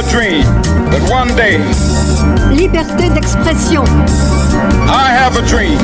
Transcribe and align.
a 0.00 0.10
dream 0.10 0.44
that 0.90 1.02
one 1.10 1.28
day. 1.36 1.58
Liberté 2.54 3.10
d'expression. 3.10 3.84
I 4.88 5.10
have 5.12 5.36
a 5.36 5.42
dream. 5.46 5.78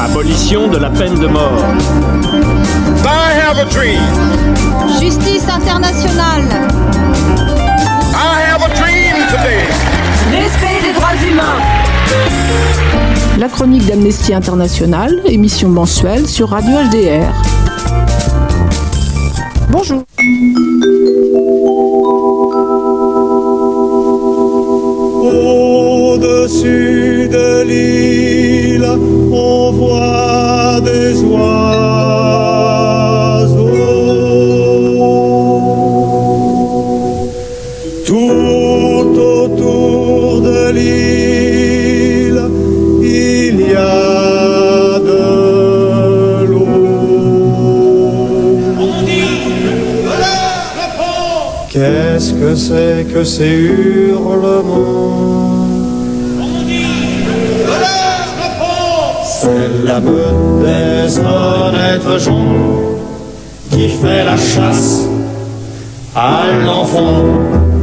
Abolition 0.00 0.68
de 0.68 0.78
la 0.78 0.88
peine 0.90 1.18
de 1.18 1.26
mort. 1.26 1.60
I 3.04 3.32
have 3.42 3.58
a 3.58 3.66
dream. 3.70 4.00
Justice 4.98 5.46
internationale. 5.48 6.44
I 8.14 8.40
have 8.48 8.62
a 8.62 8.70
dream 8.80 9.14
today. 9.28 9.66
Respect 10.32 10.80
des 10.82 10.92
droits 10.94 11.18
humains. 11.28 11.60
La 13.38 13.48
chronique 13.48 13.86
d'Amnesty 13.86 14.32
International, 14.32 15.20
émission 15.26 15.68
mensuelle 15.68 16.26
sur 16.26 16.48
Radio 16.50 16.76
HDR. 16.90 17.32
Bonjour. 19.70 20.04
Au-dessus 26.44 27.26
de 27.32 27.62
l'île, 27.62 28.86
on 29.32 29.72
voit 29.72 30.78
des 30.84 31.22
oiseaux. 31.22 31.40
Tout 38.04 39.16
autour 39.16 40.42
de 40.42 40.70
l'île, 40.76 42.42
il 43.02 43.60
y 43.60 43.74
a 43.74 44.98
de 45.00 46.44
l'eau. 46.44 46.68
Qu'est-ce 51.70 52.34
que 52.34 52.54
c'est 52.54 53.06
que 53.10 53.24
ces 53.24 53.56
hurlements? 54.10 55.63
C'est 59.44 59.84
la 59.84 60.00
meute 60.00 60.62
des 60.64 61.18
honnêtes 61.18 62.18
gens 62.18 62.46
qui 63.70 63.90
fait 63.90 64.24
la 64.24 64.38
chasse 64.38 65.02
à 66.16 66.44
l'enfant. 66.64 67.73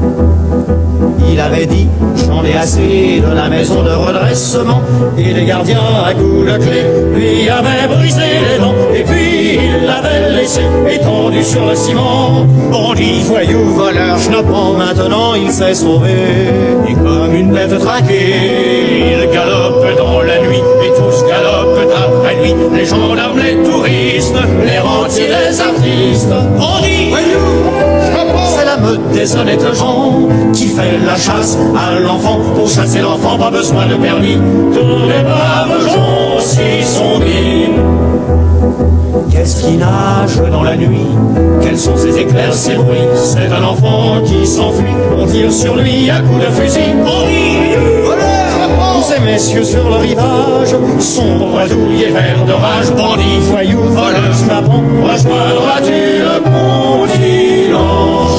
Il 1.29 1.39
avait 1.39 1.65
dit, 1.65 1.87
j'en 2.27 2.43
ai 2.43 2.53
assez 2.53 3.21
de 3.25 3.33
la 3.33 3.49
maison 3.49 3.81
de 3.83 3.89
redressement. 3.89 4.81
Et 5.17 5.33
les 5.33 5.45
gardiens 5.45 5.79
à 6.05 6.13
coups 6.13 6.51
de 6.51 6.57
clé 6.57 6.83
lui 7.15 7.49
avaient 7.49 7.87
brisé 7.87 8.21
les 8.21 8.59
dents. 8.59 8.73
Et 8.93 9.03
puis 9.03 9.59
il 9.63 9.85
l'avait 9.85 10.29
laissé 10.35 10.61
étendu 10.89 11.43
sur 11.43 11.65
le 11.65 11.75
ciment. 11.75 12.45
Bandit, 12.71 13.23
voyou, 13.23 13.63
voleur, 13.75 14.19
schnappant, 14.19 14.73
maintenant 14.73 15.33
il 15.35 15.51
s'est 15.51 15.73
sauvé. 15.73 16.09
Et 16.87 16.93
comme 16.93 17.33
une 17.35 17.51
bête 17.51 17.77
traquée, 17.79 19.13
il 19.13 19.29
galope 19.31 19.97
dans 19.97 20.21
la 20.21 20.39
nuit. 20.39 20.61
Et 20.83 20.89
tous 20.89 21.23
galopent 21.27 21.89
après 21.95 22.35
lui. 22.41 22.55
Les 22.75 22.85
gendarmes, 22.85 23.39
les 23.39 23.55
touristes, 23.63 24.35
les 24.65 24.79
rentiers, 24.79 25.27
les 25.27 25.61
artistes. 25.61 26.33
Bandit, 26.57 27.09
voyou, 27.09 27.90
des 29.13 29.35
honnêtes 29.35 29.75
gens 29.75 30.27
qui 30.53 30.67
fait 30.67 30.97
la 31.05 31.15
chasse 31.15 31.57
à 31.75 31.99
l'enfant. 31.99 32.39
Pour 32.55 32.69
chasser 32.69 32.99
l'enfant, 32.99 33.37
pas 33.37 33.51
besoin 33.51 33.85
de 33.87 33.95
permis. 33.95 34.37
Tous 34.73 35.07
les 35.07 35.23
braves 35.23 35.87
gens 35.87 36.39
s'y 36.39 36.83
sont 36.83 37.19
mis. 37.19 37.69
Qu'est-ce 39.31 39.63
qui 39.63 39.77
nage 39.77 40.41
dans 40.51 40.63
la 40.63 40.75
nuit? 40.75 41.07
Quels 41.61 41.77
sont 41.77 41.95
ces 41.97 42.17
éclairs, 42.17 42.53
ces 42.53 42.75
bruits? 42.75 42.97
C'est 43.15 43.51
un 43.51 43.63
enfant 43.63 44.21
qui 44.25 44.45
s'enfuit. 44.45 44.85
On 45.17 45.25
tire 45.25 45.51
sur 45.51 45.75
lui 45.75 46.09
à 46.09 46.19
coups 46.19 46.45
de 46.45 46.51
fusil. 46.51 46.93
On 47.05 47.21
Ces 49.01 49.19
messieurs 49.19 49.63
sur 49.63 49.89
le 49.89 49.95
rivage, 49.95 50.75
sombres, 50.99 51.67
douilles, 51.67 52.11
verts 52.13 52.45
de 52.45 52.53
rage, 52.53 52.91
bandits, 52.95 53.39
voyous, 53.49 53.81
voleurs, 53.81 54.33
snappants, 54.33 54.83
rejoindras-tu 55.03 56.19
le 56.21 56.39
continent? 56.39 58.30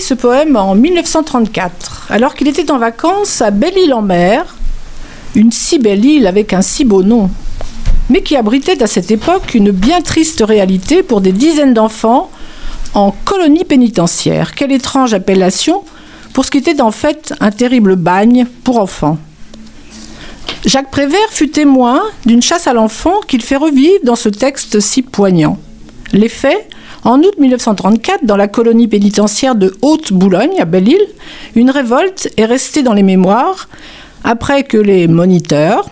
Ce 0.00 0.14
poème 0.14 0.56
en 0.56 0.74
1934, 0.74 2.08
alors 2.10 2.34
qu'il 2.34 2.48
était 2.48 2.70
en 2.70 2.78
vacances 2.78 3.42
à 3.42 3.50
Belle-Île-en-Mer, 3.50 4.54
une 5.34 5.52
si 5.52 5.78
belle 5.78 6.04
île 6.04 6.26
avec 6.26 6.52
un 6.52 6.62
si 6.62 6.84
beau 6.84 7.02
nom, 7.02 7.30
mais 8.10 8.22
qui 8.22 8.36
abritait 8.36 8.82
à 8.82 8.86
cette 8.86 9.10
époque 9.10 9.54
une 9.54 9.70
bien 9.70 10.00
triste 10.00 10.42
réalité 10.46 11.02
pour 11.02 11.20
des 11.20 11.32
dizaines 11.32 11.74
d'enfants 11.74 12.30
en 12.94 13.12
colonie 13.24 13.64
pénitentiaire. 13.64 14.54
Quelle 14.54 14.72
étrange 14.72 15.14
appellation 15.14 15.82
pour 16.34 16.44
ce 16.44 16.50
qui 16.50 16.58
était 16.58 16.82
en 16.82 16.90
fait 16.90 17.32
un 17.40 17.50
terrible 17.50 17.96
bagne 17.96 18.46
pour 18.64 18.78
enfants. 18.78 19.18
Jacques 20.66 20.90
Prévert 20.90 21.30
fut 21.30 21.48
témoin 21.48 22.02
d'une 22.26 22.42
chasse 22.42 22.66
à 22.66 22.72
l'enfant 22.72 23.20
qu'il 23.28 23.42
fait 23.42 23.56
revivre 23.56 24.00
dans 24.02 24.16
ce 24.16 24.28
texte 24.28 24.80
si 24.80 25.02
poignant. 25.02 25.58
Les 26.12 26.28
faits, 26.28 26.68
en 27.04 27.20
août 27.20 27.34
1934, 27.38 28.24
dans 28.24 28.36
la 28.36 28.48
colonie 28.48 28.88
pénitentiaire 28.88 29.54
de 29.54 29.74
Haute-Boulogne, 29.82 30.58
à 30.58 30.64
Belle-Île, 30.64 31.06
une 31.54 31.70
révolte 31.70 32.32
est 32.38 32.46
restée 32.46 32.82
dans 32.82 32.94
les 32.94 33.02
mémoires 33.02 33.68
après 34.24 34.64
que 34.64 34.78
les 34.78 35.06
moniteurs 35.06 35.90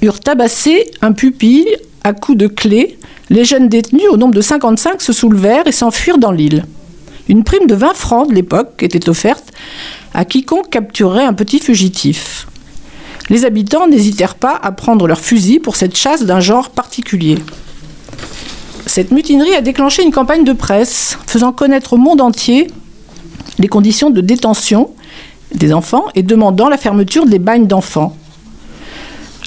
eurent 0.00 0.20
tabassé 0.20 0.90
un 1.02 1.12
pupille 1.12 1.66
à 2.04 2.12
coups 2.12 2.38
de 2.38 2.46
clé. 2.46 2.98
Les 3.30 3.44
jeunes 3.44 3.68
détenus, 3.68 4.08
au 4.10 4.16
nombre 4.16 4.34
de 4.34 4.40
55, 4.40 5.02
se 5.02 5.12
soulevèrent 5.12 5.66
et 5.66 5.72
s'enfuirent 5.72 6.18
dans 6.18 6.32
l'île. 6.32 6.64
Une 7.28 7.42
prime 7.42 7.66
de 7.66 7.74
20 7.74 7.94
francs 7.94 8.28
de 8.28 8.34
l'époque 8.34 8.82
était 8.82 9.08
offerte 9.08 9.52
à 10.14 10.24
quiconque 10.24 10.70
capturerait 10.70 11.24
un 11.24 11.34
petit 11.34 11.58
fugitif. 11.58 12.46
Les 13.28 13.44
habitants 13.44 13.88
n'hésitèrent 13.88 14.36
pas 14.36 14.58
à 14.62 14.72
prendre 14.72 15.06
leurs 15.06 15.20
fusils 15.20 15.60
pour 15.60 15.76
cette 15.76 15.96
chasse 15.96 16.24
d'un 16.24 16.40
genre 16.40 16.70
particulier. 16.70 17.38
Cette 18.98 19.12
mutinerie 19.12 19.54
a 19.54 19.60
déclenché 19.60 20.02
une 20.02 20.10
campagne 20.10 20.42
de 20.42 20.52
presse 20.52 21.18
faisant 21.24 21.52
connaître 21.52 21.92
au 21.92 21.96
monde 21.96 22.20
entier 22.20 22.66
les 23.60 23.68
conditions 23.68 24.10
de 24.10 24.20
détention 24.20 24.90
des 25.54 25.72
enfants 25.72 26.06
et 26.16 26.24
demandant 26.24 26.68
la 26.68 26.76
fermeture 26.76 27.24
des 27.24 27.38
bagnes 27.38 27.68
d'enfants. 27.68 28.16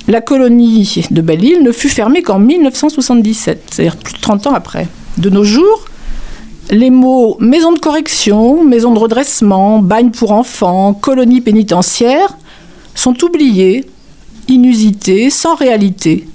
La 0.08 0.22
colonie 0.22 1.06
de 1.12 1.20
Belle-Île 1.22 1.64
ne 1.64 1.74
fut 1.74 1.90
fermée 1.90 2.22
qu'en 2.22 2.40
1977, 2.40 3.64
c'est-à-dire 3.70 3.98
plus 3.98 4.14
de 4.14 4.20
30 4.22 4.48
ans 4.48 4.54
après. 4.54 4.88
De 5.18 5.30
nos 5.30 5.44
jours, 5.44 5.84
les 6.70 6.90
mots 6.90 7.36
maison 7.42 7.74
de 7.74 7.80
correction, 7.80 8.64
maison 8.64 8.94
de 8.94 9.00
redressement, 9.00 9.80
bagne 9.80 10.12
pour 10.12 10.32
enfants, 10.32 10.94
colonie 10.94 11.42
pénitentiaire 11.42 12.38
sont 12.96 13.22
oubliés, 13.22 13.86
inusités, 14.48 15.30
sans 15.30 15.56
réalité. 15.56 16.26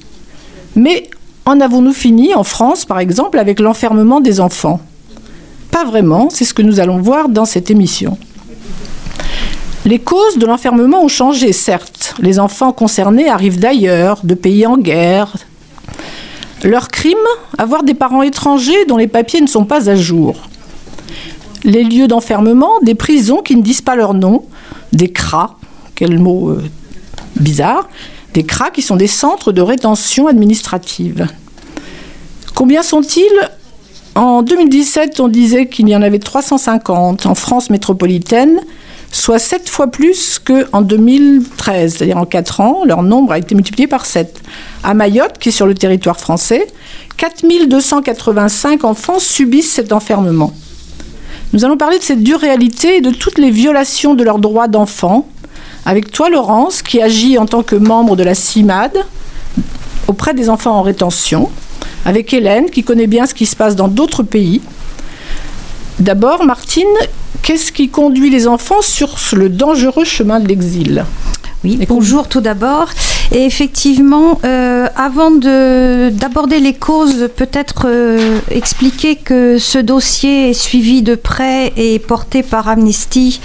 Mais 0.74 1.08
en 1.46 1.60
avons-nous 1.60 1.92
fini 1.92 2.34
en 2.34 2.42
France, 2.42 2.84
par 2.84 2.98
exemple, 2.98 3.38
avec 3.38 3.60
l'enfermement 3.60 4.20
des 4.20 4.40
enfants? 4.40 4.80
Pas 5.70 5.84
vraiment, 5.84 6.28
c'est 6.28 6.44
ce 6.44 6.52
que 6.52 6.62
nous 6.62 6.80
allons 6.80 6.98
voir 6.98 7.28
dans 7.28 7.44
cette 7.44 7.70
émission. 7.70 8.18
Les 9.84 10.00
causes 10.00 10.38
de 10.38 10.46
l'enfermement 10.46 11.04
ont 11.04 11.08
changé, 11.08 11.52
certes. 11.52 12.16
Les 12.18 12.40
enfants 12.40 12.72
concernés 12.72 13.28
arrivent 13.28 13.60
d'ailleurs, 13.60 14.20
de 14.24 14.34
pays 14.34 14.66
en 14.66 14.76
guerre. 14.76 15.36
Leur 16.64 16.88
crime 16.88 17.14
Avoir 17.58 17.84
des 17.84 17.94
parents 17.94 18.22
étrangers 18.22 18.84
dont 18.86 18.96
les 18.96 19.06
papiers 19.06 19.40
ne 19.40 19.46
sont 19.46 19.64
pas 19.64 19.88
à 19.88 19.94
jour. 19.94 20.34
Les 21.62 21.84
lieux 21.84 22.08
d'enfermement, 22.08 22.80
des 22.82 22.96
prisons 22.96 23.42
qui 23.42 23.54
ne 23.54 23.62
disent 23.62 23.82
pas 23.82 23.94
leur 23.94 24.14
nom, 24.14 24.44
des 24.92 25.08
CRA, 25.08 25.56
quel 25.94 26.18
mot 26.18 26.50
euh, 26.50 26.64
bizarre, 27.36 27.88
des 28.36 28.44
CRA 28.44 28.70
qui 28.70 28.82
sont 28.82 28.96
des 28.96 29.06
centres 29.06 29.50
de 29.50 29.62
rétention 29.62 30.26
administrative. 30.26 31.26
Combien 32.54 32.82
sont-ils? 32.82 33.24
En 34.14 34.42
2017, 34.42 35.20
on 35.20 35.28
disait 35.28 35.68
qu'il 35.68 35.88
y 35.88 35.96
en 35.96 36.02
avait 36.02 36.18
350 36.18 37.24
en 37.24 37.34
France 37.34 37.70
métropolitaine, 37.70 38.60
soit 39.10 39.38
7 39.38 39.70
fois 39.70 39.86
plus 39.86 40.38
qu'en 40.38 40.82
2013, 40.82 41.96
c'est-à-dire 41.96 42.18
en 42.18 42.26
4 42.26 42.60
ans, 42.60 42.84
leur 42.84 43.02
nombre 43.02 43.32
a 43.32 43.38
été 43.38 43.54
multiplié 43.54 43.86
par 43.86 44.04
7. 44.04 44.42
À 44.84 44.92
Mayotte, 44.92 45.38
qui 45.38 45.48
est 45.48 45.52
sur 45.52 45.66
le 45.66 45.74
territoire 45.74 46.20
français, 46.20 46.66
4285 47.16 48.84
enfants 48.84 49.18
subissent 49.18 49.72
cet 49.72 49.94
enfermement. 49.94 50.52
Nous 51.54 51.64
allons 51.64 51.78
parler 51.78 51.98
de 51.98 52.02
cette 52.02 52.22
dure 52.22 52.40
réalité 52.40 52.96
et 52.96 53.00
de 53.00 53.10
toutes 53.10 53.38
les 53.38 53.50
violations 53.50 54.14
de 54.14 54.22
leurs 54.22 54.40
droits 54.40 54.68
d'enfant 54.68 55.26
avec 55.86 56.10
toi, 56.10 56.28
Laurence, 56.28 56.82
qui 56.82 57.00
agit 57.00 57.38
en 57.38 57.46
tant 57.46 57.62
que 57.62 57.76
membre 57.76 58.16
de 58.16 58.24
la 58.24 58.34
CIMAD 58.34 58.92
auprès 60.08 60.34
des 60.34 60.50
enfants 60.50 60.76
en 60.76 60.82
rétention, 60.82 61.48
avec 62.04 62.34
Hélène, 62.34 62.68
qui 62.70 62.82
connaît 62.82 63.06
bien 63.06 63.24
ce 63.26 63.34
qui 63.34 63.46
se 63.46 63.56
passe 63.56 63.76
dans 63.76 63.88
d'autres 63.88 64.22
pays. 64.22 64.60
D'abord, 65.98 66.44
Martine, 66.44 66.84
qu'est-ce 67.42 67.72
qui 67.72 67.88
conduit 67.88 68.30
les 68.30 68.46
enfants 68.48 68.82
sur 68.82 69.16
le 69.32 69.48
dangereux 69.48 70.04
chemin 70.04 70.40
de 70.40 70.48
l'exil? 70.48 71.04
Oui, 71.64 71.78
bonjour 71.88 72.28
tout 72.28 72.40
d'abord. 72.42 72.88
Et 73.32 73.44
effectivement, 73.44 74.38
euh, 74.44 74.86
avant 74.94 75.30
de- 75.32 76.10
d'aborder 76.10 76.60
les 76.60 76.74
causes, 76.74 77.28
peut-être 77.34 77.86
euh, 77.86 78.38
expliquer 78.50 79.16
que 79.16 79.58
ce 79.58 79.78
dossier 79.78 80.50
est 80.50 80.54
suivi 80.54 81.02
de 81.02 81.14
près 81.16 81.72
et 81.76 81.98
porté 81.98 82.42
par 82.44 82.68
Amnesty 82.68 83.40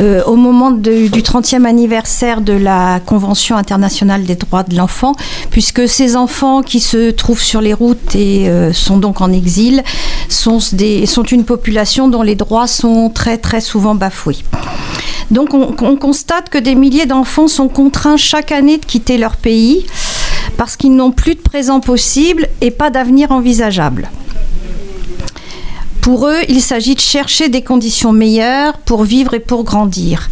euh, 0.00 0.22
au 0.24 0.36
moment 0.36 0.70
du 0.70 1.08
30e 1.22 1.64
anniversaire 1.64 2.40
de 2.40 2.52
la 2.52 3.00
Convention 3.04 3.56
internationale 3.56 4.24
des 4.24 4.36
droits 4.36 4.62
de 4.62 4.76
l'enfant, 4.76 5.14
puisque 5.50 5.88
ces 5.88 6.16
enfants 6.16 6.62
qui 6.62 6.80
se 6.80 7.10
trouvent 7.10 7.42
sur 7.42 7.60
les 7.60 7.74
routes 7.74 8.14
et 8.14 8.48
euh, 8.48 8.72
sont 8.72 8.98
donc 8.98 9.20
en 9.20 9.32
exil 9.32 9.82
sont 10.28 10.60
une 10.60 11.44
population 11.44 12.08
dont 12.08 12.22
les 12.22 12.34
droits 12.34 12.66
sont 12.66 13.10
très 13.10 13.38
très 13.38 13.60
souvent 13.60 13.94
bafoués. 13.94 14.38
Donc 15.30 15.52
on, 15.52 15.74
on 15.82 15.96
constate 15.96 16.48
que 16.48 16.58
des 16.58 16.74
milliers 16.74 17.06
d'enfants 17.06 17.48
sont 17.48 17.68
contraints 17.68 18.16
chaque 18.16 18.52
année 18.52 18.78
de 18.78 18.84
quitter 18.84 19.18
leur 19.18 19.36
pays 19.36 19.86
parce 20.56 20.76
qu'ils 20.76 20.94
n'ont 20.94 21.12
plus 21.12 21.34
de 21.34 21.40
présent 21.40 21.80
possible 21.80 22.48
et 22.60 22.70
pas 22.70 22.90
d'avenir 22.90 23.30
envisageable. 23.32 24.10
Pour 26.08 26.26
eux, 26.26 26.38
il 26.48 26.62
s'agit 26.62 26.94
de 26.94 27.00
chercher 27.00 27.50
des 27.50 27.60
conditions 27.60 28.12
meilleures 28.12 28.78
pour 28.78 29.04
vivre 29.04 29.34
et 29.34 29.40
pour 29.40 29.62
grandir. 29.62 30.30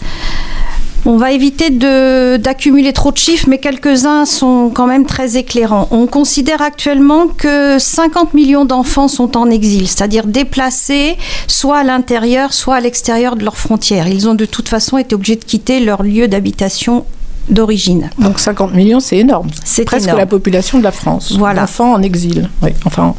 On 1.04 1.18
va 1.18 1.32
éviter 1.32 1.68
d'accumuler 1.68 2.94
trop 2.94 3.12
de 3.12 3.18
chiffres, 3.18 3.44
mais 3.50 3.58
quelques-uns 3.58 4.24
sont 4.24 4.70
quand 4.72 4.86
même 4.86 5.04
très 5.04 5.36
éclairants. 5.36 5.86
On 5.90 6.06
considère 6.06 6.62
actuellement 6.62 7.26
que 7.26 7.78
50 7.78 8.32
millions 8.32 8.64
d'enfants 8.64 9.08
sont 9.08 9.36
en 9.36 9.50
exil, 9.50 9.86
c'est-à-dire 9.86 10.26
déplacés 10.26 11.18
soit 11.46 11.80
à 11.80 11.84
l'intérieur, 11.84 12.54
soit 12.54 12.76
à 12.76 12.80
l'extérieur 12.80 13.36
de 13.36 13.44
leurs 13.44 13.58
frontières. 13.58 14.08
Ils 14.08 14.30
ont 14.30 14.34
de 14.34 14.46
toute 14.46 14.70
façon 14.70 14.96
été 14.96 15.14
obligés 15.14 15.36
de 15.36 15.44
quitter 15.44 15.80
leur 15.80 16.02
lieu 16.02 16.26
d'habitation 16.26 17.04
d'origine. 17.50 18.08
Donc 18.18 18.38
50 18.38 18.72
millions, 18.72 19.00
c'est 19.00 19.18
énorme. 19.18 19.50
C'est 19.62 19.84
presque 19.84 20.06
énorme. 20.06 20.20
la 20.20 20.26
population 20.26 20.78
de 20.78 20.84
la 20.84 20.92
France. 20.92 21.34
Voilà. 21.36 21.60
D'enfants 21.60 21.92
en 21.92 22.00
exil. 22.00 22.48
Oui, 22.62 22.70
enfin, 22.86 23.14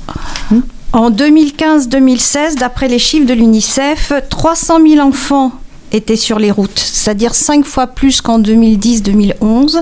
En 0.94 1.12
2015-2016, 1.12 2.56
d'après 2.56 2.88
les 2.88 3.00
chiffres 3.00 3.26
de 3.26 3.34
l'UNICEF, 3.34 4.14
300 4.30 4.80
000 4.88 5.06
enfants 5.06 5.52
étaient 5.92 6.16
sur 6.16 6.40
les 6.40 6.52
routes, 6.52 6.80
c'est-à-dire 6.80 7.36
5 7.36 7.66
fois 7.66 7.88
plus 7.88 8.22
qu'en 8.22 8.40
2010-2011. 8.40 9.82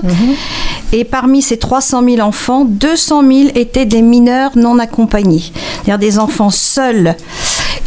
Et 0.92 1.04
parmi 1.04 1.42
ces 1.42 1.58
300 1.58 2.02
000 2.04 2.20
enfants, 2.20 2.64
200 2.64 3.22
000 3.22 3.50
étaient 3.54 3.86
des 3.86 4.02
mineurs 4.02 4.52
non 4.56 4.78
accompagnés, 4.78 5.42
c'est-à-dire 5.84 5.98
des 5.98 6.18
enfants 6.18 6.50
seuls 6.50 7.16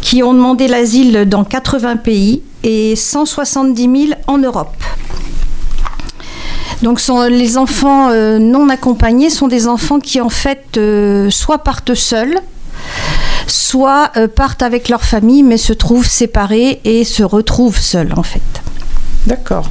qui 0.00 0.22
ont 0.22 0.34
demandé 0.34 0.66
l'asile 0.66 1.24
dans 1.26 1.44
80 1.44 1.96
pays 1.96 2.42
et 2.62 2.96
170 2.96 4.06
000 4.08 4.20
en 4.26 4.38
Europe. 4.38 4.76
Donc 6.82 7.00
sont, 7.00 7.22
les 7.22 7.58
enfants 7.58 8.08
euh, 8.10 8.38
non 8.38 8.70
accompagnés 8.70 9.28
sont 9.28 9.48
des 9.48 9.68
enfants 9.68 10.00
qui 10.00 10.20
en 10.20 10.30
fait 10.30 10.76
euh, 10.78 11.28
soit 11.30 11.58
partent 11.58 11.94
seuls, 11.94 12.38
soit 13.50 14.10
euh, 14.16 14.28
partent 14.28 14.62
avec 14.62 14.88
leur 14.88 15.02
famille 15.02 15.42
mais 15.42 15.56
se 15.58 15.72
trouvent 15.72 16.08
séparés 16.08 16.80
et 16.84 17.04
se 17.04 17.22
retrouvent 17.22 17.78
seuls 17.78 18.12
en 18.16 18.22
fait. 18.22 18.40
d'accord. 19.26 19.68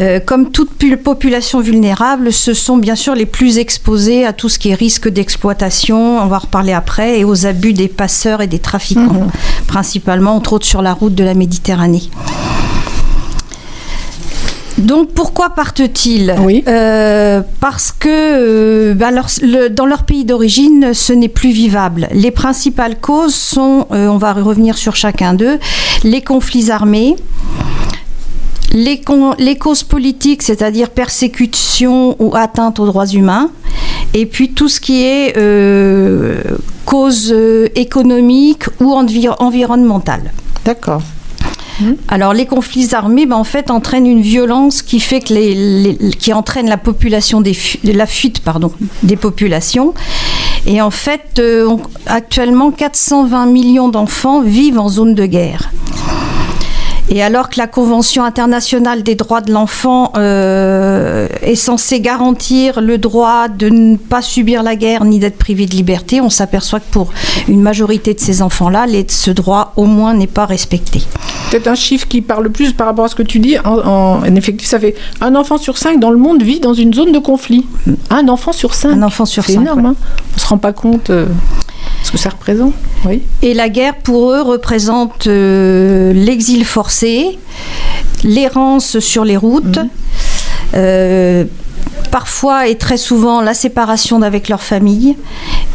Euh, 0.00 0.20
comme 0.20 0.52
toute 0.52 0.74
pu- 0.74 0.96
population 0.96 1.60
vulnérable, 1.60 2.32
ce 2.32 2.54
sont 2.54 2.76
bien 2.76 2.94
sûr 2.94 3.16
les 3.16 3.26
plus 3.26 3.58
exposés 3.58 4.24
à 4.24 4.32
tout 4.32 4.48
ce 4.48 4.58
qui 4.60 4.68
est 4.70 4.74
risque 4.74 5.08
d'exploitation, 5.08 6.20
on 6.22 6.26
va 6.26 6.36
en 6.36 6.40
reparler 6.40 6.72
après, 6.72 7.18
et 7.18 7.24
aux 7.24 7.46
abus 7.46 7.72
des 7.72 7.88
passeurs 7.88 8.40
et 8.40 8.46
des 8.46 8.60
trafiquants, 8.60 9.26
principalement, 9.66 10.36
entre 10.36 10.52
autres 10.52 10.66
sur 10.66 10.82
la 10.82 10.92
route 10.92 11.16
de 11.16 11.24
la 11.24 11.34
Méditerranée. 11.34 12.10
Donc 14.78 15.10
pourquoi 15.12 15.50
partent-ils 15.50 16.34
Oui. 16.40 16.62
Euh, 16.68 17.42
Parce 17.60 17.90
que 17.92 18.08
euh, 18.08 18.94
leur- 18.94 19.28
le- 19.42 19.68
dans 19.68 19.86
leur 19.86 20.04
pays 20.04 20.24
d'origine, 20.24 20.94
ce 20.94 21.12
n'est 21.12 21.28
plus 21.28 21.50
vivable. 21.50 22.08
Les 22.12 22.30
principales 22.30 22.98
causes 23.00 23.34
sont, 23.34 23.86
euh, 23.92 24.06
on 24.08 24.18
va 24.18 24.32
revenir 24.32 24.78
sur 24.78 24.94
chacun 24.94 25.34
d'eux, 25.34 25.58
les 26.04 26.22
conflits 26.22 26.70
armés, 26.70 27.16
les, 28.72 29.00
con- 29.00 29.34
les 29.38 29.56
causes 29.56 29.82
politiques, 29.82 30.42
c'est-à-dire 30.42 30.90
persécution 30.90 32.14
ou 32.20 32.34
atteinte 32.36 32.78
aux 32.78 32.86
droits 32.86 33.06
humains, 33.06 33.50
et 34.14 34.26
puis 34.26 34.50
tout 34.52 34.68
ce 34.68 34.80
qui 34.80 35.02
est 35.02 35.36
euh, 35.36 36.40
cause 36.84 37.32
euh, 37.32 37.68
économique 37.74 38.64
ou 38.80 38.92
envir- 38.92 39.36
environnementale. 39.40 40.32
D'accord. 40.64 41.02
Alors 42.08 42.32
les 42.32 42.46
conflits 42.46 42.88
armés, 42.92 43.26
ben, 43.26 43.36
en 43.36 43.44
fait, 43.44 43.70
entraînent 43.70 44.06
une 44.06 44.22
violence 44.22 44.82
qui 44.82 45.00
fait 45.00 45.20
que 45.20 45.34
les, 45.34 45.96
qui 46.18 46.32
entraîne 46.32 46.68
la 46.68 46.76
population 46.76 47.40
des 47.40 47.56
la 47.84 48.06
fuite 48.06 48.42
des 49.02 49.16
populations. 49.16 49.94
Et 50.66 50.82
en 50.82 50.90
fait, 50.90 51.38
euh, 51.38 51.76
actuellement, 52.06 52.70
420 52.70 53.46
millions 53.46 53.88
d'enfants 53.88 54.42
vivent 54.42 54.78
en 54.78 54.88
zone 54.88 55.14
de 55.14 55.26
guerre. 55.26 55.70
Et 57.10 57.22
alors 57.22 57.48
que 57.48 57.58
la 57.58 57.66
Convention 57.66 58.22
internationale 58.22 59.02
des 59.02 59.14
droits 59.14 59.40
de 59.40 59.50
l'enfant 59.50 60.12
euh, 60.16 61.26
est 61.40 61.54
censée 61.54 62.00
garantir 62.00 62.82
le 62.82 62.98
droit 62.98 63.48
de 63.48 63.70
ne 63.70 63.96
pas 63.96 64.20
subir 64.20 64.62
la 64.62 64.76
guerre 64.76 65.04
ni 65.04 65.18
d'être 65.18 65.38
privé 65.38 65.64
de 65.64 65.74
liberté, 65.74 66.20
on 66.20 66.28
s'aperçoit 66.28 66.80
que 66.80 66.90
pour 66.90 67.10
une 67.48 67.62
majorité 67.62 68.12
de 68.12 68.20
ces 68.20 68.42
enfants-là, 68.42 68.86
ce 69.08 69.30
droit 69.30 69.72
au 69.76 69.86
moins 69.86 70.12
n'est 70.12 70.26
pas 70.26 70.44
respecté. 70.44 71.02
Peut-être 71.50 71.68
un 71.68 71.74
chiffre 71.74 72.06
qui 72.06 72.20
parle 72.20 72.50
plus 72.50 72.72
par 72.72 72.86
rapport 72.88 73.06
à 73.06 73.08
ce 73.08 73.14
que 73.14 73.22
tu 73.22 73.38
dis. 73.38 73.58
En, 73.60 73.78
en- 73.78 74.18
en 74.20 74.34
effectif, 74.34 74.68
ça 74.68 74.78
fait 74.78 74.94
un 75.20 75.34
enfant 75.34 75.56
sur 75.58 75.78
cinq 75.78 75.98
dans 75.98 76.10
le 76.10 76.18
monde 76.18 76.42
vit 76.42 76.60
dans 76.60 76.74
une 76.74 76.92
zone 76.92 77.12
de 77.12 77.18
conflit. 77.18 77.66
Un 78.10 78.28
enfant 78.28 78.52
sur 78.52 78.74
cinq. 78.74 78.90
Un 78.92 79.02
enfant 79.02 79.24
sur 79.24 79.44
C'est 79.44 79.52
cinq, 79.54 79.62
énorme. 79.62 79.80
ouais. 79.82 79.88
hein. 79.90 79.96
On 80.34 80.38
se 80.38 80.46
rend 80.46 80.58
pas 80.58 80.72
compte 80.72 81.10
euh, 81.10 81.26
ce 82.02 82.10
que 82.12 82.18
ça 82.18 82.30
représente. 82.30 82.74
Oui. 83.06 83.22
Et 83.42 83.54
la 83.54 83.68
guerre, 83.70 83.94
pour 83.96 84.30
eux, 84.32 84.42
représente 84.42 85.26
euh, 85.26 86.12
l'exil 86.12 86.64
forcé, 86.66 87.38
l'errance 88.24 88.98
sur 88.98 89.24
les 89.24 89.36
routes, 89.36 89.78
euh, 90.74 91.44
parfois 92.08 92.66
et 92.68 92.76
très 92.76 92.96
souvent 92.96 93.40
la 93.40 93.54
séparation 93.54 94.18
d'avec 94.18 94.48
leur 94.48 94.62
famille, 94.62 95.16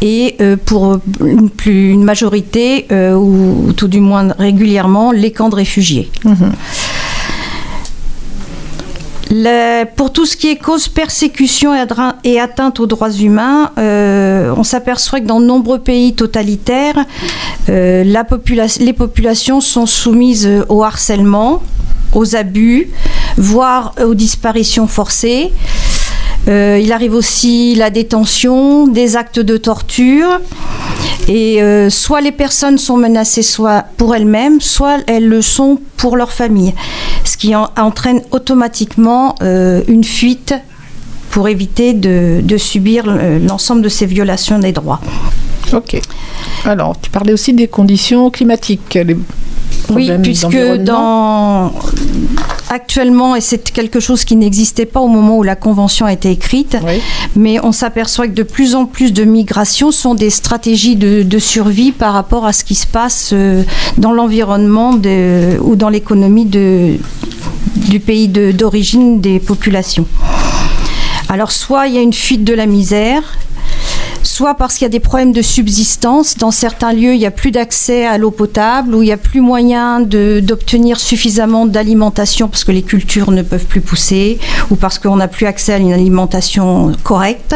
et 0.01 0.35
euh, 0.41 0.57
pour 0.63 0.99
une, 1.21 1.49
plus, 1.49 1.91
une 1.91 2.03
majorité, 2.03 2.87
euh, 2.91 3.13
ou, 3.15 3.67
ou 3.69 3.73
tout 3.73 3.87
du 3.87 3.99
moins 4.01 4.27
régulièrement, 4.37 5.11
les 5.11 5.31
camps 5.31 5.49
de 5.49 5.55
réfugiés. 5.55 6.11
Le- 9.31 9.85
pour 9.95 10.11
tout 10.11 10.25
ce 10.27 10.37
qui 10.37 10.49
est 10.49 10.57
cause 10.57 10.87
persécution 10.87 11.71
et, 12.23 12.39
atteinte 12.39 12.79
aux 12.79 12.85
droits 12.85 13.09
humains, 13.11 13.71
euh, 13.79 14.53
on 14.55 14.63
s'aperçoit 14.63 15.21
que 15.21 15.25
dans 15.25 15.39
de 15.39 15.45
nombreux 15.45 15.79
pays 15.79 16.13
totalitaires, 16.13 16.99
euh, 17.69 18.03
la 18.03 18.23
popula- 18.23 18.79
les 18.83 18.93
populations 18.93 19.59
sont 19.61 19.85
soumises 19.87 20.49
au 20.69 20.83
harcèlement, 20.83 21.63
aux 22.13 22.35
abus, 22.35 22.89
voire 23.37 23.95
aux 24.05 24.13
disparitions 24.13 24.85
forcées. 24.87 25.51
Euh, 26.47 26.79
il 26.81 26.91
arrive 26.91 27.13
aussi 27.13 27.75
la 27.75 27.89
détention, 27.89 28.87
des 28.87 29.15
actes 29.15 29.39
de 29.39 29.57
torture. 29.57 30.39
Et 31.29 31.61
euh, 31.61 31.89
soit 31.89 32.19
les 32.19 32.33
personnes 32.33 32.77
sont 32.77 32.97
menacées 32.97 33.43
soit 33.43 33.85
pour 33.97 34.13
elles-mêmes, 34.13 34.59
soit 34.59 34.97
elles 35.07 35.27
le 35.27 35.41
sont 35.41 35.79
pour 35.95 36.17
leur 36.17 36.31
famille. 36.33 36.73
Ce 37.23 37.37
qui 37.37 37.55
en- 37.55 37.69
entraîne 37.77 38.21
automatiquement 38.31 39.35
euh, 39.41 39.81
une 39.87 40.03
fuite 40.03 40.53
pour 41.31 41.47
éviter 41.47 41.93
de, 41.93 42.41
de 42.43 42.57
subir 42.57 43.05
l'ensemble 43.07 43.81
de 43.81 43.89
ces 43.89 44.05
violations 44.05 44.59
des 44.59 44.71
droits. 44.73 44.99
Ok. 45.71 45.99
Alors, 46.65 46.95
tu 47.01 47.09
parlais 47.09 47.33
aussi 47.33 47.53
des 47.53 47.67
conditions 47.67 48.29
climatiques. 48.29 48.93
Les 48.95 49.17
Oui, 49.89 50.11
puisque 50.21 50.55
dans 50.83 51.71
actuellement, 52.69 53.35
et 53.35 53.41
c'est 53.41 53.71
quelque 53.71 53.99
chose 53.99 54.23
qui 54.25 54.35
n'existait 54.35 54.85
pas 54.85 54.99
au 54.99 55.07
moment 55.07 55.37
où 55.37 55.43
la 55.43 55.55
convention 55.55 56.05
a 56.05 56.13
été 56.13 56.31
écrite, 56.31 56.77
Oui. 56.85 57.01
mais 57.35 57.59
on 57.63 57.71
s'aperçoit 57.71 58.27
que 58.27 58.33
de 58.33 58.43
plus 58.43 58.75
en 58.75 58.85
plus 58.85 59.13
de 59.13 59.23
migrations 59.23 59.91
sont 59.91 60.15
des 60.15 60.29
stratégies 60.29 60.95
de, 60.95 61.23
de 61.23 61.39
survie 61.39 61.91
par 61.91 62.13
rapport 62.13 62.45
à 62.45 62.53
ce 62.53 62.63
qui 62.63 62.75
se 62.75 62.87
passe 62.87 63.31
euh, 63.33 63.63
dans 63.97 64.11
l'environnement 64.11 64.91
ou 65.61 65.75
dans 65.75 65.89
l'économie 65.89 66.45
du 66.45 67.99
pays 67.99 68.27
de- 68.27 68.51
d'origine 68.51 69.21
des 69.21 69.39
populations. 69.39 70.05
Alors 71.29 71.51
soit 71.51 71.87
il 71.87 71.95
y 71.95 71.97
a 71.97 72.01
une 72.01 72.13
fuite 72.13 72.43
de 72.43 72.53
la 72.53 72.65
misère, 72.65 73.23
soit 74.23 74.55
parce 74.55 74.75
qu'il 74.75 74.85
y 74.85 74.87
a 74.87 74.89
des 74.89 74.99
problèmes 74.99 75.33
de 75.33 75.41
subsistance. 75.41 76.37
Dans 76.37 76.51
certains 76.51 76.93
lieux, 76.93 77.13
il 77.13 77.19
n'y 77.19 77.25
a 77.25 77.31
plus 77.31 77.51
d'accès 77.51 78.05
à 78.05 78.17
l'eau 78.17 78.31
potable, 78.31 78.95
ou 78.95 79.03
il 79.03 79.05
n'y 79.05 79.11
a 79.11 79.17
plus 79.17 79.41
moyen 79.41 79.99
d'obtenir 80.01 80.99
suffisamment 80.99 81.65
d'alimentation 81.65 82.47
parce 82.47 82.63
que 82.63 82.71
les 82.71 82.81
cultures 82.81 83.31
ne 83.31 83.41
peuvent 83.41 83.65
plus 83.65 83.81
pousser, 83.81 84.39
ou 84.71 84.75
parce 84.75 84.97
qu'on 84.97 85.17
n'a 85.17 85.27
plus 85.27 85.45
accès 85.45 85.73
à 85.73 85.77
une 85.77 85.93
alimentation 85.93 86.91
correcte. 87.03 87.55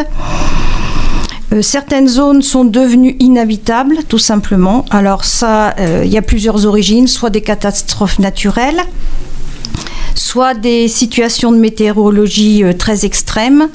Euh, 1.53 1.61
certaines 1.61 2.07
zones 2.07 2.41
sont 2.41 2.65
devenues 2.65 3.15
inhabitables, 3.19 3.99
tout 4.07 4.17
simplement. 4.17 4.83
Alors 4.89 5.23
ça, 5.23 5.75
euh, 5.79 6.01
il 6.03 6.11
y 6.11 6.17
a 6.17 6.21
plusieurs 6.21 6.65
origines, 6.65 7.07
soit 7.07 7.29
des 7.29 7.41
catastrophes 7.41 8.19
naturelles, 8.19 8.81
soit 10.13 10.53
des 10.53 10.89
situations 10.89 11.51
de 11.51 11.57
météorologie 11.57 12.63
euh, 12.63 12.73
très 12.73 13.05
extrêmes. 13.05 13.69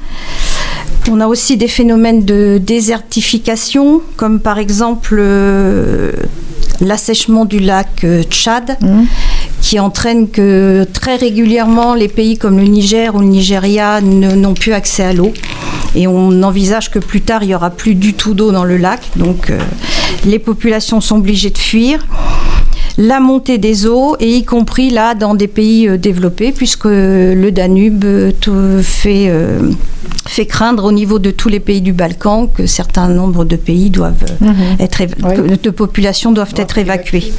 On 1.11 1.21
a 1.21 1.27
aussi 1.27 1.57
des 1.57 1.69
phénomènes 1.69 2.25
de 2.25 2.61
désertification, 2.65 4.03
comme 4.17 4.41
par 4.41 4.59
exemple 4.59 5.17
euh, 5.19 6.13
l'assèchement 6.81 7.45
du 7.45 7.59
lac 7.59 8.05
euh, 8.05 8.23
Tchad, 8.23 8.79
qui 9.61 9.79
entraîne 9.81 10.29
que 10.29 10.87
très 10.93 11.17
régulièrement 11.17 11.95
les 11.95 12.09
pays 12.09 12.39
comme 12.39 12.59
le 12.59 12.65
Niger 12.65 13.15
ou 13.15 13.21
le 13.21 13.27
Nigeria 13.27 14.01
n'ont 14.01 14.55
plus 14.55 14.73
accès 14.73 15.03
à 15.05 15.13
l'eau. 15.13 15.33
Et 15.95 16.07
on 16.07 16.43
envisage 16.43 16.91
que 16.91 16.99
plus 16.99 17.21
tard, 17.21 17.43
il 17.43 17.49
n'y 17.49 17.55
aura 17.55 17.71
plus 17.71 17.95
du 17.95 18.15
tout 18.15 18.35
d'eau 18.35 18.51
dans 18.51 18.65
le 18.65 18.77
lac. 18.77 19.01
Donc 19.17 19.51
euh, 19.51 19.59
les 20.25 20.39
populations 20.39 21.01
sont 21.01 21.17
obligées 21.17 21.51
de 21.51 21.59
fuir 21.59 22.07
la 22.99 23.21
montée 23.21 23.59
des 23.59 23.87
eaux, 23.87 24.17
et 24.21 24.37
y 24.37 24.45
compris 24.45 24.91
là 24.91 25.15
dans 25.15 25.35
des 25.35 25.49
pays 25.49 25.89
euh, 25.89 25.97
développés, 25.97 26.53
puisque 26.53 26.85
le 26.85 27.51
Danube 27.51 28.05
euh, 28.05 28.83
fait, 28.83 29.29
euh, 29.29 29.71
fait 30.27 30.47
craindre 30.47 30.85
au 30.85 30.93
niveau 30.93 31.19
de 31.19 31.31
tous 31.31 31.49
les 31.49 31.61
pays 31.61 31.81
du 31.81 31.93
Balkan 31.93 32.47
que 32.47 32.67
certains 32.67 33.09
nombres 33.09 33.45
de 33.45 33.57
pays 33.57 33.91
doivent 33.91 34.25
euh, 34.43 34.53
être 34.79 35.01
éva- 35.01 35.61
de 35.63 35.71
populations 35.71 36.33
doivent 36.33 36.55
être 36.57 36.79
évacuées. 36.79 37.33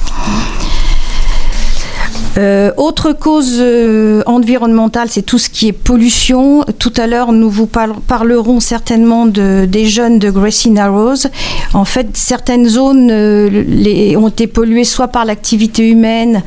Euh, 2.37 2.71
autre 2.77 3.13
cause 3.13 3.57
euh, 3.59 4.23
environnementale, 4.25 5.07
c'est 5.11 5.21
tout 5.21 5.37
ce 5.37 5.49
qui 5.49 5.67
est 5.67 5.71
pollution. 5.71 6.63
Tout 6.79 6.93
à 6.97 7.05
l'heure, 7.05 7.31
nous 7.31 7.49
vous 7.49 7.67
parle- 7.67 7.93
parlerons 8.07 8.59
certainement 8.59 9.27
de, 9.27 9.65
des 9.65 9.85
jeunes 9.85 10.17
de 10.17 10.31
Gracie 10.31 10.71
Narrows. 10.71 11.27
En 11.75 11.85
fait, 11.85 12.07
certaines 12.17 12.67
zones 12.67 13.09
euh, 13.11 13.49
les- 13.67 14.17
ont 14.17 14.29
été 14.29 14.47
polluées 14.47 14.83
soit 14.83 15.09
par 15.09 15.25
l'activité 15.25 15.87
humaine, 15.87 16.41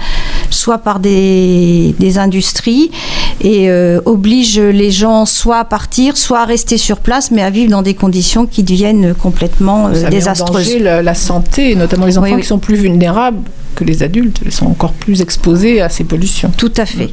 soit 0.56 0.78
par 0.78 0.98
des, 0.98 1.94
des 1.98 2.18
industries, 2.18 2.90
et 3.40 3.68
euh, 3.70 4.00
obligent 4.06 4.58
les 4.60 4.90
gens 4.90 5.26
soit 5.26 5.58
à 5.58 5.64
partir, 5.64 6.16
soit 6.16 6.40
à 6.40 6.44
rester 6.44 6.78
sur 6.78 6.98
place, 6.98 7.30
mais 7.30 7.42
à 7.42 7.50
vivre 7.50 7.70
dans 7.70 7.82
des 7.82 7.94
conditions 7.94 8.46
qui 8.46 8.62
deviennent 8.62 9.14
complètement 9.14 9.86
euh, 9.88 9.92
met 9.92 10.06
en 10.06 10.10
désastreuses. 10.10 10.66
danger 10.66 10.78
la, 10.78 11.02
la 11.02 11.14
santé, 11.14 11.74
notamment 11.74 12.06
les 12.06 12.18
enfants 12.18 12.26
Oui, 12.28 12.34
oui. 12.36 12.40
qui 12.42 12.46
sont 12.48 12.58
plus 12.58 12.76
vulnérables 12.76 13.38
que 13.74 13.84
les 13.84 14.02
adultes. 14.02 14.40
Ils 14.44 14.52
sont 14.52 14.66
encore 14.66 14.92
plus 14.92 15.20
exposés 15.20 15.80
à 15.82 15.88
ces 15.88 16.04
pollutions. 16.04 16.50
Tout 16.56 16.72
à 16.76 16.86
fait. 16.86 17.10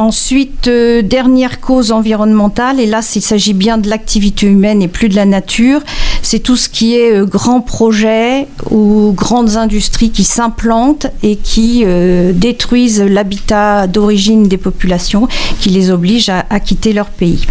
Ensuite, 0.00 0.66
euh, 0.68 1.02
dernière 1.02 1.60
cause 1.60 1.92
environnementale, 1.92 2.80
et 2.80 2.86
là 2.86 3.00
il 3.14 3.20
s'agit 3.20 3.52
bien 3.52 3.76
de 3.76 3.90
l'activité 3.90 4.46
humaine 4.46 4.80
et 4.80 4.88
plus 4.88 5.10
de 5.10 5.14
la 5.14 5.26
nature, 5.26 5.82
c'est 6.22 6.38
tout 6.38 6.56
ce 6.56 6.70
qui 6.70 6.96
est 6.96 7.12
euh, 7.12 7.26
grands 7.26 7.60
projets 7.60 8.46
ou 8.70 9.12
grandes 9.14 9.58
industries 9.58 10.10
qui 10.10 10.24
s'implantent 10.24 11.08
et 11.22 11.36
qui 11.36 11.82
euh, 11.84 12.32
détruisent 12.34 13.02
l'habitat 13.02 13.86
d'origine 13.88 14.48
des 14.48 14.56
populations, 14.56 15.28
qui 15.60 15.68
les 15.68 15.90
obligent 15.90 16.30
à, 16.30 16.60
quitter 16.60 16.94
leur 16.94 17.10
pays. 17.10 17.44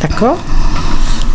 D'accord 0.00 0.38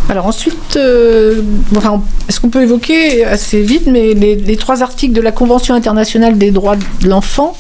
alors 0.10 0.28
ensuite, 0.28 0.76
est-ce 0.76 2.40
qu'on 2.42 2.50
peut 2.50 2.62
évoquer 2.62 3.24
assez 3.24 3.62
vite, 3.62 3.88
mais 3.88 4.14
les 4.14 4.58
trois 4.58 4.84
articles 4.84 5.14
de 5.14 5.22
la 5.22 5.32
Convention 5.32 5.76
internationale 5.76 6.38
des 6.38 6.52
droits 6.52 6.76
de 6.76 7.08
l'enfant 7.08 7.56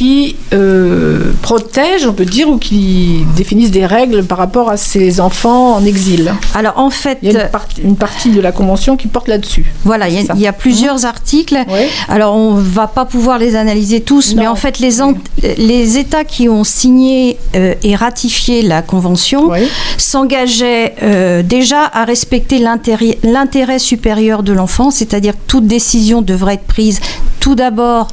qui 0.00 0.34
euh, 0.54 1.32
protègent, 1.42 2.06
on 2.06 2.14
peut 2.14 2.24
dire, 2.24 2.48
ou 2.48 2.56
qui 2.56 3.22
définissent 3.36 3.70
des 3.70 3.84
règles 3.84 4.24
par 4.24 4.38
rapport 4.38 4.70
à 4.70 4.78
ces 4.78 5.20
enfants 5.20 5.74
en 5.74 5.84
exil. 5.84 6.32
Alors 6.54 6.78
en 6.78 6.88
fait, 6.88 7.18
Il 7.22 7.30
y 7.32 7.36
a 7.36 7.44
une, 7.44 7.50
partie- 7.50 7.82
une 7.82 7.96
partie 7.96 8.30
de 8.30 8.40
la 8.40 8.50
Convention 8.50 8.96
qui 8.96 9.08
porte 9.08 9.28
là-dessus. 9.28 9.66
Voilà, 9.84 10.08
il 10.08 10.14
y, 10.14 10.18
a- 10.18 10.34
il 10.34 10.40
y 10.40 10.46
a 10.46 10.54
plusieurs 10.54 11.04
articles. 11.04 11.58
Ouais. 11.68 11.86
Alors, 12.08 12.34
on 12.34 12.54
va 12.54 12.86
pas 12.86 13.04
pouvoir 13.04 13.38
les 13.38 13.56
analyser 13.56 14.00
tous, 14.00 14.34
mais 14.34 14.46
en 14.46 14.54
fait, 14.54 14.78
les, 14.78 14.90
les 15.58 15.98
États 15.98 16.24
qui 16.24 16.48
ont 16.48 16.64
signé 16.64 17.36
euh, 17.54 17.74
et 17.82 17.94
ratifié 17.94 18.62
la 18.62 18.80
Convention 18.80 19.50
s'engageaient 19.98 20.94
euh, 21.02 21.42
déjà 21.42 21.84
à 21.92 22.06
respecter 22.06 22.58
l'intérêt 22.58 23.18
l'intérêt 23.22 23.78
supérieur 23.78 24.42
de 24.42 24.52
l'enfant, 24.54 24.90
c'est-à-dire 24.90 25.34
que 25.34 25.44
toute 25.46 25.66
décision 25.66 26.22
devrait 26.22 26.54
être 26.54 26.66
prise 26.66 27.00
tout 27.40 27.54
d'abord 27.54 28.08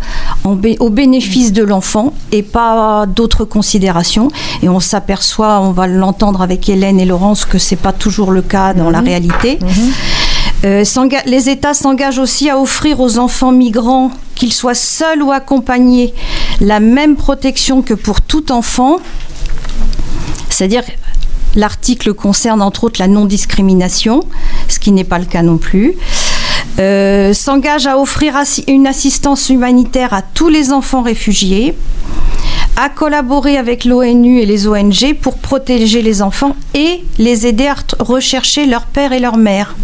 au 0.46 0.90
bénéfice 0.90 1.52
de 1.54 1.64
l'enfant 1.64 2.14
et 2.32 2.42
pas 2.42 3.06
d'autres 3.06 3.44
considérations. 3.46 4.30
Et 4.64 4.70
on 4.70 4.80
s'aperçoit, 4.80 5.60
on 5.62 5.72
va 5.72 5.86
l'entendre 5.88 6.42
avec 6.42 6.68
Hélène 6.70 7.00
et 7.00 7.06
Laurence, 7.06 7.46
que 7.46 7.58
c'est 7.58 7.76
pas 7.76 7.92
toujours 7.94 8.32
le 8.32 8.42
cas 8.42 8.74
dans 8.74 8.90
la 8.90 9.02
réalité. 9.02 9.60
Euh, 10.66 10.84
s'enga- 10.84 11.22
les 11.26 11.50
États 11.50 11.74
s'engagent 11.76 12.18
aussi 12.18 12.50
à 12.50 12.58
offrir 12.58 13.00
aux 13.00 13.20
enfants 13.20 13.52
migrants, 13.52 14.10
qu'ils 14.36 14.54
soient 14.54 14.74
seuls 14.74 15.22
ou 15.22 15.32
accompagnés, 15.32 16.14
la 16.62 16.80
même 16.80 17.16
protection 17.16 17.82
que 17.84 17.94
pour 17.94 18.22
tout 18.22 18.52
enfant. 18.52 18.98
C'est-à-dire, 20.50 20.84
l'article 21.56 22.14
concerne 22.14 22.62
entre 22.62 22.86
autres 22.86 23.00
la 23.00 23.08
non-discrimination, 23.08 24.22
ce 24.68 24.80
qui 24.80 24.92
n'est 24.92 25.04
pas 25.04 25.20
le 25.20 25.26
cas 25.26 25.44
non 25.44 25.58
plus. 25.58 25.94
Euh, 26.80 27.34
s'engage 27.34 27.88
à 27.88 27.98
offrir 27.98 28.36
assi- 28.36 28.64
une 28.68 28.86
assistance 28.86 29.50
humanitaire 29.50 30.14
à 30.14 30.22
tous 30.22 30.48
les 30.50 30.72
enfants 30.72 31.02
réfugiés, 31.02 31.76
à 32.76 32.90
collaborer 32.90 33.58
avec 33.58 33.84
l'ONU 33.84 34.40
et 34.42 34.46
les 34.46 34.68
ONG 34.68 35.16
pour 35.20 35.38
protéger 35.40 36.04
les 36.04 36.22
enfants 36.22 36.56
et 36.76 37.04
les 37.18 37.48
aider 37.48 37.66
à 37.68 37.76
rechercher 38.00 38.68
leur 38.68 38.86
père 38.86 39.12
et 39.12 39.20
leur 39.20 39.38
mère. 39.38 39.76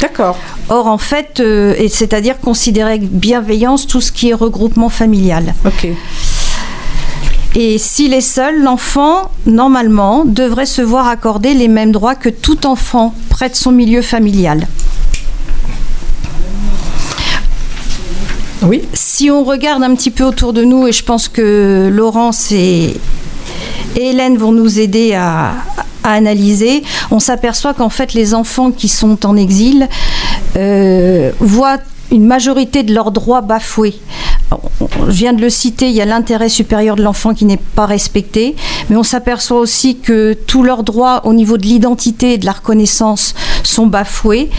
D'accord. 0.00 0.38
Or, 0.68 0.86
en 0.86 0.98
fait, 0.98 1.40
euh, 1.40 1.74
c'est-à-dire 1.88 2.38
considérer 2.38 2.90
avec 2.90 3.10
bienveillance 3.10 3.86
tout 3.88 4.00
ce 4.00 4.12
qui 4.12 4.30
est 4.30 4.34
regroupement 4.34 4.88
familial. 4.88 5.54
Ok. 5.66 5.88
Et 7.56 7.78
s'il 7.78 8.14
est 8.14 8.20
seul, 8.20 8.62
l'enfant, 8.62 9.30
normalement, 9.44 10.24
devrait 10.24 10.66
se 10.66 10.82
voir 10.82 11.08
accorder 11.08 11.52
les 11.54 11.66
mêmes 11.66 11.90
droits 11.90 12.14
que 12.14 12.28
tout 12.28 12.64
enfant 12.66 13.12
près 13.28 13.48
de 13.48 13.56
son 13.56 13.72
milieu 13.72 14.02
familial. 14.02 14.68
Oui. 18.62 18.82
Si 18.92 19.30
on 19.30 19.42
regarde 19.42 19.82
un 19.82 19.94
petit 19.94 20.10
peu 20.10 20.24
autour 20.24 20.52
de 20.52 20.62
nous, 20.62 20.86
et 20.86 20.92
je 20.92 21.02
pense 21.02 21.28
que 21.28 21.88
Laurence 21.92 22.52
et, 22.52 22.94
et 23.96 24.10
Hélène 24.10 24.36
vont 24.36 24.52
nous 24.52 24.78
aider 24.78 25.14
à, 25.14 25.54
à 26.04 26.12
analyser, 26.12 26.82
on 27.10 27.18
s'aperçoit 27.18 27.74
qu'en 27.74 27.88
fait 27.88 28.14
les 28.14 28.34
enfants 28.34 28.70
qui 28.70 28.88
sont 28.88 29.26
en 29.26 29.36
exil 29.36 29.88
euh, 30.56 31.32
voient 31.40 31.78
une 32.10 32.26
majorité 32.26 32.82
de 32.82 32.92
leurs 32.92 33.12
droits 33.12 33.40
bafoués. 33.40 33.98
Je 35.08 35.12
viens 35.12 35.32
de 35.32 35.40
le 35.40 35.50
citer, 35.50 35.88
il 35.88 35.94
y 35.94 36.00
a 36.00 36.04
l'intérêt 36.04 36.48
supérieur 36.48 36.96
de 36.96 37.02
l'enfant 37.02 37.34
qui 37.34 37.44
n'est 37.44 37.56
pas 37.56 37.86
respecté, 37.86 38.56
mais 38.88 38.96
on 38.96 39.02
s'aperçoit 39.02 39.58
aussi 39.58 39.98
que 39.98 40.32
tous 40.46 40.62
leurs 40.62 40.82
droits 40.82 41.26
au 41.26 41.32
niveau 41.32 41.56
de 41.56 41.62
l'identité 41.62 42.34
et 42.34 42.38
de 42.38 42.46
la 42.46 42.52
reconnaissance 42.52 43.34
sont 43.62 43.86
bafoués. 43.86 44.50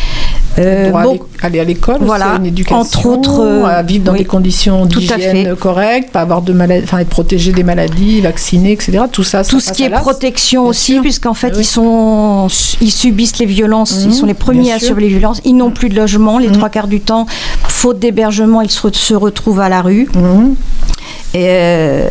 Euh, 0.60 0.92
bon, 0.92 1.20
aller 1.42 1.60
à 1.62 1.64
l'école, 1.64 2.00
voilà, 2.02 2.36
une 2.38 2.46
éducation, 2.48 2.78
entre 2.82 3.06
autres, 3.06 3.40
euh, 3.40 3.82
vivre 3.84 4.04
dans 4.04 4.12
oui, 4.12 4.20
des 4.20 4.26
conditions 4.26 4.86
tout 4.86 5.00
à 5.10 5.16
d'hygiène 5.16 5.46
fait. 5.48 5.58
correctes, 5.58 6.12
pas 6.12 6.22
avoir 6.22 6.42
de 6.42 6.52
maladies, 6.52 6.84
enfin 6.84 7.00
être 7.00 7.10
protégé 7.10 7.54
des 7.54 7.64
maladies, 7.64 8.20
vacciné, 8.20 8.74
etc. 8.74 9.04
Tout 9.10 9.24
ça, 9.24 9.44
ça 9.46 9.50
tout 9.50 9.62
ce 9.62 9.72
qui 9.72 9.84
est 9.84 9.90
protection 9.90 10.66
aussi, 10.68 11.00
puisqu'en 11.00 11.34
fait, 11.34 11.52
oui. 11.54 11.60
ils, 11.62 11.66
sont, 11.66 12.48
ils 12.82 12.92
subissent 12.92 13.38
les 13.40 13.46
violences, 13.46 14.04
Mhm, 14.04 14.10
ils 14.10 14.14
sont 14.14 14.26
les 14.26 14.34
premiers 14.34 14.74
à 14.74 14.80
subir 14.80 14.98
les 14.98 15.08
violences, 15.08 15.40
ils 15.46 15.56
n'ont 15.56 15.72
plus 15.72 15.88
de 15.88 15.96
logement, 15.96 16.38
les 16.38 16.48
Mhm. 16.50 16.58
trois 16.58 16.70
quarts 16.70 16.88
du 16.88 17.00
temps, 17.00 17.26
faute 17.68 18.00
d'hébergement, 18.00 18.62
ils 18.62 18.70
se, 18.72 18.90
se 18.92 19.14
retrouvent 19.14 19.62
à 19.62 19.70
la 19.70 19.82
rue. 19.82 20.10
Mhm. 20.14 20.56
Et, 21.34 21.46
euh, 21.48 22.10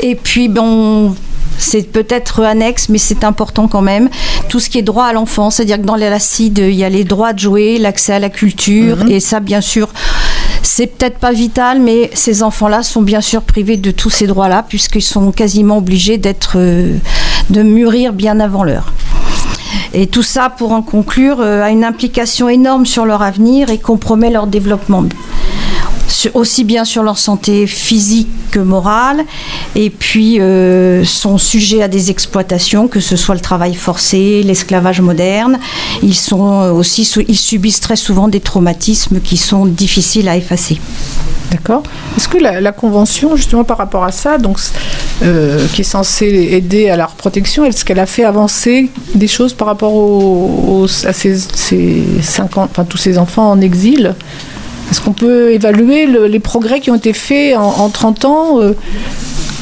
et 0.00 0.16
puis, 0.16 0.48
bon, 0.48 1.14
c'est 1.58 1.90
peut-être 1.90 2.42
annexe, 2.42 2.88
mais 2.88 2.98
c'est 2.98 3.24
important 3.24 3.68
quand 3.68 3.82
même. 3.82 4.08
Tout 4.48 4.60
ce 4.60 4.68
qui 4.70 4.78
est 4.78 4.82
droit 4.82 5.04
à 5.06 5.12
l'enfant, 5.12 5.50
c'est-à-dire 5.50 5.78
que 5.80 5.86
dans 5.86 5.96
les 5.96 6.08
LACID, 6.10 6.58
il 6.58 6.74
y 6.74 6.84
a 6.84 6.88
les 6.88 7.04
droits 7.04 7.32
de 7.32 7.38
jouer, 7.38 7.78
l'accès 7.78 8.12
à 8.14 8.18
la 8.18 8.30
culture, 8.30 8.98
Mhm. 9.04 9.10
et 9.10 9.20
ça, 9.20 9.40
bien 9.40 9.60
sûr, 9.60 9.88
c'est 10.62 10.86
peut-être 10.86 11.18
pas 11.18 11.32
vital, 11.32 11.80
mais 11.80 12.10
ces 12.14 12.42
enfants-là 12.42 12.82
sont 12.82 13.02
bien 13.02 13.20
sûr 13.20 13.42
privés 13.42 13.76
de 13.76 13.90
tous 13.90 14.10
ces 14.10 14.26
droits-là, 14.26 14.64
puisqu'ils 14.68 15.02
sont 15.02 15.32
quasiment 15.32 15.78
obligés 15.78 16.18
d'être, 16.18 16.54
euh, 16.56 16.96
de 17.50 17.62
mûrir 17.62 18.12
bien 18.12 18.40
avant 18.40 18.64
l'heure. 18.64 18.92
Et 19.94 20.06
tout 20.06 20.22
ça, 20.22 20.50
pour 20.50 20.72
en 20.72 20.82
conclure, 20.82 21.38
euh, 21.40 21.62
a 21.62 21.70
une 21.70 21.84
implication 21.84 22.48
énorme 22.48 22.86
sur 22.86 23.06
leur 23.06 23.22
avenir 23.22 23.70
et 23.70 23.78
compromet 23.78 24.30
leur 24.30 24.46
développement. 24.46 25.04
Aussi 26.34 26.64
bien 26.64 26.84
sur 26.84 27.02
leur 27.02 27.18
santé 27.18 27.66
physique 27.66 28.28
que 28.50 28.58
morale, 28.58 29.24
et 29.74 29.90
puis 29.90 30.40
euh, 30.40 31.04
sont 31.04 31.38
sujets 31.38 31.82
à 31.82 31.88
des 31.88 32.10
exploitations, 32.10 32.88
que 32.88 33.00
ce 33.00 33.16
soit 33.16 33.34
le 33.34 33.40
travail 33.40 33.74
forcé, 33.74 34.42
l'esclavage 34.42 35.00
moderne. 35.00 35.58
Euh, 36.02 36.82
ils 37.28 37.36
subissent 37.36 37.80
très 37.80 37.96
souvent 37.96 38.28
des 38.28 38.40
traumatismes 38.40 39.20
qui 39.20 39.36
sont 39.36 39.66
difficiles 39.66 40.28
à 40.28 40.36
effacer. 40.36 40.80
D'accord. 41.50 41.84
Est-ce 42.16 42.28
que 42.28 42.38
la, 42.38 42.60
la 42.60 42.72
convention, 42.72 43.36
justement 43.36 43.62
par 43.62 43.78
rapport 43.78 44.04
à 44.04 44.10
ça, 44.10 44.38
donc, 44.38 44.58
euh, 45.22 45.64
qui 45.72 45.82
est 45.82 45.84
censée 45.84 46.48
aider 46.52 46.88
à 46.88 46.96
leur 46.96 47.12
protection, 47.12 47.64
est-ce 47.64 47.84
qu'elle 47.84 48.00
a 48.00 48.06
fait 48.06 48.24
avancer 48.24 48.90
des 49.14 49.28
choses 49.28 49.54
par 49.54 49.68
rapport 49.68 49.92
à 51.04 51.12
ces, 51.12 51.38
ces 51.38 52.02
50, 52.20 52.70
enfin, 52.70 52.84
tous 52.84 52.98
ces 52.98 53.16
enfants 53.16 53.50
en 53.50 53.60
exil? 53.60 54.14
Est-ce 54.90 55.00
qu'on 55.00 55.12
peut 55.12 55.52
évaluer 55.52 56.06
le- 56.06 56.26
les 56.26 56.38
progrès 56.38 56.80
qui 56.80 56.90
ont 56.90 56.94
été 56.96 57.12
faits 57.12 57.56
en, 57.56 57.62
en 57.80 57.88
30 57.88 58.24
ans 58.24 58.60
euh, 58.60 58.72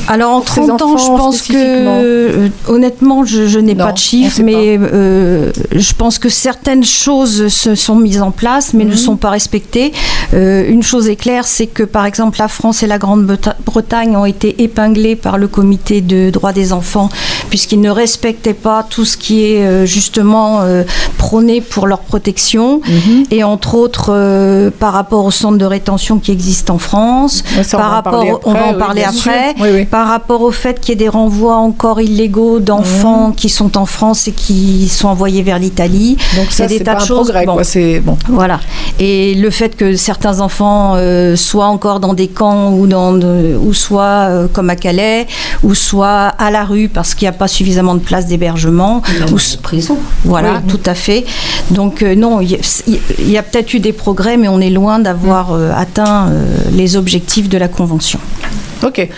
Alors 0.08 0.32
en 0.32 0.40
Pour 0.40 0.48
ces 0.54 0.66
30 0.66 0.82
ans, 0.82 0.96
je 0.98 1.06
pense 1.06 1.42
que 1.42 1.54
euh, 1.56 2.48
honnêtement, 2.68 3.24
je, 3.24 3.46
je 3.46 3.58
n'ai 3.58 3.74
pas 3.74 3.86
de 3.86 3.92
on 3.92 3.96
chiffres, 3.96 4.40
mais 4.42 4.78
euh, 4.78 5.50
je 5.72 5.92
pense 5.94 6.18
que 6.18 6.28
certaines 6.28 6.84
choses 6.84 7.48
se 7.48 7.74
sont 7.74 7.96
mises 7.96 8.20
en 8.20 8.30
place, 8.30 8.74
mais 8.74 8.84
Mhm. 8.84 8.90
ne 8.90 8.96
sont 8.96 9.16
pas 9.16 9.30
respectées. 9.30 9.92
Euh, 10.34 10.64
une 10.68 10.82
chose 10.82 11.08
est 11.08 11.16
claire, 11.16 11.46
c'est 11.46 11.66
que 11.66 11.82
par 11.82 12.04
exemple 12.06 12.38
la 12.38 12.48
France 12.48 12.82
et 12.82 12.86
la 12.86 12.98
Grande-Bretagne 12.98 14.16
ont 14.16 14.24
été 14.26 14.62
épinglées 14.62 15.16
par 15.16 15.38
le 15.38 15.48
Comité 15.48 16.00
de 16.00 16.30
droits 16.30 16.52
des 16.52 16.72
enfants 16.72 17.08
puisqu'ils 17.48 17.80
ne 17.80 17.90
respectaient 17.90 18.54
pas 18.54 18.84
tout 18.88 19.04
ce 19.04 19.16
qui 19.16 19.44
est 19.44 19.62
euh, 19.64 19.86
justement 19.86 20.60
euh, 20.62 20.82
prôné 21.18 21.60
pour 21.60 21.86
leur 21.86 22.00
protection 22.00 22.80
Mhm. 22.86 23.24
et 23.30 23.44
entre 23.44 23.74
autres 23.74 24.10
euh, 24.10 24.70
par 24.78 24.92
rapport 24.92 25.24
au 25.24 25.30
centre 25.30 25.58
de 25.58 25.64
rétention 25.64 26.18
qui 26.18 26.32
existe 26.32 26.68
en 26.70 26.78
France, 26.78 27.42
Ouais, 27.56 27.62
on 27.72 27.76
par 27.76 27.80
va 27.80 27.86
en 27.86 27.90
rapport, 27.90 28.12
parler 28.12 28.32
on 28.44 28.52
va 28.52 28.58
après, 28.60 28.74
en 28.74 28.78
parler 28.78 29.02
après, 29.04 29.54
Oui, 29.60 29.68
oui. 29.72 29.84
Par 29.94 30.08
rapport 30.08 30.42
au 30.42 30.50
fait 30.50 30.80
qu'il 30.80 30.88
y 30.88 30.92
ait 30.94 30.96
des 30.96 31.08
renvois 31.08 31.54
encore 31.54 32.00
illégaux 32.00 32.58
d'enfants 32.58 33.28
Mhm. 33.28 33.34
qui 33.36 33.48
sont 33.48 33.78
en 33.78 33.86
France 33.86 34.26
et 34.26 34.32
qui 34.32 34.88
sont 34.88 35.06
envoyés 35.06 35.42
vers 35.42 35.60
l'Italie. 35.60 36.16
Donc 36.36 36.46
ça, 36.50 36.66
c'est 36.68 36.80
tas 36.80 36.94
pas 36.94 36.98
de 36.98 37.02
un 37.04 37.06
choses. 37.06 37.28
progrès, 37.30 37.46
Bon. 37.46 37.58
C'est 37.62 38.00
bon. 38.00 38.16
Voilà. 38.28 38.58
Et 38.98 39.36
le 39.36 39.50
fait 39.50 39.76
que 39.76 39.94
certains 39.94 40.40
enfants 40.40 40.94
euh, 40.96 41.36
soient 41.36 41.66
encore 41.68 42.00
dans 42.00 42.12
des 42.12 42.26
camps 42.26 42.72
ou, 42.72 42.88
dans 42.88 43.12
de- 43.12 43.56
ou 43.66 43.72
soit 43.72 44.02
euh, 44.30 44.48
comme 44.52 44.68
à 44.68 44.74
Calais, 44.74 45.28
ou 45.62 45.76
soit 45.76 46.22
à 46.46 46.50
la 46.50 46.64
rue 46.64 46.88
parce 46.88 47.14
qu'il 47.14 47.26
n'y 47.26 47.34
a 47.36 47.38
pas 47.44 47.46
suffisamment 47.46 47.94
de 47.94 48.00
place 48.00 48.26
d'hébergement. 48.26 49.00
ou 49.32 49.36
prison. 49.62 49.96
Voilà, 50.24 50.54
Oui. 50.54 50.72
tout 50.72 50.80
à 50.86 50.94
fait. 50.94 51.24
Donc 51.70 52.02
euh, 52.02 52.16
non, 52.16 52.40
il 52.40 52.50
y 52.50 53.30
y 53.34 53.38
a 53.38 53.42
peut-être 53.44 53.72
eu 53.74 53.78
des 53.78 53.92
progrès, 53.92 54.36
mais 54.38 54.48
on 54.48 54.60
est 54.60 54.70
loin 54.70 54.98
d'avoir 54.98 55.44
atteint 55.76 56.30
les 56.72 56.96
objectifs 56.96 57.48
de 57.48 57.58
la 57.58 57.68
Convention. 57.68 58.18
Ok. 58.84 59.08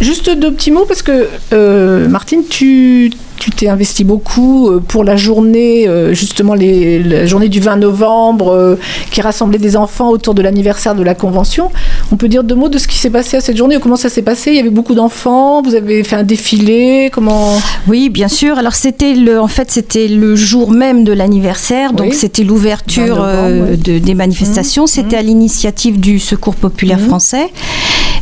Juste 0.00 0.30
deux 0.30 0.52
petits 0.52 0.70
mots 0.70 0.86
parce 0.86 1.02
que 1.02 1.28
euh, 1.52 2.08
Martine, 2.08 2.42
tu 2.48 3.10
tu 3.38 3.50
t'es 3.50 3.68
investi 3.68 4.04
beaucoup 4.04 4.68
euh, 4.68 4.80
pour 4.86 5.02
la 5.02 5.16
journée, 5.16 5.88
euh, 5.88 6.12
justement 6.12 6.52
les, 6.52 7.02
la 7.02 7.24
journée 7.24 7.48
du 7.48 7.58
20 7.58 7.76
novembre, 7.76 8.76
qui 9.10 9.22
rassemblait 9.22 9.58
des 9.58 9.78
enfants 9.78 10.10
autour 10.10 10.34
de 10.34 10.42
l'anniversaire 10.42 10.94
de 10.94 11.02
la 11.02 11.14
Convention. 11.14 11.70
On 12.12 12.16
peut 12.16 12.28
dire 12.28 12.44
deux 12.44 12.54
mots 12.54 12.68
de 12.68 12.76
ce 12.76 12.86
qui 12.86 12.98
s'est 12.98 13.08
passé 13.08 13.38
à 13.38 13.40
cette 13.40 13.56
journée, 13.56 13.78
comment 13.80 13.96
ça 13.96 14.10
s'est 14.10 14.20
passé? 14.20 14.50
Il 14.50 14.56
y 14.56 14.60
avait 14.60 14.68
beaucoup 14.68 14.94
d'enfants, 14.94 15.62
vous 15.62 15.74
avez 15.74 16.04
fait 16.04 16.16
un 16.16 16.22
défilé, 16.22 17.08
comment? 17.10 17.58
Oui, 17.88 18.10
bien 18.10 18.28
sûr. 18.28 18.58
Alors 18.58 18.74
c'était 18.74 19.14
le, 19.14 19.40
en 19.40 19.48
fait, 19.48 19.70
c'était 19.70 20.06
le 20.08 20.36
jour 20.36 20.70
même 20.70 21.02
de 21.04 21.12
l'anniversaire, 21.14 21.94
donc 21.94 22.08
Oui. 22.10 22.14
c'était 22.14 22.44
l'ouverture 22.44 23.16
20 23.16 23.24
novembre, 23.24 23.34
euh, 23.48 23.70
ouais. 23.70 23.76
de- 23.78 23.98
des 24.00 24.14
manifestations. 24.14 24.86
C'était 24.86 25.16
à 25.16 25.22
l'initiative 25.22 25.98
du 25.98 26.18
Secours 26.18 26.56
populaire 26.56 26.98
Mhm. 26.98 27.06
français 27.08 27.48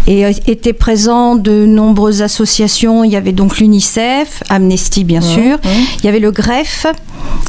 et 0.06 0.24
euh, 0.24 0.32
étaient 0.46 0.72
présents 0.72 1.36
de 1.36 1.66
nombreuses 1.66 2.22
associations. 2.22 3.04
Il 3.04 3.10
y 3.10 3.16
avait 3.16 3.32
donc 3.32 3.58
l'UNICEF, 3.58 4.42
Amnesty 4.48 5.04
bien 5.04 5.20
sûr. 5.20 5.58
Il 5.98 6.04
y 6.04 6.08
avait 6.08 6.20
le 6.20 6.30
Greffe, 6.30 6.86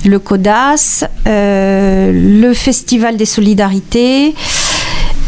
le 0.06 0.20
CODAS, 0.20 1.06
euh, 1.28 2.12
le 2.14 2.54
Festival 2.54 3.18
des 3.18 3.26
Solidarités 3.26 4.34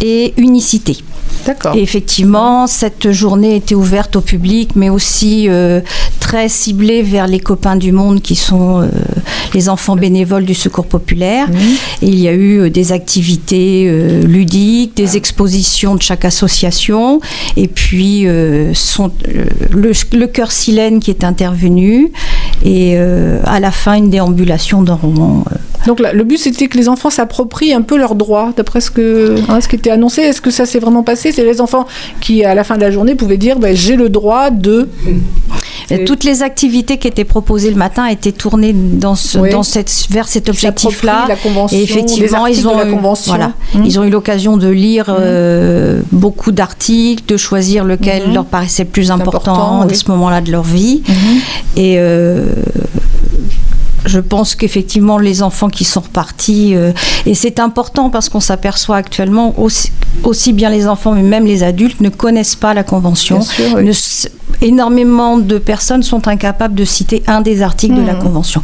et 0.02 0.34
Unicité. 0.38 0.98
D'accord. 1.46 1.76
Et 1.76 1.82
effectivement, 1.82 2.68
cette 2.68 3.12
journée 3.12 3.56
était 3.56 3.76
ouverte 3.76 4.16
au 4.16 4.22
public, 4.22 4.72
mais 4.76 4.90
aussi 4.90 5.48
euh, 5.50 5.82
très 6.20 6.50
ciblée 6.50 7.02
vers 7.02 7.28
les 7.28 7.40
copains 7.40 7.76
du 7.76 7.92
monde 7.92 8.22
qui 8.22 8.36
sont 8.36 8.82
euh, 8.82 8.88
les 9.54 9.68
enfants 9.70 9.96
bénévoles 9.96 10.46
du 10.46 10.54
Secours 10.54 10.86
populaire. 10.86 11.48
Et 12.02 12.08
il 12.08 12.20
y 12.20 12.28
a 12.28 12.34
eu 12.34 12.60
euh, 12.60 12.70
des 12.70 12.92
activités 12.92 13.90
ludiques, 14.24 14.96
des 14.96 15.18
expositions 15.18 15.96
de 15.96 16.02
chaque 16.02 16.26
association, 16.26 17.20
et 17.58 17.68
puis 17.68 18.26
son- 18.74 19.12
le, 19.72 19.92
le 20.18 20.28
chœur 20.28 20.52
Silène 20.52 21.00
qui 21.00 21.10
est 21.12 21.24
intervenu, 21.24 22.12
et 22.64 22.98
à 22.98 23.60
la 23.60 23.72
fin 23.72 23.96
une 23.96 24.10
déambulation 24.10 24.82
d'un 24.84 24.96
roman. 24.96 25.44
Euh, 25.82 25.86
Donc 25.88 26.00
là, 26.00 26.14
le 26.14 26.24
but 26.24 26.38
c'était 26.38 26.68
que 26.68 26.78
les 26.78 26.88
enfants 26.90 27.10
s'approprient 27.10 27.74
un 27.74 27.82
peu 27.82 27.98
leurs 27.98 28.16
droits, 28.16 28.52
d'après 28.56 28.82
ce, 28.82 28.92
que, 28.92 29.36
hein, 29.50 29.60
ce 29.62 29.68
qui 29.68 29.76
était 29.76 29.92
annoncé. 29.92 30.22
Est-ce 30.22 30.42
que 30.42 30.52
ça 30.52 30.66
s'est 30.66 30.80
vraiment 30.80 31.04
passé? 31.04 31.32
C'est 31.32 31.46
les 31.46 31.62
enfants 31.62 31.86
qui, 32.20 32.44
à 32.46 32.56
la 32.56 32.64
fin 32.64 32.76
de 32.76 32.82
la 32.82 32.92
journée, 32.92 33.16
pouvaient 33.16 33.38
dire 33.38 33.60
ben, 33.60 33.76
j'ai 33.76 33.96
le 33.96 34.10
droit 34.10 34.50
de. 34.50 34.90
Et 35.90 36.06
Toutes 36.06 36.24
les 36.24 36.42
activités 36.42 36.98
qui 36.98 37.08
étaient 37.10 37.26
proposées 37.26 37.70
le 37.70 37.76
matin 37.76 38.06
étaient 38.06 38.32
tournées 38.32 38.72
dans 38.74 39.16
ce- 39.16 39.38
Oui. 39.38 39.50
dans 39.50 39.64
cette, 39.64 39.92
vers 40.10 40.28
cet 40.28 40.48
objectif-là. 40.48 41.28
Et 41.74 41.84
effectivement, 41.84 42.48
ils 42.48 42.66
ont, 42.66 42.80
eu, 42.82 42.96
voilà, 43.26 43.52
Mhm. 43.74 43.86
ils 43.86 44.00
ont 44.00 44.04
eu 44.06 44.10
l'occasion 44.10 44.56
de 44.56 44.70
lire 44.70 45.08
euh, 45.10 46.00
beaucoup 46.14 46.54
d'articles, 46.54 47.24
de 47.28 47.36
choisir 47.36 47.84
lequel 47.84 48.28
Mhm. 48.28 48.34
leur 48.36 48.46
paraissait 48.46 48.84
le 48.84 48.90
plus 48.90 49.12
important, 49.12 49.52
important, 49.52 49.82
à 49.82 49.88
oui. 49.88 49.96
ce 49.96 50.10
moment-là 50.12 50.40
de 50.40 50.52
leur 50.52 50.64
vie. 50.64 51.02
Et 51.76 51.96
euh, 51.98 52.46
je 54.06 54.20
pense 54.20 54.56
qu'effectivement, 54.56 55.18
les 55.18 55.44
enfants 55.44 55.70
qui 55.70 55.84
sont 55.84 56.02
repartis, 56.02 56.76
euh, 56.76 56.92
et 57.26 57.36
c'est 57.36 57.60
important 57.60 58.10
parce 58.10 58.30
qu'on 58.30 58.40
s'aperçoit 58.40 58.98
actuellement, 58.98 59.54
aussi, 59.60 59.92
aussi 60.24 60.54
bien 60.54 60.70
les 60.70 60.88
enfants, 60.88 61.12
mais 61.14 61.22
même 61.24 61.46
les 61.46 61.64
adultes, 61.64 62.02
ne 62.02 62.10
connaissent 62.10 62.56
pas 62.56 62.74
la 62.74 62.84
Convention. 62.84 63.38
Bien 63.38 63.46
sûr, 63.46 63.66
oui. 63.76 63.84
Ne 63.86 63.90
s- 63.92 64.30
énormément 64.62 65.38
de 65.38 65.58
personnes 65.58 66.04
sont 66.04 66.28
incapables 66.28 66.76
de 66.76 66.86
citer 66.86 67.24
un 67.26 67.42
des 67.42 67.62
articles 67.64 67.96
de 67.96 68.06
la 68.06 68.14
Mhm. 68.14 68.20
Convention. 68.24 68.62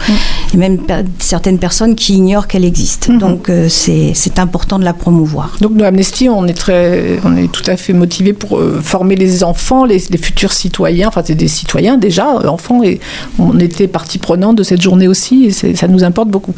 Et 0.54 0.58
même 0.58 0.78
certaines 1.20 1.58
personnes 1.60 1.96
qui 1.96 2.14
ignorent 2.16 2.48
qu'elle 2.48 2.66
existe. 2.66 3.10
Mhm. 3.10 3.18
Donc 3.18 3.50
euh, 3.50 3.68
c'est 3.70 4.38
important 4.40 4.78
de 4.80 4.84
la 4.86 4.94
promouvoir. 4.94 5.56
Donc 5.62 5.72
nous, 5.74 5.84
Amnesty, 5.84 6.30
on 6.30 6.46
est, 6.46 6.54
très, 6.54 7.20
on 7.26 7.36
est 7.36 7.52
tout 7.52 7.64
à 7.68 7.78
fait 7.78 7.94
motivés 7.94 8.34
pour 8.34 8.58
euh, 8.60 8.80
former 8.84 9.16
les 9.16 9.44
enfants, 9.44 9.86
les, 9.86 10.04
les 10.10 10.18
futurs 10.18 10.54
citoyens, 10.54 11.08
enfin 11.08 11.22
c'est 11.26 11.36
des 11.36 11.48
citoyens 11.48 11.98
déjà, 11.98 12.28
euh, 12.36 12.48
enfants, 12.48 12.84
et 12.84 13.00
on 13.40 13.58
était 13.60 13.88
partie 13.88 14.20
prenante 14.20 14.56
de 14.58 14.64
cette 14.64 14.82
journée 14.82 15.08
aussi, 15.08 15.27
et 15.32 15.52
ça 15.52 15.88
nous 15.88 16.04
importe 16.04 16.30
beaucoup. 16.30 16.54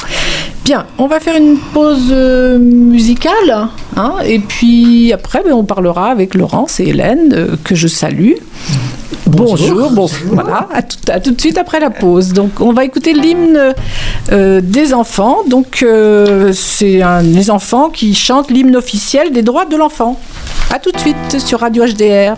Bien, 0.66 0.86
on 0.98 1.08
va 1.08 1.20
faire 1.20 1.36
une 1.36 1.58
pause 1.74 2.10
euh, 2.12 2.60
musicale, 2.60 3.70
hein, 3.96 4.14
et 4.26 4.40
puis 4.40 5.12
après 5.14 5.42
ben, 5.44 5.54
on 5.54 5.64
parlera 5.64 6.12
avec 6.12 6.36
Laurence 6.36 6.80
et 6.80 6.86
Hélène, 6.86 7.34
euh, 7.34 7.56
que 7.64 7.76
je 7.76 7.88
salue. 7.88 8.34
Bonjour, 9.26 9.92
bon, 9.92 10.08
voilà, 10.26 10.68
à 10.74 10.82
tout, 10.82 10.98
à 11.08 11.20
tout 11.20 11.32
de 11.32 11.40
suite 11.40 11.58
après 11.58 11.80
la 11.80 11.92
pause. 11.92 12.34
Donc, 12.34 12.62
on 12.62 12.74
va 12.74 12.84
écouter 12.84 13.14
l'hymne 13.14 13.76
euh, 14.32 14.62
des 14.62 14.94
enfants. 14.94 15.38
Donc, 15.48 15.84
euh, 15.84 16.52
c'est 16.54 17.02
les 17.24 17.52
enfants 17.52 17.90
qui 17.90 18.16
chantent 18.16 18.50
l'hymne 18.50 18.76
officiel 18.76 19.32
des 19.32 19.44
droits 19.44 19.66
de 19.66 19.76
l'enfant. 19.76 20.20
À 20.74 20.80
tout 20.80 20.92
de 20.92 21.00
suite 21.00 21.40
sur 21.40 21.60
Radio 21.60 21.86
HDR. 21.86 22.38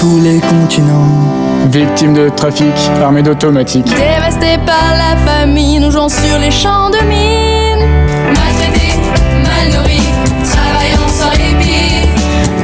tous 0.00 0.18
les 0.18 0.40
continents. 0.40 1.06
Victime 1.70 2.14
de 2.14 2.30
trafic, 2.30 2.72
armée 3.02 3.22
d'automatique. 3.22 3.84
Dévasté 3.84 4.56
par 4.64 4.94
la 4.96 5.14
famine, 5.30 5.82
nous 5.82 5.90
jouons 5.90 6.08
sur 6.08 6.38
les 6.38 6.50
champs 6.50 6.88
de 6.88 7.04
mines. 7.04 7.86
Maltraités, 8.28 8.96
mal 9.44 9.68
nourris, 9.76 10.08
travaillant 10.50 11.06
sans 11.06 11.28
répit. 11.32 12.08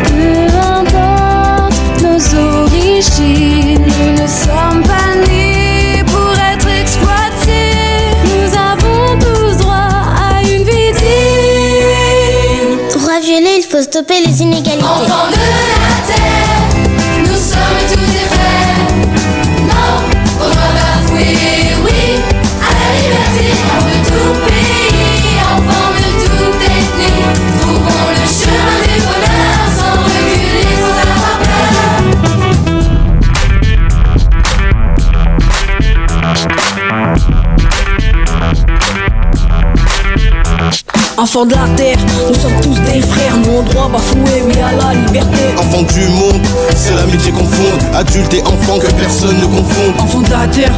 Peu 0.04 0.46
importe 0.80 2.02
nos 2.02 2.20
origines, 2.64 3.84
nous 3.84 4.12
ne 4.22 4.26
sommes 4.26 4.82
pas 4.82 5.14
nés 5.28 6.02
pour 6.06 6.32
être 6.52 6.68
exploités. 6.80 8.16
Nous 8.24 8.50
avons 8.56 9.18
tous 9.20 9.58
droit 9.58 9.74
à 9.76 10.40
une 10.42 10.64
vie 10.64 10.92
digne. 10.96 12.78
Droit 12.98 13.20
violé, 13.20 13.58
il 13.58 13.66
faut 13.70 13.82
stopper 13.82 14.20
les 14.26 14.40
inégalités. 14.40 14.82
Enfants 14.82 15.28
de 15.30 15.36
la 15.36 16.14
terre, 16.14 16.85
Enfants 41.26 41.44
de 41.44 41.54
la 41.54 41.68
terre, 41.74 41.98
nous 42.28 42.34
sommes 42.34 42.60
tous 42.62 42.78
des 42.82 43.00
frères, 43.02 43.36
nos 43.38 43.60
droits 43.62 43.88
bafoués, 43.88 44.44
oui 44.46 44.54
à 44.62 44.70
la 44.80 44.94
liberté. 44.94 45.42
Enfants 45.58 45.82
du 45.82 46.06
monde, 46.10 46.40
c'est 46.76 46.94
l'amitié 46.94 47.32
qu'on 47.32 47.44
fonde, 47.44 47.82
adultes 47.96 48.32
et 48.32 48.42
enfants 48.42 48.78
que 48.78 48.86
personne 48.92 49.36
ne 49.40 49.46
confond. 49.46 49.92
Enfants 49.98 50.20
de 50.20 50.30
la 50.30 50.46
terre, 50.46 50.70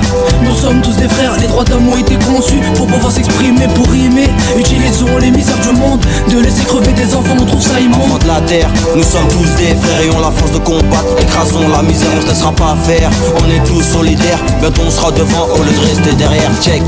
nous 0.42 0.56
sommes 0.56 0.80
tous 0.80 0.96
des 0.96 1.06
frères, 1.06 1.36
les 1.38 1.48
droits 1.48 1.64
d'homme 1.64 1.86
ont 1.90 1.98
été 1.98 2.14
conçus 2.14 2.60
pour 2.76 2.86
pouvoir 2.86 3.12
s'exprimer, 3.12 3.68
pour 3.74 3.90
rimer. 3.90 4.30
Utilisons 4.56 5.18
les 5.20 5.30
misères 5.30 5.58
du 5.58 5.78
monde, 5.78 6.00
de 6.32 6.38
laisser 6.38 6.64
crever 6.64 6.92
des 6.94 7.14
enfants, 7.14 7.36
on 7.38 7.44
trouve 7.44 7.60
ça 7.60 7.78
immonde. 7.78 8.04
Enfants 8.04 8.18
de 8.18 8.28
la 8.28 8.40
terre, 8.40 8.70
nous 8.96 9.02
sommes 9.02 9.28
tous 9.28 9.62
des 9.62 9.74
frères 9.74 10.00
et 10.00 10.10
on 10.16 10.20
la 10.20 10.30
force 10.30 10.52
de 10.52 10.58
combattre. 10.60 11.14
Écrasons 11.20 11.68
la 11.68 11.82
misère, 11.82 12.08
on 12.16 12.22
se 12.22 12.26
laissera 12.26 12.52
pas 12.52 12.74
faire. 12.84 13.10
On 13.36 13.50
est 13.50 13.62
tous 13.66 13.82
solidaires, 13.82 14.38
bientôt 14.62 14.80
on 14.86 14.90
sera 14.90 15.12
devant 15.12 15.46
au 15.54 15.62
lieu 15.62 15.72
de 15.72 15.86
rester 15.86 16.14
derrière. 16.14 16.50
Check. 16.62 16.82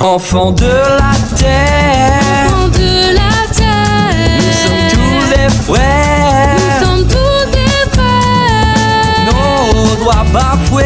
Enfants 0.00 0.50
de 0.50 0.66
la 0.66 1.14
terre, 1.38 1.83
des 5.48 5.54
frères. 5.54 6.56
nous 6.58 6.86
sommes 6.86 7.06
tous 7.06 7.50
des 7.52 7.90
frères. 7.92 9.26
Nos 9.26 10.04
doigts 10.04 10.24
bafoués. 10.32 10.84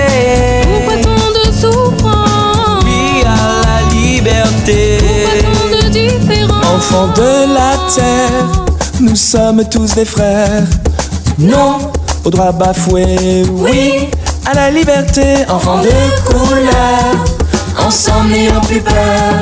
Pourquoi 0.87 1.03
tant 1.03 1.31
de 1.38 1.53
souffrance 1.53 2.85
Oui 2.85 3.23
à 3.25 3.62
la 3.66 3.94
liberté. 3.94 4.99
Pourquoi 4.99 5.79
tant 5.81 5.87
de 5.87 5.88
différence 5.90 6.64
Enfants 6.75 7.09
de 7.16 7.55
la 7.55 7.73
terre, 7.94 8.64
nous 9.01 9.16
sommes 9.16 9.64
tous 9.71 9.94
des 9.94 10.05
frères. 10.05 10.64
Non 11.38 11.79
au 12.25 12.31
droit 12.31 12.53
bafoué. 12.53 13.44
Oui 13.51 14.09
à 14.47 14.55
la 14.55 14.71
liberté. 14.71 15.44
Enfants 15.49 15.83
de 15.83 15.90
couleur, 16.31 17.14
ensemble 17.87 18.31
n'ayons 18.31 18.61
plus 18.62 18.81
peur 18.81 19.35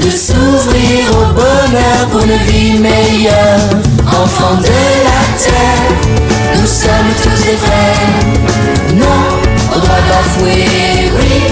de 0.00 0.10
s'ouvrir 0.10 1.10
au 1.10 1.34
bonheur 1.34 2.08
pour 2.10 2.20
une 2.22 2.36
vie 2.48 2.78
meilleure. 2.78 3.91
Enfants 4.20 4.56
de 4.56 4.78
la 5.06 5.22
terre, 5.38 6.60
nous 6.60 6.66
sommes 6.66 7.12
tous 7.22 7.44
des 7.44 7.56
frères. 7.56 8.08
Non 8.94 9.74
au 9.74 9.80
droit 9.80 10.02
bafoué. 10.08 10.66
Oui 11.18 11.42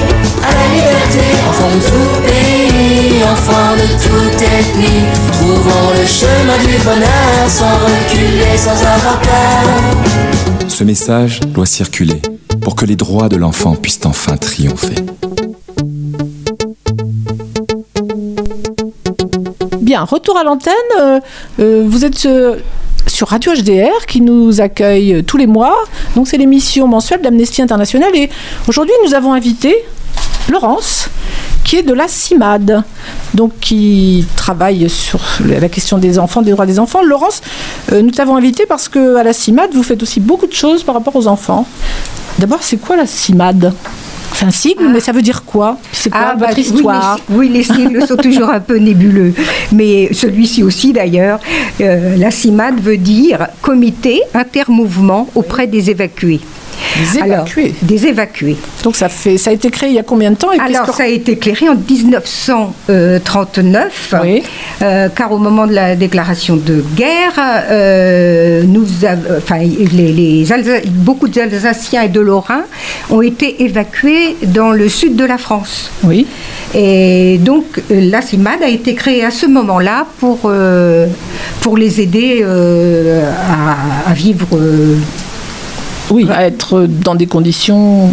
à 0.42 0.54
la 0.54 0.66
liberté. 0.74 1.24
Enfants 1.48 1.74
de 1.74 1.80
tout 1.86 2.10
pays, 2.26 3.22
enfants 3.24 3.74
de 3.76 3.86
toute 4.02 4.42
ethnie, 4.42 5.04
trouvons 5.32 5.90
le 5.98 6.06
chemin 6.06 6.58
du 6.64 6.76
bonheur 6.84 7.48
sans 7.48 7.74
reculer, 7.84 8.56
sans 8.56 8.80
avoir 8.82 9.20
peur. 9.20 10.68
Ce 10.68 10.84
message 10.84 11.40
doit 11.40 11.66
circuler 11.66 12.22
pour 12.60 12.76
que 12.76 12.84
les 12.84 12.96
droits 12.96 13.28
de 13.28 13.36
l'enfant 13.36 13.74
puissent 13.74 14.00
enfin 14.04 14.36
triompher. 14.36 14.94
Bien, 19.90 20.04
retour 20.04 20.38
à 20.38 20.44
l'antenne. 20.44 20.72
Euh, 21.00 21.18
euh, 21.58 21.84
vous 21.84 22.04
êtes 22.04 22.24
euh, 22.24 22.58
sur 23.08 23.26
Radio 23.26 23.52
HDR 23.52 24.06
qui 24.06 24.20
nous 24.20 24.60
accueille 24.60 25.24
tous 25.26 25.36
les 25.36 25.48
mois. 25.48 25.76
Donc 26.14 26.28
c'est 26.28 26.36
l'émission 26.36 26.86
mensuelle 26.86 27.22
d'Amnesty 27.22 27.60
International. 27.60 28.14
Et 28.14 28.30
aujourd'hui, 28.68 28.94
nous 29.04 29.14
avons 29.14 29.32
invité 29.32 29.74
Laurence, 30.48 31.08
qui 31.64 31.74
est 31.74 31.82
de 31.82 31.92
la 31.92 32.06
CIMAD, 32.06 32.84
donc 33.34 33.50
qui 33.60 34.24
travaille 34.36 34.88
sur 34.88 35.18
la 35.44 35.68
question 35.68 35.98
des 35.98 36.20
enfants, 36.20 36.42
des 36.42 36.52
droits 36.52 36.66
des 36.66 36.78
enfants. 36.78 37.02
Laurence, 37.02 37.40
nous 37.90 38.12
t'avons 38.12 38.36
invité 38.36 38.66
parce 38.66 38.88
que 38.88 39.16
à 39.16 39.24
la 39.24 39.32
CIMAD, 39.32 39.70
vous 39.74 39.82
faites 39.82 40.04
aussi 40.04 40.20
beaucoup 40.20 40.46
de 40.46 40.52
choses 40.52 40.84
par 40.84 40.94
rapport 40.94 41.16
aux 41.16 41.26
enfants. 41.26 41.66
D'abord, 42.38 42.60
c'est 42.62 42.76
quoi 42.76 42.94
la 42.94 43.06
CIMAD? 43.06 43.74
C'est 44.34 44.44
un 44.44 44.50
sigle, 44.50 44.88
mais 44.88 45.00
ça 45.00 45.12
veut 45.12 45.22
dire 45.22 45.44
quoi? 45.44 45.78
C'est 45.92 46.10
quoi 46.10 46.20
Ah, 46.22 46.34
votre 46.34 46.40
bah, 46.40 46.54
oui, 46.56 46.62
histoire? 46.62 47.18
les- 47.28 47.36
Oui, 47.36 47.48
les, 47.48 47.62
sigles 47.62 48.06
sont 48.06 48.16
toujours 48.28 48.50
un 48.50 48.60
peu 48.60 48.76
nébuleux. 48.76 49.34
Mais 49.72 50.08
celui-ci 50.12 50.62
aussi, 50.62 50.92
d'ailleurs, 50.92 51.40
euh, 51.80 52.16
la 52.16 52.30
CIMAD 52.30 52.80
veut 52.80 52.96
dire 52.96 53.48
Comité 53.60 54.22
intermouvement 54.34 55.28
auprès 55.34 55.66
des 55.66 55.90
évacués. 55.90 56.40
Des 57.14 57.20
Alors, 57.22 57.36
évacués. 57.46 57.74
des 57.82 58.06
évacués. 58.06 58.56
Donc 58.84 58.96
ça, 58.96 59.08
fait, 59.08 59.36
ça 59.38 59.50
a 59.50 59.52
été 59.52 59.70
créé 59.70 59.90
il 59.90 59.94
y 59.94 59.98
a 59.98 60.02
combien 60.02 60.30
de 60.30 60.36
temps 60.36 60.52
et 60.52 60.58
Alors, 60.58 60.86
que- 60.90 60.94
ça 60.96 61.04
a 61.04 61.06
été 61.06 61.36
créé 61.36 61.68
en 61.68 61.74
1939, 62.88 64.14
euh, 64.82 65.08
car 65.14 65.32
au 65.32 65.38
moment 65.38 65.66
de 65.66 65.72
la 65.72 65.96
déclaration 65.96 66.56
de 66.56 66.84
guerre, 66.96 67.32
euh, 67.70 68.62
nous 68.64 68.86
av- 69.04 69.36
enfin, 69.38 69.58
les, 69.58 70.12
les 70.12 70.44
Alsa- 70.52 70.86
beaucoup 70.86 71.28
d'Alsaciens 71.28 72.02
et 72.02 72.08
de 72.08 72.20
Lorrains 72.20 72.64
ont 73.10 73.22
été 73.22 73.62
évacués 73.62 74.36
dans 74.42 74.70
le 74.70 74.88
sud 74.88 75.16
de 75.16 75.24
la 75.24 75.38
France. 75.38 75.90
Oui. 76.04 76.26
Et 76.74 77.38
donc, 77.38 77.64
la 77.90 78.22
CIMAD 78.22 78.62
a 78.62 78.68
été 78.68 78.94
créée 78.94 79.24
à 79.24 79.30
ce 79.30 79.46
moment-là 79.46 80.06
pour, 80.18 80.40
euh, 80.44 81.06
pour 81.60 81.76
les 81.76 82.00
aider 82.00 82.42
à, 82.44 84.10
à 84.10 84.12
vivre. 84.14 84.46
Oui, 86.10 86.26
à 86.30 86.46
être 86.46 86.86
dans 86.88 87.14
des 87.14 87.26
conditions 87.26 88.10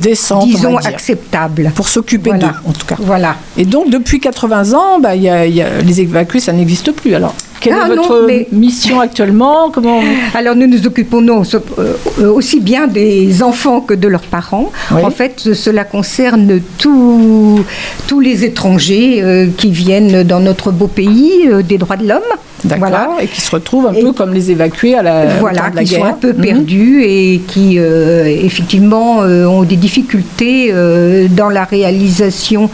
décentes, 0.00 0.42
on 0.44 0.46
disons 0.46 0.74
va 0.74 0.80
dire. 0.80 0.90
acceptables. 0.90 1.72
Pour 1.74 1.88
s'occuper 1.88 2.30
Voilà. 2.30 2.46
d'eux, 2.48 2.54
en 2.68 2.72
tout 2.72 2.86
cas. 2.86 2.96
Voilà. 3.00 3.36
Et 3.56 3.64
donc, 3.64 3.90
depuis 3.90 4.20
80 4.20 4.72
ans, 4.74 5.00
bah, 5.00 5.14
il 5.16 5.22
y 5.22 5.28
a- 5.28 5.46
il 5.46 5.54
y 5.54 5.62
a- 5.62 5.80
les 5.82 6.00
évacués, 6.00 6.40
ça 6.40 6.52
n'existe 6.52 6.92
plus. 6.92 7.14
Alors, 7.14 7.34
quelle 7.60 7.74
Ah, 7.74 7.86
est 7.86 7.96
non, 7.96 8.02
votre 8.02 8.24
mais- 8.26 8.46
mission 8.52 9.00
actuellement? 9.00 9.70
Comment 9.70 10.00
Alors 10.34 10.54
nous 10.54 10.66
nous 10.66 10.86
occupons 10.86 11.20
non, 11.20 11.42
euh, 11.78 12.32
aussi 12.32 12.60
bien 12.60 12.86
des 12.86 13.42
enfants 13.42 13.80
que 13.80 13.94
de 13.94 14.08
leurs 14.08 14.20
parents. 14.22 14.70
Oui. 14.92 15.02
En 15.02 15.10
fait, 15.10 15.52
cela 15.54 15.84
concerne 15.84 16.60
tous 16.78 17.60
tous 18.06 18.20
les 18.20 18.44
étrangers 18.44 19.20
euh, 19.22 19.46
qui 19.56 19.70
viennent 19.70 20.22
dans 20.22 20.40
notre 20.40 20.70
beau 20.70 20.86
pays 20.86 21.48
euh, 21.48 21.62
des 21.62 21.78
droits 21.78 21.96
de 21.96 22.06
l'homme. 22.08 22.20
D'accord. 22.66 22.88
Voilà. 22.88 23.08
Et 23.22 23.26
qui 23.26 23.40
se 23.40 23.50
retrouvent 23.50 23.86
un 23.86 23.94
peu 23.94 24.12
comme 24.12 24.32
les 24.34 24.50
évacués 24.50 24.94
à 24.94 25.02
la 25.02 25.26
Voilà, 25.40 25.62
temps 25.62 25.70
de 25.70 25.76
la 25.76 25.84
qui 25.84 25.90
guerre. 25.90 26.00
sont 26.00 26.06
un 26.06 26.12
peu 26.12 26.32
Mhm. 26.32 26.40
perdus 26.42 27.02
et 27.04 27.40
qui 27.46 27.78
euh, 27.78 28.24
effectivement 28.26 29.22
euh, 29.22 29.46
ont 29.46 29.62
des 29.62 29.76
difficultés 29.76 30.70
euh, 30.72 31.28
dans 31.28 31.48
la 31.48 31.64
réalisation 31.64 32.68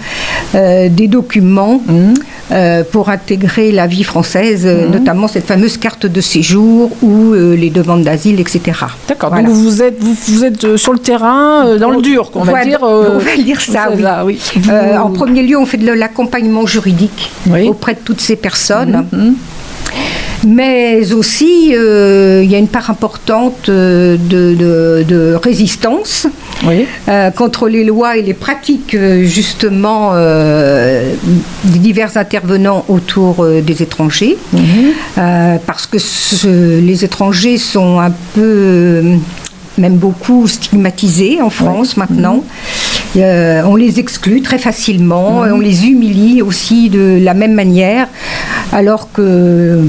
des 0.55 1.09
documents 1.09 1.81
Mhm. 1.87 2.15
pour 2.93 3.09
intégrer 3.09 3.73
la 3.73 3.87
vie 3.87 4.03
française, 4.05 4.63
euh, 4.67 4.87
notamment 4.89 5.27
cette 5.29 5.47
fameuse 5.47 5.77
carte 5.79 6.05
de 6.07 6.21
séjour 6.21 6.91
ou 7.03 7.33
les 7.33 7.71
demandes 7.71 8.03
d'asile, 8.03 8.41
etc. 8.41 8.61
D'accord. 9.09 9.31
Voilà. 9.31 9.47
Donc 9.49 9.57
vous 9.57 9.83
êtes, 9.83 9.99
vous, 10.03 10.15
vous 10.29 10.45
êtes 10.45 10.77
sur 10.77 10.93
le 10.93 10.99
terrain, 10.99 11.77
dans 11.79 11.91
le 11.91 12.03
dur, 12.03 12.31
qu'on 12.31 12.41
va 12.45 12.51
Voilà, 12.53 12.65
dire. 12.67 12.79
on 12.83 13.19
va 13.19 13.37
dire 13.43 13.61
ça, 13.61 13.89
oui. 14.25 14.39
en 15.03 15.11
premier 15.11 15.43
lieu, 15.43 15.57
on 15.59 15.65
fait 15.67 15.79
de 15.79 15.93
l'accompagnement 15.93 16.67
juridique 16.67 17.31
auprès 17.67 17.95
de 17.95 18.01
toutes 18.05 18.21
ces 18.21 18.37
personnes. 18.37 19.07
Mhm. 20.45 20.55
Mais 20.55 21.13
aussi, 21.13 21.73
euh, 21.75 22.41
il 22.45 22.51
y 22.51 22.55
a 22.55 22.59
une 22.59 22.69
part 22.69 22.91
importante 22.91 23.69
euh, 23.69 24.17
de, 24.19 24.55
de- 24.55 25.05
de 25.07 25.35
résistance 25.43 26.27
euh, 27.09 27.31
contre 27.31 27.69
les 27.69 27.85
lois 27.85 28.17
et 28.17 28.23
les 28.23 28.35
pratiques, 28.35 28.97
justement, 29.23 30.13
des 30.15 31.79
divers 31.79 32.17
intervenants 32.17 32.85
autour 32.89 33.47
des 33.47 33.83
étrangers. 33.83 34.37
Euh, 35.19 35.57
parce 35.67 35.87
que 35.87 35.99
ce- 35.99 36.81
les 36.81 37.05
étrangers 37.05 37.59
sont 37.59 37.99
un 38.01 38.13
peu, 38.35 39.03
même 39.79 39.97
beaucoup, 39.97 40.47
stigmatisés 40.47 41.41
en 41.41 41.51
France 41.51 41.97
maintenant. 41.97 42.45
Euh, 43.17 43.63
on 43.67 43.77
les 43.77 43.99
exclut 44.01 44.41
très 44.43 44.59
facilement, 44.59 45.45
et 45.47 45.53
on 45.53 45.61
les 45.61 45.87
humilie 45.87 46.43
aussi 46.43 46.89
de 46.91 47.19
la 47.23 47.35
même 47.35 47.53
manière, 47.55 48.09
alors 48.73 49.11
que 49.13 49.81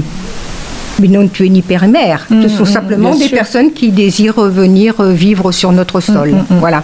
mais 1.00 1.08
non 1.08 1.26
tués 1.28 1.48
ni 1.48 1.62
père 1.62 1.84
et 1.84 1.88
mère. 1.88 2.26
Ce 2.28 2.48
sont 2.48 2.64
simplement 2.64 3.10
bien 3.10 3.18
des 3.18 3.28
sûr. 3.28 3.36
personnes 3.36 3.72
qui 3.72 3.90
désirent 3.90 4.40
venir 4.42 4.94
euh, 5.00 5.12
vivre 5.12 5.52
sur 5.52 5.72
notre 5.72 6.00
sol. 6.00 6.34
Voilà. 6.50 6.82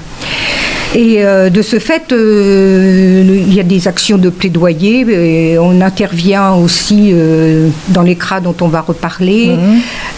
Et 0.95 1.25
euh, 1.25 1.51
de 1.51 1.63
ce 1.63 1.79
fait, 1.79 2.11
euh, 2.11 3.23
il 3.25 3.55
y 3.55 3.61
a 3.61 3.63
des 3.63 3.87
actions 3.87 4.19
de 4.19 4.29
plaidoyer. 4.29 5.07
et 5.53 5.59
on 5.59 5.81
intervient 5.81 6.55
aussi 6.55 7.11
euh, 7.13 7.69
dans 7.89 8.03
les 8.03 8.17
CRA 8.17 8.41
dont 8.41 8.57
on 8.61 8.67
va 8.67 8.81
reparler 8.81 9.57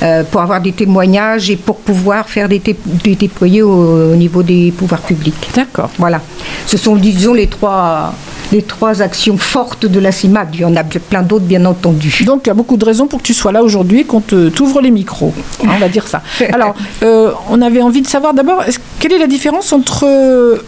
euh, 0.02 0.22
pour 0.24 0.40
avoir 0.40 0.62
des 0.62 0.72
témoignages 0.72 1.50
et 1.50 1.56
pour 1.56 1.76
pouvoir 1.76 2.28
faire 2.30 2.48
des, 2.48 2.62
des 3.04 3.14
déployés 3.16 3.60
au, 3.62 4.12
au 4.12 4.16
niveau 4.16 4.42
des 4.42 4.72
pouvoirs 4.72 5.02
publics. 5.02 5.50
D'accord. 5.54 5.90
Voilà. 5.98 6.22
Ce 6.66 6.78
sont, 6.78 6.96
disons, 6.96 7.34
les 7.34 7.48
trois, 7.48 8.14
les 8.52 8.62
trois 8.62 9.02
actions 9.02 9.38
fortes 9.38 9.86
de 9.86 9.98
la 9.98 10.12
CIMAD. 10.12 10.48
Il 10.54 10.60
y 10.60 10.64
en 10.64 10.76
a 10.76 10.84
plein 10.84 11.22
d'autres, 11.22 11.44
bien 11.44 11.64
entendu. 11.64 12.24
Donc 12.24 12.42
il 12.44 12.48
y 12.48 12.50
a 12.50 12.54
beaucoup 12.54 12.76
de 12.76 12.84
raisons 12.84 13.06
pour 13.06 13.20
que 13.20 13.26
tu 13.26 13.34
sois 13.34 13.50
là 13.50 13.62
aujourd'hui 13.62 14.00
et 14.00 14.04
qu'on 14.04 14.20
t'ouvre 14.20 14.80
les 14.80 14.90
micros. 14.90 15.32
On 15.60 15.78
va 15.78 15.88
dire 15.88 16.06
ça. 16.06 16.22
Alors, 16.52 16.74
euh, 17.02 17.32
on 17.50 17.60
avait 17.62 17.82
envie 17.82 18.02
de 18.02 18.06
savoir 18.06 18.34
d'abord, 18.34 18.62
quelle 19.00 19.12
est 19.12 19.18
la 19.18 19.26
différence 19.26 19.72
entre 19.72 20.04
euh, 20.06 20.61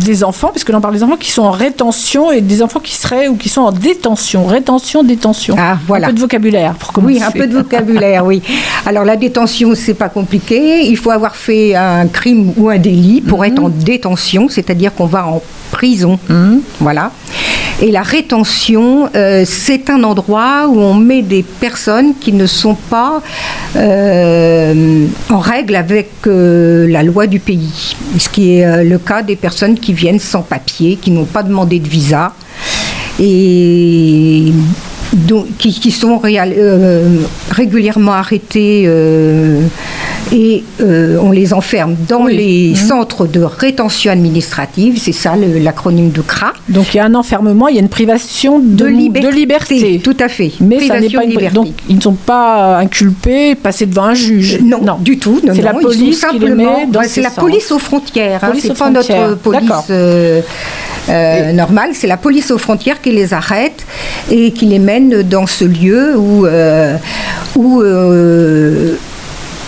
des 0.00 0.24
enfants, 0.24 0.48
parce 0.48 0.64
que 0.64 0.72
l'on 0.72 0.80
parle 0.80 0.94
des 0.94 1.02
enfants 1.02 1.16
qui 1.16 1.30
sont 1.30 1.42
en 1.42 1.50
rétention 1.50 2.32
et 2.32 2.40
des 2.40 2.62
enfants 2.62 2.80
qui 2.80 2.94
seraient 2.94 3.28
ou 3.28 3.36
qui 3.36 3.48
sont 3.48 3.62
en 3.62 3.72
détention. 3.72 4.46
Rétention, 4.46 5.02
détention. 5.02 5.54
Ah, 5.58 5.78
voilà. 5.86 6.06
Un 6.06 6.10
peu 6.10 6.16
de 6.16 6.20
vocabulaire 6.20 6.74
pour 6.74 6.92
commencer. 6.92 7.14
Oui, 7.14 7.22
un 7.22 7.30
peu 7.30 7.46
de 7.46 7.54
vocabulaire, 7.54 8.24
oui. 8.26 8.42
Alors 8.86 9.04
la 9.04 9.16
détention, 9.16 9.74
c'est 9.74 9.94
pas 9.94 10.08
compliqué. 10.08 10.86
Il 10.86 10.96
faut 10.96 11.10
avoir 11.10 11.36
fait 11.36 11.74
un 11.74 12.06
crime 12.08 12.52
ou 12.56 12.68
un 12.68 12.78
délit 12.78 13.20
pour 13.20 13.44
être 13.44 13.62
en 13.62 13.68
détention, 13.68 14.48
c'est-à-dire 14.48 14.94
qu'on 14.94 15.06
va 15.06 15.26
en 15.26 15.42
prison. 15.80 16.18
Voilà. 16.86 17.06
Et 17.82 17.90
la 17.90 18.02
rétention, 18.02 19.08
euh, 19.14 19.44
c'est 19.46 19.88
un 19.88 20.02
endroit 20.04 20.68
où 20.68 20.78
on 20.78 20.94
met 21.10 21.22
des 21.22 21.42
personnes 21.42 22.12
qui 22.22 22.32
ne 22.42 22.46
sont 22.46 22.76
pas 22.94 23.22
euh, 23.76 25.06
en 25.30 25.38
règle 25.38 25.76
avec 25.76 26.10
euh, 26.26 26.86
la 26.96 27.02
loi 27.02 27.26
du 27.26 27.40
pays. 27.40 27.94
Ce 28.18 28.28
qui 28.28 28.42
est 28.56 28.84
le 28.84 28.98
cas 28.98 29.22
des 29.22 29.36
personnes 29.36 29.76
qui 29.84 29.92
viennent 29.94 30.24
sans 30.32 30.42
papier, 30.42 30.98
qui 31.02 31.10
n'ont 31.10 31.30
pas 31.36 31.42
demandé 31.42 31.78
de 31.78 31.88
visa 31.88 32.34
et 33.18 34.52
donc, 35.12 35.46
qui, 35.58 35.72
qui 35.82 35.90
sont 35.90 36.18
réal- 36.18 36.54
régulièrement 37.50 38.12
arrêtés 38.12 38.84
euh, 38.86 39.62
et 40.32 40.62
euh, 40.80 41.18
on 41.20 41.32
les 41.32 41.52
enferme 41.52 41.96
dans 42.08 42.26
les 42.26 42.74
centres 42.74 43.26
de 43.26 43.40
rétention 43.42 44.12
administrative, 44.12 44.98
c'est 45.00 45.12
ça 45.12 45.34
l'acronyme 45.36 46.10
de 46.10 46.20
CRA. 46.22 46.52
Donc 46.68 46.94
il 46.94 46.98
y 46.98 47.00
a 47.00 47.04
un 47.04 47.14
enfermement, 47.14 47.68
il 47.68 47.74
y 47.74 47.78
a 47.78 47.82
une 47.82 47.88
privation 47.88 48.58
de, 48.60 48.84
De 48.84 48.86
liberté, 48.86 49.26
de 49.28 49.34
liberté. 49.34 50.00
tout 50.02 50.16
à 50.20 50.28
fait. 50.28 50.52
Mais 50.60 50.86
ça 50.86 51.00
n'est 51.00 51.10
pas 51.10 51.24
une 51.24 51.30
liberté. 51.30 51.54
Donc 51.54 51.68
ils 51.88 51.96
ne 51.96 52.00
sont 52.00 52.14
pas 52.14 52.78
inculpés, 52.78 53.54
passés 53.54 53.86
devant 53.86 54.04
un 54.04 54.14
juge. 54.14 54.60
Non, 54.62 54.98
du 55.00 55.18
tout. 55.18 55.40
non, 55.44 55.52
C'est 55.54 55.62
la 55.62 55.72
non, 55.72 55.80
police 55.80 56.24
qui 56.30 56.38
les 56.38 56.54
met 56.54 56.86
dans 56.90 57.00
ouais, 57.00 57.06
ces 57.08 57.14
c'est 57.14 57.22
la 57.22 57.30
police 57.30 57.70
aux 57.72 57.78
frontières. 57.78 58.44
hein, 58.44 58.52
c'est 58.58 58.68
pas 58.68 58.74
frontières. 58.90 59.28
notre 59.30 59.38
police 59.40 59.70
euh, 59.90 60.40
euh, 61.08 61.52
normale. 61.52 61.90
C'est 61.94 62.06
la 62.06 62.16
police 62.16 62.50
aux 62.50 62.58
frontières 62.58 63.00
qui 63.00 63.10
les 63.10 63.34
arrête 63.34 63.84
et 64.30 64.52
qui 64.52 64.66
les 64.66 64.78
mène 64.78 65.22
dans 65.22 65.46
ce 65.46 65.64
lieu 65.64 66.16
où 66.16 66.46
euh, 66.46 66.96
où 67.56 67.82
euh, 67.82 68.94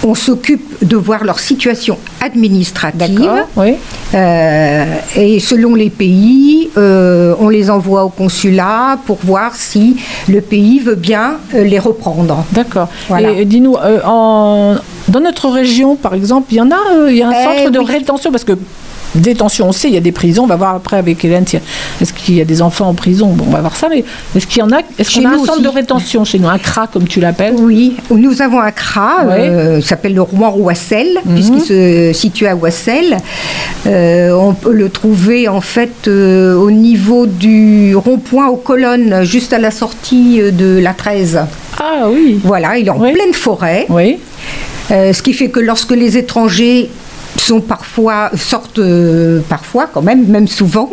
on 0.04 0.14
s'occupe 0.14 0.84
de 0.84 0.96
voir 0.96 1.24
leur 1.24 1.38
situation 1.38 1.96
administrative. 2.20 3.30
oui. 3.56 3.74
Euh, 4.14 4.84
et 5.16 5.40
selon 5.40 5.74
les 5.74 5.88
pays, 5.90 6.68
euh, 6.76 7.34
on 7.38 7.48
les 7.48 7.70
envoie 7.70 8.04
au 8.04 8.08
consulat 8.10 8.98
pour 9.06 9.18
voir 9.24 9.54
si 9.54 9.96
le 10.28 10.40
pays 10.40 10.80
veut 10.80 10.96
bien 10.96 11.34
euh, 11.54 11.64
les 11.64 11.78
reprendre. 11.78 12.44
D'accord. 12.52 12.88
Voilà. 13.08 13.30
Et 13.30 13.44
dis-nous, 13.44 13.76
dans 13.76 15.20
notre 15.20 15.48
région, 15.48 15.96
par 15.96 16.14
exemple, 16.14 16.48
il 16.52 16.58
y 16.58 16.60
en 16.60 16.70
a, 16.70 17.08
il 17.08 17.16
y 17.16 17.22
a 17.22 17.28
un 17.28 17.32
Eh 17.32 17.44
centre 17.44 17.70
de 17.70 17.78
oui. 17.78 17.86
rétention 17.86 18.30
parce 18.30 18.44
que 18.44 18.52
détention, 19.14 19.68
on 19.68 19.72
sait, 19.72 19.88
il 19.88 19.94
y 19.94 19.96
a 19.96 20.00
des 20.00 20.12
prisons. 20.12 20.44
On 20.44 20.46
va 20.46 20.56
voir 20.56 20.74
après 20.74 20.96
avec 20.96 21.24
Hélène. 21.24 21.44
Est-ce 22.00 22.12
qu'il 22.12 22.36
y 22.36 22.40
a 22.40 22.44
des 22.44 22.62
enfants 22.62 22.88
en 22.88 22.94
prison 22.94 23.28
Bon, 23.28 23.44
on 23.48 23.52
va 23.52 23.60
voir 23.60 23.76
ça. 23.76 23.88
Mais 23.88 24.04
est-ce 24.36 24.46
qu'il 24.46 24.58
y 24.60 24.62
en 24.62 24.70
a 24.72 24.80
Est-ce 24.98 25.14
qu'on 25.18 25.26
a 25.26 25.30
un 25.30 25.38
centre 25.38 25.52
aussi. 25.54 25.62
de 25.62 25.68
rétention 25.68 26.24
chez 26.24 26.38
nous, 26.38 26.48
un 26.48 26.58
CRA 26.58 26.86
comme 26.86 27.06
tu 27.06 27.20
l'appelles? 27.20 27.54
Oui, 27.58 27.96
nous 28.10 28.42
avons 28.42 28.60
un 28.60 28.70
CRA, 28.70 29.24
euh, 29.28 29.80
qui 29.80 29.86
s'appelle 29.88 30.14
le 30.14 30.22
Rouen 30.22 30.54
Ouassel, 30.56 31.18
Mhm. 31.24 31.34
puisqu'il 31.34 31.60
se 31.60 32.10
situe 32.12 32.46
à 32.46 32.54
Ouassel. 32.56 33.16
Euh, 33.86 34.30
on 34.32 34.54
peut 34.54 34.72
le 34.72 34.88
trouver 34.88 35.48
en 35.48 35.60
fait 35.60 36.06
euh, 36.08 36.54
au 36.54 36.70
niveau 36.70 37.26
du 37.26 37.94
rond-point 37.96 38.48
aux 38.48 38.56
colonnes, 38.56 39.24
juste 39.24 39.52
à 39.52 39.58
la 39.58 39.70
sortie 39.70 40.40
de 40.52 40.78
la 40.78 40.94
13. 40.94 41.40
Ah 41.78 42.06
oui. 42.08 42.40
Voilà, 42.44 42.78
il 42.78 42.86
est 42.86 42.90
en 42.90 42.98
pleine 42.98 43.32
forêt. 43.34 43.86
Oui. 43.88 44.18
Euh, 44.90 45.12
ce 45.12 45.22
qui 45.22 45.32
fait 45.32 45.48
que 45.48 45.60
lorsque 45.60 45.92
les 45.92 46.18
étrangers 46.18 46.90
sont 47.42 47.60
parfois 47.60 48.30
sortent 48.36 48.78
euh, 48.78 49.40
parfois 49.48 49.88
quand 49.92 50.02
même 50.02 50.26
même 50.26 50.46
souvent 50.48 50.90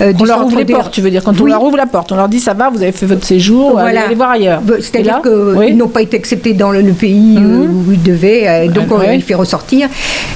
euh, 0.00 0.12
On 0.18 0.24
leur 0.24 0.46
ouvre 0.46 0.58
les 0.58 0.64
des- 0.64 0.72
portes, 0.72 0.92
tu 0.92 1.00
veux 1.00 1.10
dire. 1.10 1.22
Quand 1.24 1.38
on 1.40 1.44
leur 1.44 1.62
ouvre 1.62 1.76
la 1.76 1.86
porte, 1.86 2.12
on 2.12 2.16
leur 2.16 2.28
dit 2.28 2.40
ça 2.40 2.54
va, 2.54 2.70
vous 2.70 2.82
avez 2.82 2.92
fait 2.92 3.06
votre 3.06 3.24
séjour, 3.26 3.72
Voilà. 3.72 4.04
allez 4.04 4.14
voir 4.14 4.30
ailleurs. 4.30 4.60
Bah, 4.62 4.74
C'est-à-dire 4.80 5.20
qu'ils 5.22 5.32
oui. 5.56 5.72
Mhm. 5.72 5.78
n'ont 5.78 5.88
pas 5.88 6.02
été 6.02 6.16
acceptés 6.16 6.52
dans 6.54 6.70
le, 6.70 6.80
le 6.82 6.92
pays 6.92 7.36
euh, 7.38 7.66
où 7.66 7.92
ils 7.92 8.02
devaient, 8.02 8.44
euh, 8.46 8.68
donc 8.68 8.90
on 8.90 8.98
Ouais. 8.98 9.16
les 9.16 9.20
fait 9.22 9.34
ressortir. 9.34 9.88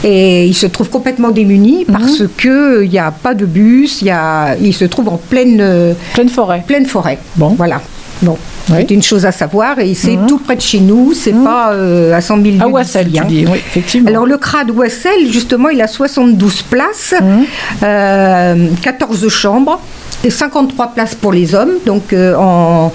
Et 0.02 0.46
ils 0.46 0.54
se 0.54 0.66
trouvent 0.66 0.90
complètement 0.90 1.30
démunis 1.30 1.84
Mhm. 1.88 1.94
parce 1.94 2.22
qu'il 2.40 2.88
n'y 2.90 2.98
a 2.98 3.10
pas 3.10 3.34
de 3.34 3.46
bus, 3.46 4.02
il 4.02 4.06
y 4.08 4.10
a, 4.10 4.56
ils 4.56 4.74
se 4.74 4.84
trouvent 4.84 5.08
en 5.08 5.16
pleine, 5.18 5.94
pleine 6.14 6.28
forêt. 6.28 6.62
Pleine 6.66 6.86
forêt. 6.86 7.18
Bon. 7.36 7.48
Voilà. 7.56 7.80
Bon. 8.24 8.38
C'est 8.66 8.90
une 8.90 9.02
chose 9.02 9.26
à 9.26 9.32
savoir 9.32 9.78
et 9.78 9.92
c'est 9.94 10.18
tout 10.26 10.38
près 10.38 10.56
de 10.56 10.60
chez 10.62 10.80
nous, 10.80 11.12
c'est 11.12 11.32
pas 11.32 11.72
euh, 11.72 12.14
à 12.16 12.20
100 12.20 12.42
000 12.42 12.56
Mhm. 12.56 12.74
À 12.76 12.82
d'ici, 12.82 12.98
tu 13.12 13.18
hein. 13.20 13.24
dis, 13.28 13.46
oui, 13.46 13.58
effectivement. 13.58 14.08
Alors 14.08 14.24
le 14.26 14.38
CRA 14.38 14.64
de 14.64 14.72
Ouassel, 14.72 15.30
justement, 15.30 15.68
il 15.68 15.80
a 15.82 15.87
72 15.87 16.62
places, 16.62 17.14
Mhm. 17.20 17.44
euh, 17.82 18.66
14 18.82 19.28
chambres 19.28 19.80
et 20.24 20.30
53 20.30 20.88
places 20.94 21.14
pour 21.14 21.32
les 21.32 21.54
hommes, 21.54 21.72
donc 21.84 22.12
euh, 22.12 22.34
en, 22.37 22.92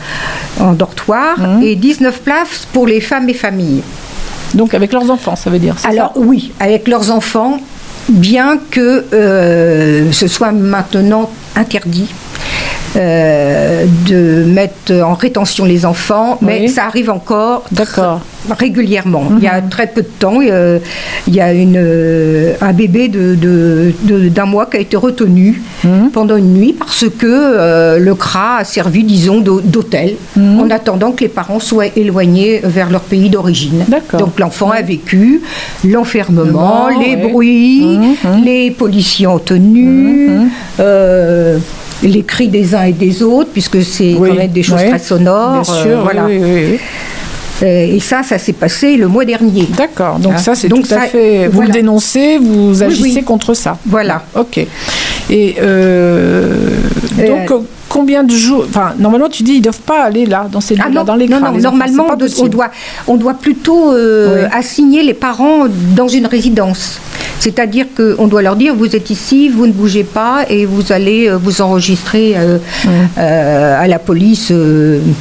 en 0.59 0.73
dortoir, 0.73 1.35
et 1.61 1.75
19 1.75 2.21
places 2.21 2.67
pour 2.73 2.87
les 2.87 3.01
femmes 3.01 3.29
et 3.29 3.33
familles. 3.35 3.83
Donc 4.55 4.73
avec 4.73 4.91
leurs 4.91 5.11
enfants, 5.11 5.35
ça 5.35 5.49
veut 5.51 5.59
dire. 5.59 5.75
Alors 5.87 6.13
oui, 6.15 6.51
avec 6.59 6.87
leurs 6.87 7.11
enfants, 7.11 7.59
bien 8.09 8.57
que 8.71 9.05
euh, 9.13 10.11
ce 10.11 10.27
soit 10.27 10.51
maintenant 10.51 11.29
interdit. 11.55 12.07
Euh, 12.95 13.85
de 14.07 14.43
mettre 14.45 14.93
en 15.03 15.13
rétention 15.13 15.65
les 15.65 15.85
enfants, 15.85 16.37
mais 16.41 16.61
Oui. 16.61 16.69
ça 16.69 16.85
arrive 16.85 17.09
encore 17.09 17.63
régulièrement. 18.57 19.25
Il 19.37 19.43
y 19.43 19.47
a 19.47 19.61
très 19.61 19.87
peu 19.87 20.01
de 20.01 20.07
temps, 20.07 20.39
euh, 20.41 20.79
il 21.27 21.35
y 21.35 21.41
a 21.41 21.53
une, 21.53 21.75
euh, 21.77 22.53
un 22.61 22.73
bébé 22.73 23.07
de, 23.09 23.35
de- 23.35 23.93
de- 24.03 24.29
d'un 24.29 24.45
mois 24.45 24.65
qui 24.65 24.77
a 24.77 24.79
été 24.79 24.97
retenu 24.97 25.61
pendant 26.13 26.35
une 26.35 26.53
nuit 26.53 26.73
parce 26.77 27.05
que 27.09 27.27
euh, 27.27 27.99
le 27.99 28.15
CRA 28.15 28.57
a 28.57 28.63
servi, 28.63 29.03
disons, 29.03 29.39
d'hô- 29.41 29.61
d'hôtel 29.61 30.15
en 30.37 30.69
attendant 30.71 31.11
que 31.11 31.21
les 31.21 31.29
parents 31.29 31.59
soient 31.59 31.87
éloignés 31.95 32.61
vers 32.63 32.89
leur 32.89 33.01
pays 33.01 33.29
d'origine. 33.29 33.85
Donc 34.17 34.39
l'enfant 34.39 34.71
a 34.71 34.81
vécu 34.81 35.41
l'enfermement, 35.87 36.87
les 36.89 37.15
bruits, 37.17 37.97
les 38.43 38.71
policiers 38.71 39.27
en 39.27 39.39
tenue, 39.39 40.29
les 42.03 42.23
cris 42.23 42.47
des 42.47 42.73
uns 42.75 42.83
et 42.83 42.93
des 42.93 43.21
autres, 43.23 43.49
puisque 43.51 43.81
c'est 43.83 44.13
quand 44.17 44.33
même 44.33 44.51
des 44.51 44.63
choses 44.63 44.79
oui. 44.81 44.89
très 44.89 44.99
sonores. 44.99 45.61
Bien 45.63 45.73
euh, 45.73 45.83
sûr, 45.83 46.01
voilà. 46.03 46.25
oui. 46.25 46.79
Euh, 47.61 47.95
Et 47.95 47.99
ça, 47.99 48.23
ça 48.23 48.37
s'est 48.39 48.53
passé 48.53 48.95
le 48.95 49.09
mois 49.09 49.25
dernier. 49.25 49.67
D'accord, 49.75 50.17
donc 50.17 50.33
Hein. 50.35 50.37
ça 50.37 50.55
c'est 50.55 50.69
tout 50.69 50.81
à 50.91 50.95
ça- 50.95 51.01
fait. 51.01 51.47
Vous 51.47 51.51
voilà. 51.55 51.67
le 51.67 51.73
dénoncez, 51.73 52.37
vous 52.37 52.81
agissez 52.81 53.21
contre 53.21 53.53
ça. 53.53 53.77
Voilà. 53.85 54.23
Ok. 54.33 54.65
Et 55.29 55.55
euh, 55.61 56.53
donc 57.17 57.63
combien 57.99 58.23
de 58.23 58.33
jours 58.45 58.63
Enfin, 58.69 58.93
normalement 58.97 59.27
tu 59.29 59.43
dis 59.43 59.53
ils 59.59 59.61
doivent 59.61 59.81
pas 59.93 60.03
aller 60.09 60.25
là 60.25 60.47
dans 60.53 60.61
ces 60.61 60.75
Ah 60.79 60.89
non, 60.89 61.03
dans 61.03 61.15
les 61.15 61.27
non, 61.27 61.39
non, 61.41 61.51
les 61.51 61.61
normalement, 61.61 62.07
on, 62.11 62.47
doit- 62.47 62.71
on 63.07 63.17
plutôt 63.33 63.91
euh, 63.91 64.43
Oui. 64.43 64.49
assigner 64.61 65.01
les 65.03 65.13
parents 65.13 65.61
dans 65.95 66.07
une 66.07 66.25
résidence. 66.25 66.99
C'est-à-dire 67.39 67.85
qu'on 67.97 68.27
doit 68.27 68.41
leur 68.41 68.55
dire, 68.55 68.73
vous 68.75 68.95
êtes 68.95 69.09
ici, 69.09 69.49
vous 69.49 69.65
ne 69.67 69.71
bougez 69.71 70.03
pas 70.03 70.45
et 70.49 70.65
vous 70.65 70.91
allez 70.91 71.27
euh, 71.29 71.37
vous 71.37 71.61
enregistrer 71.61 72.33
euh, 72.37 72.57
euh, 73.17 73.83
à 73.83 73.87
la 73.87 73.99
police 73.99 74.51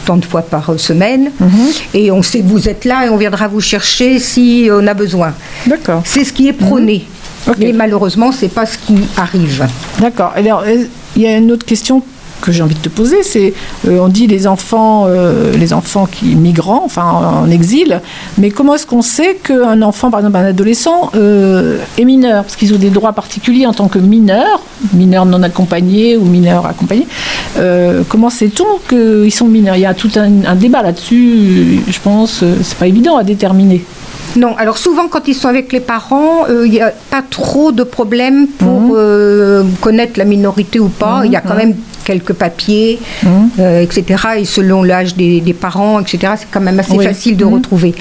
tant 0.07 0.17
de 0.17 0.25
fois 0.25 0.43
par 0.43 0.79
semaine. 0.79 1.31
Et 1.95 2.11
on 2.11 2.23
sait 2.23 2.41
que 2.41 2.47
vous 2.47 2.69
êtes 2.69 2.85
là 2.85 3.07
et 3.07 3.09
on 3.09 3.17
viendra 3.17 3.49
vous 3.49 3.61
chercher 3.61 4.19
si 4.19 4.69
on 4.71 4.87
a 4.87 4.95
besoin. 4.95 5.33
D'accord. 5.67 6.03
C'est 6.05 6.25
ce 6.25 6.33
qui 6.33 6.49
est 6.49 6.53
prôné. 6.67 7.07
Mais 7.59 7.73
malheureusement, 7.73 8.31
c'est 8.33 8.53
pas 8.59 8.67
ce 8.67 8.77
qui 8.79 8.97
arrive. 9.17 9.67
D'accord. 10.01 10.33
Alors, 10.37 10.65
il 11.17 11.23
y 11.23 11.27
a 11.27 11.37
une 11.37 11.51
autre 11.53 11.65
question 11.67 12.03
que 12.41 12.53
j'ai 12.53 12.63
envie 12.63 12.75
de 12.75 12.81
te 12.81 12.89
poser, 12.89 13.23
c'est 13.23 13.55
euh, 13.87 14.01
on 14.01 14.09
dit 14.09 14.27
les 14.27 14.47
enfants, 14.47 15.07
euh, 15.07 15.53
les 15.57 15.73
enfants 15.73 16.07
qui 16.07 16.35
migrants, 16.35 16.83
enfin 16.85 17.03
en 17.45 17.51
exil, 17.51 18.01
mais 18.37 18.51
comment 18.51 18.75
est-ce 18.75 18.87
qu'on 18.87 19.03
sait 19.03 19.37
qu'un 19.43 19.83
enfant, 19.83 20.11
par 20.11 20.21
exemple 20.21 20.37
un 20.39 20.45
adolescent, 20.47 21.11
euh, 21.15 21.79
est 21.99 22.05
mineur? 22.05 22.45
Parce 22.45 22.57
qu'ils 22.57 22.73
ont 22.75 22.79
des 22.79 22.91
droits 22.91 23.13
particuliers 23.13 23.67
en 23.67 23.73
tant 23.73 23.89
que 23.89 23.99
mineur, 23.99 24.61
mineur 24.93 25.27
non 25.27 25.43
accompagné 25.43 26.17
ou 26.17 26.25
mineur 26.25 26.67
accompagné. 26.67 27.07
Euh, 27.59 28.03
comment 28.09 28.31
sait-on 28.31 28.79
qu'ils 28.89 29.33
sont 29.33 29.47
mineurs? 29.47 29.77
Il 29.77 29.83
y 29.83 29.87
a 29.87 29.95
tout 29.95 30.11
un, 30.17 30.45
un 30.45 30.55
débat 30.55 30.83
là-dessus, 30.83 31.81
je 31.89 31.99
pense, 32.01 32.45
c'est 32.63 32.79
pas 32.79 32.87
évident 32.87 33.17
à 33.17 33.25
déterminer. 33.25 33.85
Non, 34.37 34.55
alors 34.57 34.79
souvent 34.79 35.09
quand 35.09 35.27
ils 35.29 35.35
sont 35.35 35.49
avec 35.49 35.73
les 35.73 35.81
parents, 35.81 36.47
euh, 36.49 36.67
il 36.67 36.73
n'y 36.73 36.81
a 36.81 36.93
pas 37.11 37.23
trop 37.29 37.73
de 37.73 37.83
problèmes 37.83 38.47
pour 38.47 38.81
Mhm. 38.81 38.93
euh, 38.97 39.63
connaître 39.81 40.19
la 40.19 40.25
minorité 40.25 40.79
ou 40.81 40.89
pas. 40.89 41.23
Il 41.25 41.33
y 41.33 41.37
a 41.37 41.41
quand 41.41 41.55
même 41.55 41.75
quelques 42.05 42.33
papiers, 42.33 42.99
Mhm. 43.23 43.51
euh, 43.61 43.83
etc. 43.83 44.05
Et 44.39 44.45
selon 44.45 44.83
l'âge 44.83 45.15
des, 45.15 45.41
des 45.41 45.53
parents, 45.53 46.01
etc., 46.01 46.33
c'est 46.39 46.49
quand 46.51 46.61
même 46.61 46.79
assez 46.79 46.97
Oui. 46.97 47.05
facile 47.05 47.37
de 47.37 47.45
Mhm. 47.45 47.55
retrouver. 47.55 47.95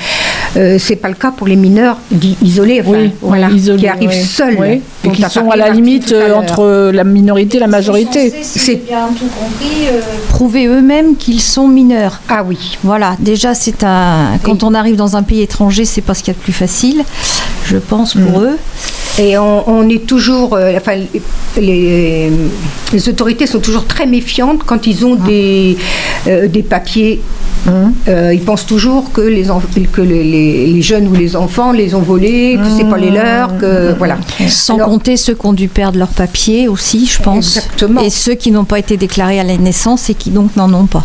Euh, 0.58 0.78
c'est 0.80 0.96
pas 0.96 1.10
le 1.10 1.13
cas 1.13 1.32
pour 1.32 1.48
les 1.48 1.56
mineurs 1.56 1.98
dits 2.10 2.38
isolés, 2.41 2.82
enfin, 2.82 2.98
Oui, 2.98 3.12
voilà, 3.22 3.50
isolés, 3.50 3.82
qui 3.82 3.88
arrivent 3.88 4.12
seuls. 4.12 4.58
Et 5.04 5.10
qui 5.12 5.22
sont 5.24 5.50
à 5.52 5.56
la 5.56 5.70
limite 5.70 6.12
euh, 6.12 6.34
entre 6.34 6.91
la 6.91 7.04
minorité 7.04 7.58
et 7.58 7.60
la 7.60 7.67
majorité. 7.67 8.34
C'est 8.41 8.76
bien 8.76 9.08
tout 9.17 9.26
compris. 9.26 9.88
Prouver 10.30 10.65
eux-mêmes 10.67 11.15
qu'ils 11.15 11.41
sont 11.41 11.67
mineurs. 11.67 12.22
Ah 12.28 12.43
oui. 12.46 12.78
Voilà. 12.84 13.15
Déjà, 13.20 13.54
c'est 13.54 13.84
un. 13.84 14.38
Quand 14.43 14.63
on 14.63 14.74
arrive 14.74 14.96
dans 14.96 15.15
un 15.15 15.24
pays 15.24 15.41
étranger, 15.41 15.86
c'est 15.86 16.02
pas 16.02 16.13
ce 16.13 16.24
qu'il 16.24 16.34
y 16.34 16.36
a 16.36 16.39
de 16.39 16.43
plus 16.43 16.54
facile, 16.54 17.04
je 17.65 17.78
pense 17.78 18.15
pour 18.15 18.41
eux. 18.41 18.58
Et 19.20 19.38
on, 19.38 19.68
on 19.70 19.90
est 19.90 20.06
toujours, 20.06 20.54
euh, 20.54 20.74
enfin, 20.78 20.94
les, 21.60 22.32
les 22.94 23.10
autorités 23.10 23.48
sont 23.48 23.60
toujours 23.60 23.86
très 23.86 24.06
méfiantes 24.06 24.62
quand 24.64 24.86
ils 24.86 25.06
ont 25.06 25.16
des, 25.16 25.78
euh, 26.28 26.48
des 26.48 26.62
papiers. 26.64 27.22
Euh, 28.08 28.34
ils 28.34 28.42
pensent 28.42 28.66
toujours 28.66 29.12
que, 29.12 29.20
les, 29.22 29.48
que 29.92 30.02
les, 30.02 30.24
les- 30.24 30.68
les 30.68 30.82
jeunes 30.82 31.08
ou 31.08 31.14
les 31.14 31.36
enfants 31.36 31.72
les 31.74 31.96
ont 31.96 32.02
volés, 32.02 32.58
que 32.62 32.70
c'est 32.78 32.90
pas 32.90 32.98
les 32.98 33.10
leurs, 33.12 33.58
que 33.58 33.94
voilà. 33.98 34.18
Sans 34.48 34.78
compter 34.86 35.18
ceux 35.18 35.34
qui 35.34 35.46
ont 35.46 35.54
dû 35.54 35.68
perdre 35.68 35.98
leur 35.98 36.08
papier 36.10 36.68
aussi, 36.70 37.08
je 37.08 37.22
pense. 37.22 37.58
Exactement. 37.58 38.02
Et 38.02 38.10
ceux 38.10 38.36
qui 38.36 38.52
n'ont 38.52 38.64
pas 38.66 38.80
été 38.80 38.96
déclarés 38.96 39.40
à 39.40 39.44
la 39.44 39.58
naissance 39.58 40.10
et 40.10 40.14
qui 40.14 40.30
donc 40.30 40.56
n'en 40.56 40.72
ont 40.74 40.86
pas. 40.86 41.04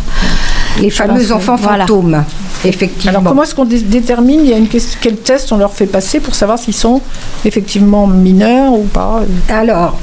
Les 0.81 0.89
fameux 0.89 1.31
enfants 1.31 1.57
fantômes, 1.85 2.23
effectivement. 2.65 3.09
Alors 3.19 3.23
comment 3.23 3.43
est-ce 3.43 3.53
qu'on 3.55 3.65
dé- 3.65 3.79
détermine 3.81 4.41
Il 4.43 4.49
y 4.49 4.53
a 4.53 4.57
une 4.57 4.67
question, 4.67 4.97
quel 5.01 5.17
test 5.17 5.51
on 5.51 5.57
leur 5.57 5.71
fait 5.73 5.85
passer 5.85 6.19
pour 6.19 6.33
savoir 6.35 6.57
s'ils 6.57 6.73
sont 6.73 6.99
effectivement 7.45 8.07
mineurs 8.07 8.73
ou 8.73 8.83
pas 8.83 9.21
Alors, 9.49 9.97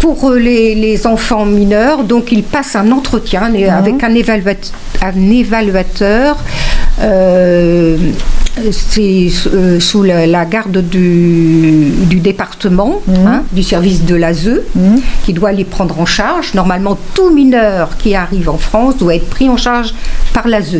pour 0.00 0.30
euh, 0.30 0.38
les, 0.38 0.74
les 0.74 1.06
enfants 1.06 1.44
mineurs, 1.46 2.02
donc 2.04 2.32
ils 2.32 2.42
passent 2.42 2.74
un 2.76 2.90
entretien 2.90 3.52
et- 3.54 3.68
avec 3.68 4.02
un, 4.02 4.10
évaluat- 4.14 4.72
un 5.02 5.30
évaluateur. 5.30 6.36
euh, 7.00 7.96
c'est 8.72 9.28
euh, 9.52 9.80
sous 9.80 10.02
la, 10.02 10.26
la 10.26 10.44
garde 10.44 10.78
du, 10.78 11.90
du 12.08 12.20
département, 12.20 13.02
hein, 13.08 13.42
du 13.52 13.62
service 13.62 14.04
de 14.04 14.14
l'ASE, 14.14 14.62
qui 15.24 15.32
doit 15.32 15.52
les 15.52 15.64
prendre 15.64 16.00
en 16.00 16.06
charge. 16.06 16.54
Normalement, 16.54 16.98
tout 17.14 17.30
mineur 17.30 17.96
qui 17.98 18.14
arrive 18.14 18.48
en 18.48 18.58
France 18.58 18.96
doit 18.96 19.14
être 19.14 19.28
pris 19.28 19.48
en 19.48 19.56
charge 19.56 19.94
par 20.32 20.48
l'ASE. 20.48 20.76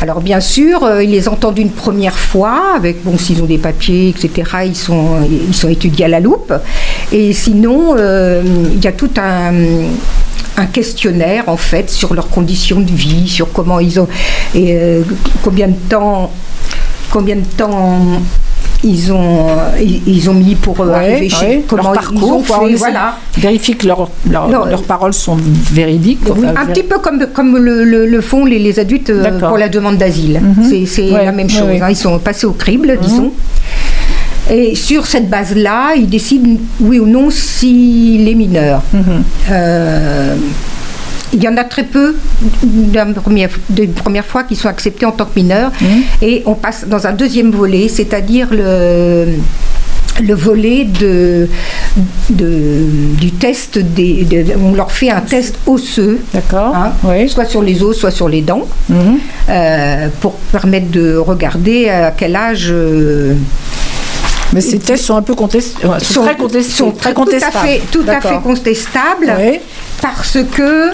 Alors 0.00 0.20
bien 0.20 0.40
sûr, 0.40 0.84
euh, 0.84 1.02
ils 1.02 1.10
les 1.10 1.28
entendent 1.28 1.58
une 1.58 1.70
première 1.70 2.18
fois, 2.18 2.74
avec 2.76 3.02
bon, 3.02 3.18
s'ils 3.18 3.42
ont 3.42 3.46
des 3.46 3.58
papiers, 3.58 4.08
etc. 4.10 4.50
Ils 4.66 4.76
sont, 4.76 5.16
ils 5.48 5.54
sont 5.54 5.68
étudiés 5.68 6.04
à 6.04 6.08
la 6.08 6.20
loupe. 6.20 6.52
Et 7.10 7.32
sinon, 7.32 7.96
euh, 7.96 8.42
il 8.72 8.82
y 8.82 8.86
a 8.86 8.92
tout 8.92 9.10
un 9.16 9.52
un 10.58 10.66
questionnaire 10.66 11.44
en 11.48 11.56
fait 11.56 11.88
sur 11.90 12.14
leurs 12.14 12.28
conditions 12.28 12.80
de 12.80 12.90
vie, 12.90 13.28
sur 13.28 13.52
comment 13.52 13.78
ils 13.80 13.98
ont 14.00 14.08
et 14.54 14.74
euh, 14.74 15.02
combien 15.42 15.68
de 15.68 15.78
temps 15.88 16.30
combien 17.10 17.36
de 17.36 17.46
temps 17.56 18.00
ils 18.84 19.12
ont 19.12 19.46
ils, 19.80 20.02
ils 20.06 20.30
ont 20.30 20.34
mis 20.34 20.54
pour 20.54 20.80
euh, 20.80 20.86
Ouais, 20.88 20.94
arriver 20.94 21.28
chez 21.28 21.46
ouais, 21.46 21.64
comment 21.66 21.92
leur 21.92 21.92
ils 21.92 21.96
parcours, 22.14 22.36
ont 22.36 22.42
quoi, 22.42 22.62
on 22.62 22.68
fait, 22.68 22.74
voilà 22.74 23.16
de 23.36 23.40
vérifier 23.40 23.74
que 23.76 23.86
leur- 23.88 24.08
leur- 24.30 24.48
Non, 24.48 24.64
leurs 24.66 24.82
paroles 24.84 25.12
sont 25.14 25.36
véridiques. 25.72 26.20
oui, 26.36 26.46
un 26.46 26.52
vér- 26.52 26.72
petit 26.72 26.82
peu 26.84 26.98
comme, 26.98 27.24
comme 27.32 27.56
le, 27.56 27.84
le- 27.84 28.06
le 28.06 28.20
font 28.20 28.44
les, 28.44 28.58
les 28.60 28.78
adultes 28.78 29.10
euh, 29.10 29.38
pour 29.40 29.58
la 29.58 29.68
demande 29.68 29.96
d'asile. 29.96 30.40
Mhm. 30.42 30.64
C'est 30.68 30.86
c'est 30.86 31.10
Ouais, 31.10 31.24
la 31.24 31.32
même 31.32 31.50
chose. 31.50 31.68
hein. 31.82 31.88
Ils 31.90 31.96
sont 31.96 32.18
passés 32.18 32.46
au 32.46 32.52
crible, 32.52 32.98
disons. 33.00 33.32
Et 34.50 34.74
sur 34.74 35.06
cette 35.06 35.28
base-là, 35.28 35.94
ils 35.96 36.08
décident, 36.08 36.58
oui 36.80 36.98
ou 36.98 37.06
non, 37.06 37.30
s'il 37.30 38.26
est 38.28 38.34
mineur. 38.34 38.82
Euh, 39.50 40.34
il 41.34 41.42
y 41.42 41.48
en 41.48 41.58
a 41.58 41.64
très 41.64 41.84
peu 41.84 42.16
d'une 42.62 43.12
première, 43.14 43.50
fois 44.24 44.44
qui 44.44 44.56
sont 44.56 44.68
acceptés 44.68 45.04
en 45.04 45.12
tant 45.12 45.26
que 45.26 45.38
mineurs. 45.38 45.70
Et 46.22 46.42
on 46.46 46.54
passe 46.54 46.86
dans 46.88 47.06
un 47.06 47.12
deuxième 47.12 47.50
volet, 47.50 47.88
c'est-à-dire 47.88 48.48
le 48.50 49.26
le 50.20 50.34
volet 50.34 50.84
de, 50.84 51.48
de- 52.30 52.86
du 53.20 53.30
test 53.30 53.78
des, 53.78 54.24
de- 54.24 54.46
on 54.60 54.74
leur 54.74 54.90
fait 54.90 55.10
un 55.10 55.20
test 55.20 55.54
osseux 55.64 56.18
hein, 56.74 56.92
soit 57.28 57.44
sur 57.44 57.62
les 57.62 57.80
os 57.84 57.96
soit 57.96 58.10
sur 58.10 58.28
les 58.28 58.40
dents 58.42 58.66
euh, 59.48 60.08
pour 60.20 60.32
permettre 60.50 60.90
de 60.90 61.16
regarder 61.16 61.88
à 61.88 62.10
quel 62.10 62.34
âge 62.34 62.66
euh, 62.72 63.34
Mais 64.52 64.60
ces 64.60 64.78
tests 64.78 65.04
sont 65.04 65.16
un 65.16 65.22
peu 65.22 65.34
contestés, 65.34 65.86
ouais, 65.86 66.00
sont, 66.00 66.22
très 66.22 66.36
contestés, 66.36 66.72
sont 66.72 66.90
très 66.92 67.12
tout 67.12 67.20
à 67.20 67.24
contestables. 67.24 67.68
fait, 67.68 67.82
tout 67.92 68.04
à 68.08 68.20
fait 68.20 68.40
contestables 68.42 69.34
Oui. 69.38 69.60
parce 70.00 70.38
que 70.54 70.90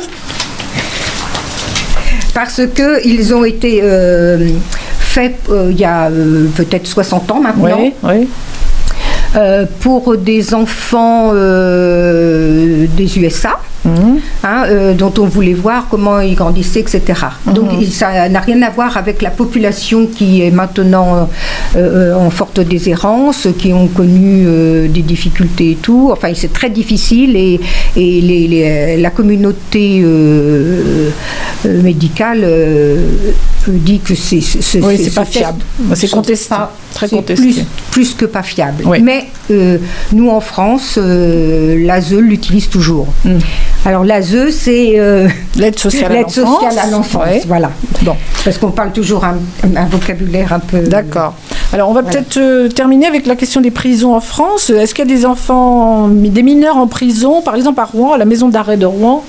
parce 2.34 2.60
que 2.74 3.06
ils 3.06 3.32
ont 3.32 3.44
été 3.44 3.80
euh, 3.82 4.48
faits 4.98 5.36
euh, 5.50 5.68
il 5.70 5.78
y 5.78 5.84
a 5.84 6.06
euh, 6.08 6.46
peut-être 6.56 6.86
60 6.86 7.30
ans 7.30 7.40
maintenant. 7.40 7.78
Oui, 7.80 7.92
oui. 8.02 8.28
Euh, 9.36 9.66
pour 9.80 10.16
des 10.16 10.54
enfants 10.54 11.30
euh, 11.34 12.86
des 12.96 13.18
USA, 13.18 13.58
Hein, 13.86 14.64
euh, 14.68 14.94
dont 14.94 15.12
on 15.18 15.24
voulait 15.26 15.52
voir 15.52 15.88
comment 15.90 16.18
ils 16.20 16.34
grandissaient, 16.34 16.80
etc. 16.80 17.02
Donc 17.46 17.70
Mhm. 17.72 17.84
ça 17.84 18.28
n'a 18.30 18.40
rien 18.40 18.62
à 18.62 18.70
voir 18.70 18.96
avec 18.96 19.20
la 19.20 19.30
population 19.30 20.06
qui 20.06 20.40
est 20.42 20.50
maintenant 20.50 21.28
euh, 21.76 22.14
en 22.14 22.30
forte 22.30 22.60
déshérence, 22.60 23.46
qui 23.58 23.72
ont 23.74 23.88
connu 23.88 24.44
euh, 24.46 24.88
des 24.88 25.02
difficultés 25.02 25.72
et 25.72 25.76
tout. 25.76 26.08
Enfin, 26.12 26.32
c'est 26.34 26.52
très 26.52 26.70
difficile 26.70 27.36
et, 27.36 27.60
et 27.96 28.20
les- 28.22 28.48
les- 28.48 28.96
la 28.96 29.10
communauté 29.10 30.00
euh, 30.02 31.10
euh, 31.66 31.82
médicale 31.82 32.40
euh, 32.44 33.06
dit 33.68 34.00
que 34.00 34.14
c'est 34.14 34.40
ce- 34.40 34.78
Oui, 34.78 34.98
c'est 35.02 35.14
pas 35.14 35.24
fiable. 35.26 35.62
C'est 35.94 36.10
contesté, 36.10 36.54
très 36.94 37.08
contesté. 37.08 37.42
Plus, 37.42 37.64
plus 37.90 38.14
que 38.14 38.24
pas 38.26 38.42
fiable. 38.42 38.84
Oui. 38.86 39.00
Mais 39.02 39.26
euh, 39.50 39.78
nous 40.12 40.30
en 40.30 40.40
France, 40.40 40.98
euh, 40.98 41.84
l'ASE 41.86 42.12
l'utilise 42.14 42.68
toujours. 42.68 43.08
Alors 43.86 44.04
l'ASE, 44.04 44.50
c'est 44.50 44.98
euh, 44.98 45.28
l'aide 45.56 45.78
sociale 45.78 46.12
à 46.12 46.14
l'aide 46.14 46.22
l'enfance. 46.34 46.54
sociale 46.62 46.78
à 46.78 46.90
l'enfance. 46.90 47.22
Ouais. 47.26 47.42
Voilà. 47.46 47.70
Bon, 48.02 48.16
parce 48.44 48.56
qu'on 48.58 48.70
parle 48.70 48.92
toujours 48.92 49.24
un, 49.24 49.36
un 49.76 49.84
vocabulaire 49.86 50.52
un 50.54 50.58
peu. 50.60 50.80
D'accord. 50.80 51.34
Alors, 51.72 51.90
on 51.90 51.92
va 51.92 52.00
Voilà. 52.02 52.16
peut-être 52.18 52.36
euh, 52.38 52.68
terminer 52.68 53.06
avec 53.06 53.26
la 53.26 53.36
question 53.36 53.60
des 53.60 53.70
prisons 53.70 54.14
en 54.14 54.20
France. 54.20 54.70
Est-ce 54.70 54.94
qu'il 54.94 55.06
y 55.06 55.12
a 55.12 55.14
des 55.14 55.26
enfants, 55.26 56.08
des 56.08 56.42
mineurs 56.42 56.76
en 56.78 56.86
prison, 56.86 57.42
par 57.42 57.56
exemple 57.56 57.80
à 57.80 57.84
Rouen, 57.84 58.12
à 58.12 58.18
la 58.18 58.24
maison 58.24 58.48
d'arrêt 58.48 58.76
de 58.78 58.86
Rouen 58.86 59.22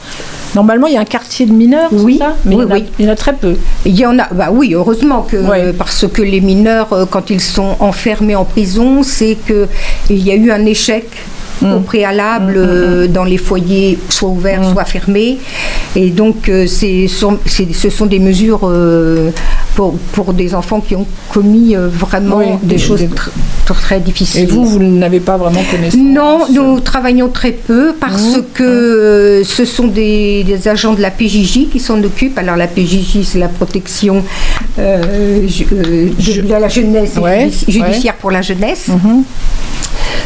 Normalement, 0.54 0.88
il 0.88 0.94
y 0.94 0.98
a 0.98 1.02
un 1.02 1.06
quartier 1.06 1.46
de 1.48 1.52
mineurs, 1.52 1.90
Oui, 1.92 2.18
ça? 2.20 2.36
Mais 2.46 2.56
oui, 2.56 2.64
il, 2.64 2.64
y 2.64 2.66
en 2.66 2.72
a, 2.72 2.76
oui. 2.76 2.86
il 3.00 3.06
y 3.06 3.10
en 3.10 3.12
a 3.12 3.16
très 3.18 3.34
peu. 3.34 3.58
Il 3.86 4.00
y 4.00 4.06
en 4.06 4.18
a, 4.20 4.28
bah 4.32 4.50
oui, 4.54 4.74
heureusement 4.74 5.24
que 5.24 5.72
parce 5.74 6.08
que 6.08 6.22
les 6.22 6.40
mineurs, 6.40 6.94
euh, 6.94 7.06
quand 7.06 7.30
ils 7.30 7.42
sont 7.42 7.76
enfermés 7.82 8.36
en 8.38 8.46
prison, 8.46 9.04
c'est 9.04 9.36
que 9.46 9.68
il 10.10 10.26
y 10.26 10.32
a 10.32 10.36
eu 10.36 10.52
un 10.52 10.66
échec 10.66 11.06
Mm. 11.62 11.74
au 11.74 11.80
préalable 11.80 12.54
euh, 12.58 13.08
dans 13.08 13.24
les 13.24 13.38
foyers, 13.38 13.98
soit 14.10 14.30
ouverts, 14.30 14.62
soit 14.72 14.84
fermés, 14.86 15.38
et 15.96 16.10
donc 16.10 16.50
euh, 16.50 16.68
c'est, 16.68 17.08
ce 17.08 17.90
sont 17.90 18.06
des 18.06 18.20
mesures 18.20 18.62
euh, 18.64 19.32
pour, 19.76 19.98
pour 20.12 20.34
des 20.34 20.54
enfants 20.54 20.82
qui 20.82 20.96
ont 20.96 21.08
commis 21.34 21.76
euh, 21.76 21.88
vraiment 21.88 22.38
Oui, 22.38 22.46
des, 22.62 22.76
des- 22.76 22.78
choses 22.78 23.00
des- 23.00 23.08
tr- 23.08 23.30
tr- 23.68 23.74
très 23.82 24.00
difficiles. 24.02 24.44
Et 24.44 24.46
vous, 24.48 24.66
vous 24.66 24.80
n'avez 24.80 25.20
pas 25.22 25.38
vraiment 25.38 25.62
connaissance 25.72 26.00
Non, 26.00 26.40
nous 26.52 26.80
travaillons 26.82 27.30
très 27.30 27.52
peu 27.54 27.94
parce 28.00 28.38
que 28.54 29.42
ce 29.46 29.64
sont 29.66 29.88
des, 29.88 30.44
des 30.44 30.68
agents 30.68 30.94
de 30.94 31.02
la 31.02 31.12
PJJ 31.12 31.70
qui 31.72 31.80
s'en 31.80 32.02
occupent. 32.04 32.38
Alors 32.38 32.58
la 32.58 32.68
PJJ, 32.68 33.22
c'est 33.24 33.40
la 33.40 33.48
protection 33.50 34.24
euh, 34.78 35.02
euh, 35.72 36.10
de, 36.20 36.42
de 36.42 36.50
la 36.54 36.68
jeunesse 36.68 37.14
et 37.16 37.20
Ouais, 37.20 37.50
judici- 37.50 37.72
judiciaire 37.72 38.16
pour 38.16 38.32
la 38.32 38.42
jeunesse. 38.42 38.88
Mhm. 38.90 39.24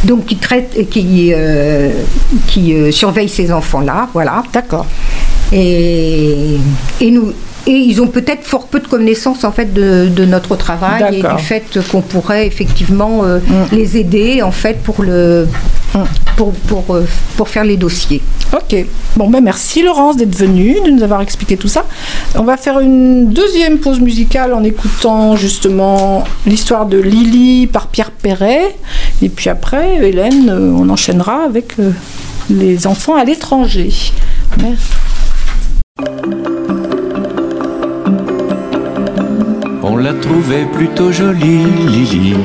Donc 0.03 0.25
qui 0.25 0.37
traite, 0.37 0.89
qui, 0.89 1.31
euh, 1.33 1.91
qui 2.47 2.73
euh, 2.73 2.91
surveille 2.91 3.29
ces 3.29 3.51
enfants-là, 3.51 4.09
voilà. 4.13 4.43
D'accord. 4.53 4.85
Et, 5.51 6.57
et 7.01 7.11
nous. 7.11 7.33
Et 7.67 7.73
ils 7.73 8.01
ont 8.01 8.07
peut-être 8.07 8.45
fort 8.45 8.67
peu 8.67 8.79
de 8.79 8.87
connaissances 8.87 9.43
en 9.43 9.51
fait 9.51 9.73
de, 9.73 10.07
de 10.07 10.25
notre 10.25 10.55
travail 10.55 11.17
et 11.17 11.21
du 11.21 11.43
fait 11.43 11.63
qu'on 11.91 12.01
pourrait 12.01 12.47
effectivement 12.47 13.25
euh, 13.25 13.39
les 13.73 13.97
aider 13.97 14.41
en 14.41 14.51
fait 14.51 14.81
pour 14.81 15.03
le 15.03 15.45
pour, 16.35 16.53
pour, 16.53 16.95
euh, 16.95 17.05
pour 17.35 17.49
faire 17.49 17.63
les 17.63 17.77
dossiers. 17.77 18.21
Ok. 18.53 18.85
Bon, 19.15 19.29
ben 19.29 19.41
merci 19.41 19.83
Laurence 19.83 20.17
d'être 20.17 20.35
venue, 20.35 20.77
de 20.85 20.91
nous 20.91 21.03
avoir 21.03 21.21
expliqué 21.21 21.57
tout 21.57 21.67
ça. 21.67 21.85
On 22.35 22.43
va 22.43 22.57
faire 22.57 22.79
une 22.79 23.29
deuxième 23.29 23.79
pause 23.79 23.99
musicale 23.99 24.53
en 24.53 24.63
écoutant 24.63 25.35
justement 25.35 26.23
l'histoire 26.45 26.85
de 26.85 26.97
Lily 26.97 27.67
par 27.67 27.87
Pierre 27.87 28.11
Perret. 28.11 28.75
Et 29.21 29.29
puis 29.29 29.49
après, 29.49 30.07
Hélène, 30.07 30.49
euh, 30.49 30.71
on 30.75 30.89
enchaînera 30.89 31.43
avec 31.43 31.79
euh, 31.79 31.91
les 32.49 32.87
enfants 32.87 33.15
à 33.15 33.23
l'étranger. 33.23 33.91
Merci. 34.61 34.93
On 39.83 39.97
la 39.97 40.13
trouvait 40.13 40.65
plutôt 40.65 41.11
jolie, 41.11 41.65
Lily. 41.87 42.35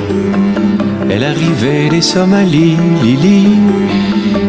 Elle 1.11 1.25
arrivait 1.25 1.89
des 1.89 2.01
Somalies, 2.01 2.77
Lily. 3.03 3.47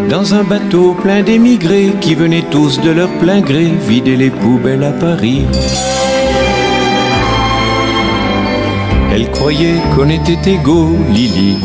Dans 0.10 0.34
un 0.34 0.44
bateau 0.44 0.94
plein 0.94 1.22
d'émigrés 1.22 1.94
qui 2.00 2.16
venaient 2.16 2.46
tous 2.50 2.80
de 2.82 2.92
leur 2.92 3.10
plein 3.20 3.42
gré 3.42 3.72
vider 3.88 4.16
les 4.16 4.30
poubelles 4.30 4.84
à 4.84 4.92
Paris. 4.92 5.46
Elle 9.14 9.30
croyait 9.32 9.82
qu'on 9.96 10.10
était 10.10 10.52
égaux, 10.52 10.96
Lily. 11.12 11.58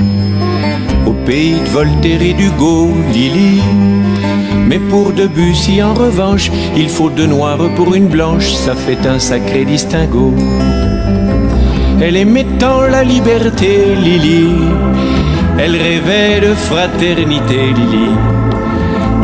Au 1.07 1.13
pays 1.13 1.55
de 1.55 1.69
Voltaire 1.71 2.23
et 2.23 2.33
d'Hugo, 2.33 2.91
Lily. 3.13 3.61
Mais 4.67 4.79
pour 4.79 5.13
Debussy, 5.13 5.83
en 5.83 5.95
revanche, 5.95 6.51
il 6.77 6.89
faut 6.89 7.11
deux 7.11 7.27
noirs 7.27 7.69
pour 7.75 7.95
une 7.95 8.07
blanche, 8.07 8.53
ça 8.53 8.75
fait 8.75 9.05
un 9.07 9.19
sacré 9.19 9.65
distinguo. 9.65 10.33
Elle 12.03 12.17
aimait 12.17 12.47
tant 12.59 12.81
la 12.83 13.05
liberté, 13.05 13.95
Lily. 13.95 14.49
Elle 15.59 15.77
rêvait 15.77 16.41
de 16.41 16.55
fraternité, 16.55 17.75
Lily. 17.77 18.09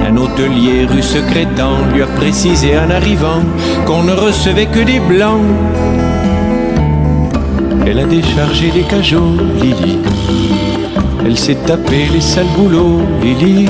Un 0.06 0.16
hôtelier 0.18 0.84
rue 0.84 1.02
secrétant 1.02 1.78
lui 1.94 2.02
a 2.02 2.06
précisé 2.06 2.78
en 2.78 2.90
arrivant 2.90 3.40
qu'on 3.86 4.02
ne 4.02 4.12
recevait 4.12 4.66
que 4.66 4.80
des 4.80 5.00
blancs. 5.00 5.40
Elle 7.86 8.00
a 8.00 8.04
déchargé 8.04 8.70
les 8.74 8.82
cajots, 8.82 9.36
Lily. 9.62 9.98
Elle 11.24 11.38
s'est 11.38 11.58
tapé 11.66 12.08
les 12.12 12.20
sales 12.20 12.44
boulots, 12.56 13.00
Lily. 13.22 13.68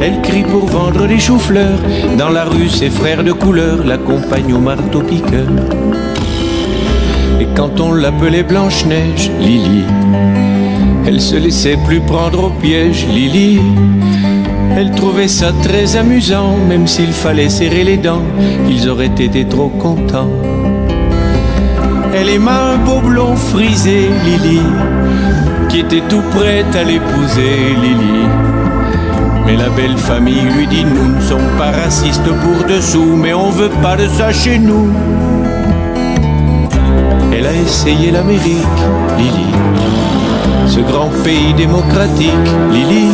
Elle 0.00 0.22
crie 0.22 0.44
pour 0.44 0.66
vendre 0.66 1.08
des 1.08 1.18
choux-fleurs. 1.18 1.80
Dans 2.16 2.28
la 2.28 2.44
rue, 2.44 2.68
ses 2.68 2.90
frères 2.90 3.24
de 3.24 3.32
couleur 3.32 3.84
l'accompagnent 3.84 4.54
au 4.54 4.60
marteau-piqueur. 4.60 5.48
Quand 7.58 7.80
on 7.80 7.92
l'appelait 7.92 8.44
Blanche-Neige, 8.44 9.32
Lily, 9.40 9.82
elle 11.08 11.20
se 11.20 11.34
laissait 11.34 11.76
plus 11.84 11.98
prendre 11.98 12.44
au 12.44 12.50
piège, 12.50 13.04
Lily. 13.08 13.58
Elle 14.76 14.92
trouvait 14.92 15.26
ça 15.26 15.50
très 15.64 15.96
amusant, 15.96 16.56
même 16.68 16.86
s'il 16.86 17.12
fallait 17.12 17.48
serrer 17.48 17.82
les 17.82 17.96
dents, 17.96 18.22
ils 18.70 18.88
auraient 18.88 19.06
été 19.06 19.44
trop 19.44 19.70
contents. 19.70 20.30
Elle 22.14 22.28
aima 22.28 22.74
un 22.74 22.76
beau 22.76 23.00
blond 23.00 23.34
frisé, 23.34 24.08
Lily, 24.24 24.60
qui 25.68 25.80
était 25.80 26.04
tout 26.08 26.22
prête 26.30 26.76
à 26.76 26.84
l'épouser, 26.84 27.74
Lily. 27.82 28.24
Mais 29.46 29.56
la 29.56 29.68
belle 29.70 29.98
famille 29.98 30.46
lui 30.56 30.68
dit 30.68 30.84
Nous 30.84 31.16
ne 31.16 31.20
sommes 31.20 31.56
pas 31.58 31.72
racistes 31.72 32.22
pour 32.22 32.68
dessous, 32.68 33.16
mais 33.16 33.34
on 33.34 33.50
veut 33.50 33.72
pas 33.82 33.96
de 33.96 34.06
ça 34.06 34.32
chez 34.32 34.60
nous. 34.60 34.92
Elle 37.32 37.46
a 37.46 37.52
essayé 37.52 38.10
l'Amérique, 38.10 38.80
Lily, 39.18 39.52
ce 40.66 40.80
grand 40.80 41.10
pays 41.22 41.54
démocratique, 41.54 42.48
Lily. 42.72 43.08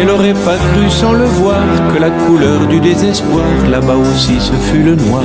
Elle 0.00 0.10
aurait 0.10 0.34
pas 0.44 0.56
cru 0.56 0.90
sans 0.90 1.12
le 1.12 1.24
voir 1.24 1.62
que 1.92 2.00
la 2.00 2.10
couleur 2.10 2.66
du 2.66 2.80
désespoir, 2.80 3.44
là-bas 3.70 3.96
aussi, 3.96 4.40
ce 4.40 4.52
fut 4.52 4.82
le 4.82 4.96
noir. 4.96 5.22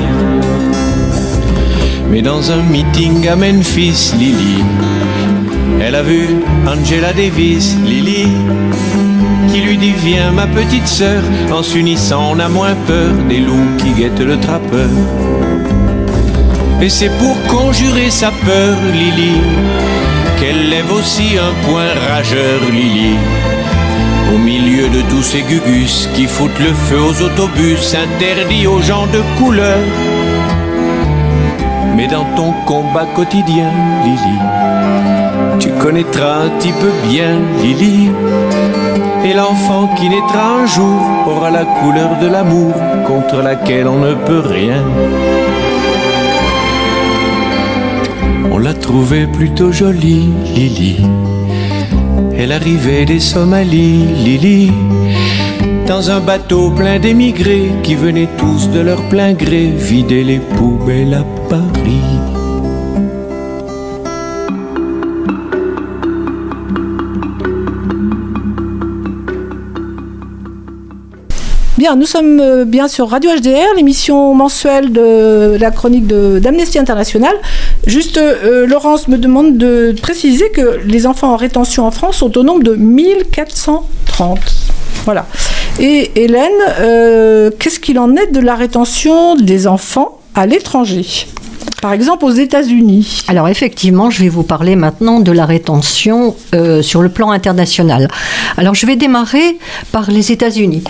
Mais 2.09 2.21
dans 2.21 2.51
un 2.51 2.61
meeting 2.63 3.27
à 3.27 3.35
Memphis, 3.35 4.13
Lily, 4.17 4.63
elle 5.81 5.95
a 5.95 6.03
vu 6.03 6.27
Angela 6.65 7.13
Davis, 7.13 7.75
Lily, 7.85 8.27
qui 9.51 9.61
lui 9.61 9.77
dit 9.77 9.93
Viens 10.03 10.31
ma 10.31 10.47
petite 10.47 10.87
sœur, 10.87 11.21
en 11.51 11.63
s'unissant 11.63 12.31
on 12.31 12.39
a 12.39 12.49
moins 12.49 12.75
peur 12.87 13.13
des 13.29 13.39
loups 13.39 13.77
qui 13.77 13.91
guettent 13.91 14.25
le 14.25 14.39
trappeur. 14.39 14.89
Et 16.79 16.89
c'est 16.89 17.09
pour 17.17 17.35
conjurer 17.47 18.11
sa 18.11 18.29
peur, 18.29 18.77
Lily, 18.93 19.41
qu'elle 20.39 20.69
lève 20.69 20.91
aussi 20.91 21.35
un 21.37 21.67
point 21.67 21.91
rageur, 22.09 22.59
Lily. 22.71 23.15
Au 24.33 24.37
milieu 24.37 24.87
de 24.89 25.01
tous 25.09 25.23
ces 25.23 25.41
gugus 25.41 26.07
qui 26.13 26.27
foutent 26.27 26.59
le 26.59 26.73
feu 26.73 26.99
aux 26.99 27.21
autobus, 27.23 27.95
interdits 27.95 28.67
aux 28.67 28.81
gens 28.81 29.07
de 29.07 29.21
couleur. 29.39 29.79
Mais 31.95 32.07
dans 32.07 32.25
ton 32.35 32.53
combat 32.67 33.07
quotidien, 33.15 33.71
Lily, 34.03 34.37
tu 35.59 35.69
connaîtras 35.81 36.43
un 36.45 36.49
petit 36.59 36.73
peu 36.73 36.91
bien, 37.09 37.39
Lily. 37.63 38.11
Et 39.25 39.33
l'enfant 39.33 39.89
qui 39.95 40.09
naîtra 40.09 40.59
un 40.61 40.67
jour 40.67 41.01
aura 41.25 41.49
la 41.49 41.65
couleur 41.65 42.19
de 42.21 42.27
l'amour 42.27 42.73
contre 43.07 43.41
laquelle 43.41 43.87
on 43.87 43.99
ne 43.99 44.13
peut 44.13 44.43
rien. 44.45 44.83
La 48.67 48.73
trouvait 48.73 49.27
plutôt 49.27 49.71
jolie, 49.71 50.27
Lily. 50.53 50.97
Elle 52.37 52.51
arrivait 52.51 53.05
des 53.05 53.21
Somalies, 53.21 54.05
Lily. 54.25 54.71
Dans 55.87 56.11
un 56.11 56.19
bateau 56.19 56.71
plein 56.71 56.99
d'émigrés 56.99 57.71
qui 57.81 57.95
venaient 57.95 58.27
tous 58.37 58.69
de 58.69 58.81
leur 58.81 59.01
plein 59.07 59.31
gré 59.31 59.67
vider 59.67 60.21
les 60.25 60.39
poubelles 60.39 61.13
à 61.13 61.23
Paris. 61.49 62.17
Bien, 71.77 71.95
nous 71.95 72.07
sommes 72.07 72.39
euh, 72.39 72.65
bien 72.65 72.87
sur 72.87 73.07
Radio 73.07 73.29
HDR, 73.29 73.75
l'émission 73.75 74.33
mensuelle 74.33 74.91
de 74.91 75.57
la 75.59 75.69
chronique 75.69 76.07
d'Amnesty 76.07 76.79
International. 76.79 77.35
Juste, 77.87 78.17
euh, 78.17 78.67
Laurence 78.67 79.07
me 79.07 79.17
demande 79.17 79.57
de 79.57 79.95
préciser 80.01 80.49
que 80.49 80.81
les 80.85 81.07
enfants 81.07 81.31
en 81.31 81.37
rétention 81.37 81.87
en 81.87 81.91
France 81.91 82.17
sont 82.17 82.37
au 82.37 82.43
nombre 82.43 82.61
de 82.63 82.75
1430. 82.75 84.39
Voilà. 85.05 85.25
Et 85.79 86.11
Hélène, 86.21 86.51
euh, 86.81 87.49
qu'est-ce 87.57 87.79
qu'il 87.79 87.97
en 87.97 88.13
est 88.17 88.27
de 88.33 88.41
la 88.41 88.55
rétention 88.55 89.35
des 89.35 89.67
enfants 89.67 90.19
à 90.35 90.45
l'étranger? 90.45 91.27
Par 91.81 91.93
exemple, 91.93 92.25
aux 92.25 92.31
États-Unis. 92.31 93.23
Alors 93.29 93.47
effectivement, 93.47 94.09
je 94.09 94.21
vais 94.21 94.29
vous 94.29 94.43
parler 94.43 94.75
maintenant 94.75 95.21
de 95.21 95.31
la 95.31 95.45
rétention 95.45 96.35
euh, 96.55 96.81
sur 96.81 97.01
le 97.01 97.07
plan 97.07 97.31
international. 97.31 98.09
Alors 98.57 98.75
je 98.75 98.85
vais 98.85 98.97
démarrer 98.97 99.57
par 99.93 100.11
les 100.11 100.33
États-Unis. 100.33 100.83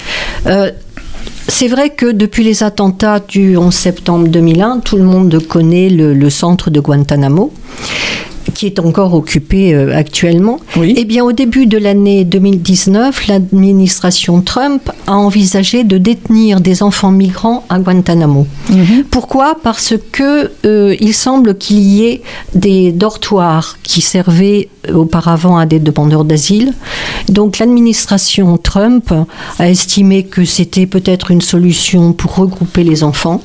C'est 1.48 1.68
vrai 1.68 1.92
que 1.92 2.12
depuis 2.12 2.44
les 2.44 2.64
attentats 2.64 3.20
du 3.20 3.58
11 3.58 3.74
septembre 3.74 4.28
2001, 4.28 4.80
tout 4.82 4.98
le 4.98 5.04
monde 5.04 5.42
connaît 5.48 5.90
le, 5.90 6.14
le 6.14 6.30
centre 6.30 6.70
de 6.70 6.80
Guantanamo 6.80 7.54
qui 8.54 8.66
est 8.66 8.80
encore 8.80 9.14
occupé 9.14 9.74
euh, 9.74 9.96
actuellement. 9.96 10.60
Eh 10.82 11.06
bien, 11.06 11.24
au 11.24 11.32
début 11.32 11.66
de 11.66 11.78
l'année 11.78 12.24
2019, 12.24 13.28
l'administration 13.28 14.42
Trump 14.42 14.90
a 15.08 15.16
envisagé 15.16 15.84
de 15.84 15.98
détenir 15.98 16.62
des 16.62 16.84
enfants 16.84 17.12
migrants 17.12 17.66
à 17.70 17.80
Guantanamo. 17.80 18.48
Pourquoi? 19.12 19.58
Parce 19.62 19.94
que 20.12 20.52
euh, 20.66 20.96
il 21.00 21.14
semble 21.14 21.58
qu'il 21.58 21.80
y 21.80 22.06
ait 22.06 22.22
des 22.54 22.92
dortoirs 22.92 23.78
qui 23.84 24.02
servaient 24.02 24.70
auparavant 24.94 25.58
à 25.58 25.66
des 25.66 25.80
demandeurs 25.80 26.24
d'asile. 26.24 26.74
Donc, 27.30 27.60
l'administration 27.60 28.58
Trump 28.58 29.14
a 29.60 29.70
estimé 29.70 30.24
que 30.24 30.46
c'était 30.46 30.86
peut-être 30.86 31.32
une 31.32 31.42
solution 31.42 32.14
pour 32.14 32.36
regrouper 32.36 32.84
les 32.84 33.04
enfants. 33.04 33.42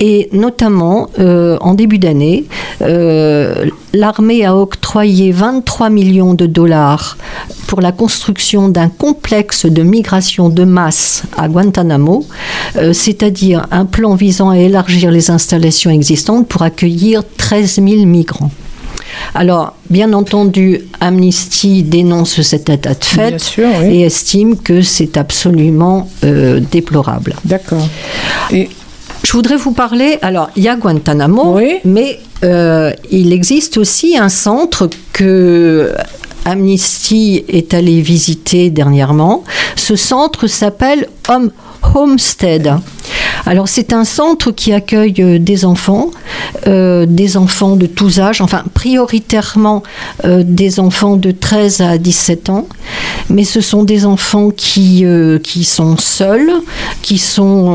Et 0.00 0.28
notamment, 0.32 1.08
euh, 1.18 1.56
en 1.60 1.74
début 1.74 1.98
d'année, 1.98 2.44
l'armée 3.92 4.44
a 4.44 4.56
octroyé 4.56 5.32
23 5.32 5.90
millions 5.90 6.34
de 6.34 6.46
dollars 6.46 7.16
pour 7.66 7.80
la 7.80 7.92
construction 7.92 8.68
d'un 8.68 8.88
complexe 8.88 9.66
de 9.66 9.82
migration 9.82 10.48
de 10.48 10.64
masse 10.64 11.22
à 11.36 11.48
Guantanamo, 11.48 12.26
euh, 12.76 12.92
c'est-à-dire 12.92 13.66
un 13.70 13.86
plan 13.86 14.14
visant 14.14 14.50
à 14.50 14.58
élargir 14.58 15.10
les 15.10 15.30
installations 15.30 15.90
existantes 15.90 16.48
pour 16.48 16.62
accueillir 16.62 17.22
13 17.36 17.74
000 17.76 18.06
migrants. 18.06 18.50
Alors, 19.34 19.74
bien 19.90 20.12
entendu, 20.12 20.80
Amnesty 21.00 21.82
dénonce 21.82 22.40
cet 22.42 22.68
état 22.70 22.94
de 22.94 23.04
fait 23.04 23.28
Bien 23.28 23.38
sûr, 23.38 23.68
oui. 23.80 23.96
et 23.96 24.00
estime 24.02 24.56
que 24.56 24.82
c'est 24.82 25.16
absolument 25.16 26.08
euh, 26.24 26.60
déplorable. 26.70 27.34
D'accord. 27.44 27.86
Et 28.50 28.68
je 29.22 29.32
voudrais 29.32 29.56
vous 29.56 29.72
parler. 29.72 30.18
Alors, 30.22 30.50
il 30.56 30.62
y 30.62 30.68
a 30.68 30.76
Guantanamo, 30.76 31.58
mais 31.84 32.20
euh, 32.44 32.92
il 33.10 33.32
existe 33.32 33.78
aussi 33.78 34.16
un 34.16 34.28
centre 34.28 34.88
que 35.12 35.92
Amnesty 36.44 37.44
est 37.48 37.72
allé 37.74 38.00
visiter 38.00 38.70
dernièrement. 38.70 39.44
Ce 39.76 39.96
centre 39.96 40.46
s'appelle 40.46 41.06
Home 41.28 41.50
Homestead. 41.94 42.74
Alors 43.46 43.68
c'est 43.68 43.92
un 43.92 44.04
centre 44.04 44.50
qui 44.52 44.72
accueille 44.72 45.14
euh, 45.20 45.38
des 45.38 45.64
enfants, 45.64 46.10
euh, 46.66 47.06
des 47.06 47.36
enfants 47.36 47.76
de 47.76 47.86
tous 47.86 48.20
âges, 48.20 48.40
enfin 48.40 48.62
prioritairement 48.74 49.82
euh, 50.24 50.42
des 50.46 50.80
enfants 50.80 51.16
de 51.16 51.30
13 51.30 51.80
à 51.80 51.98
17 51.98 52.50
ans, 52.50 52.66
mais 53.28 53.44
ce 53.44 53.60
sont 53.60 53.82
des 53.82 54.06
enfants 54.06 54.50
qui, 54.50 55.04
euh, 55.04 55.38
qui 55.38 55.64
sont 55.64 55.96
seuls, 55.96 56.50
qui 57.02 57.18
sont... 57.18 57.72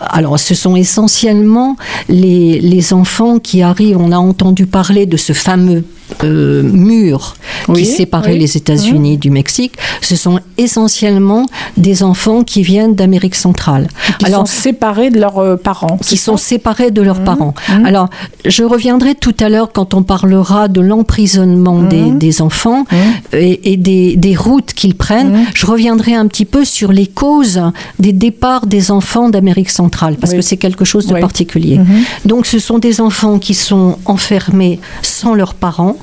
alors 0.00 0.38
ce 0.38 0.54
sont 0.54 0.76
essentiellement 0.76 1.76
les, 2.08 2.60
les 2.60 2.92
enfants 2.92 3.38
qui 3.38 3.62
arrivent, 3.62 3.98
on 3.98 4.12
a 4.12 4.18
entendu 4.18 4.66
parler 4.66 5.06
de 5.06 5.16
ce 5.16 5.32
fameux 5.32 5.84
euh, 6.24 6.62
mur 6.62 7.34
qui 7.74 7.86
séparait 7.86 8.32
oui. 8.32 8.38
les 8.38 8.56
États-Unis 8.56 9.18
du 9.18 9.30
Mexique, 9.30 9.74
ce 10.00 10.16
sont 10.16 10.40
essentiellement 10.58 11.46
des 11.76 12.02
enfants 12.02 12.42
qui 12.42 12.62
viennent 12.62 12.94
d'Amérique 12.94 13.34
centrale. 13.34 13.88
Qui 14.18 14.30
sont 14.30 14.46
séparés 14.46 15.10
de 15.10 15.18
leurs 15.20 15.38
euh, 15.38 15.56
parents. 15.56 15.98
qui 15.98 16.16
sont 16.16 16.36
séparés 16.36 16.90
de 16.90 17.00
Mmh. 17.02 17.04
leurs 17.04 17.24
parents. 17.24 17.54
Alors, 17.84 18.08
je 18.44 18.62
reviendrai 18.64 19.14
tout 19.14 19.34
à 19.40 19.48
l'heure 19.48 19.70
quand 19.72 19.94
on 19.94 20.02
parlera 20.02 20.68
de 20.68 20.80
l'emprisonnement 20.80 21.76
Mmh. 21.78 21.88
des, 21.88 22.10
des 22.12 22.42
enfants 22.42 22.84
et, 23.32 23.72
et 23.72 23.76
des, 23.76 24.16
des 24.16 24.36
routes 24.36 24.72
qu'ils 24.74 24.94
prennent. 24.94 25.32
Mmh. 25.32 25.46
Je 25.54 25.66
reviendrai 25.66 26.14
un 26.14 26.26
petit 26.26 26.44
peu 26.44 26.64
sur 26.64 26.92
les 26.92 27.06
causes 27.06 27.60
des 27.98 28.12
départs 28.12 28.66
des 28.66 28.90
enfants 28.90 29.28
d'Amérique 29.28 29.70
centrale, 29.70 30.16
parce 30.20 30.32
Oui. 30.32 30.38
que 30.38 30.42
c'est 30.42 30.56
quelque 30.56 30.84
chose 30.84 31.06
de 31.06 31.14
Oui. 31.14 31.20
particulier. 31.20 31.80
Donc, 32.24 32.46
ce 32.46 32.58
sont 32.58 32.78
des 32.78 33.00
enfants 33.00 33.38
qui 33.38 33.54
sont 33.54 33.98
enfermés 34.04 34.78
sans 35.02 35.34
leurs 35.34 35.54
parents. 35.54 35.96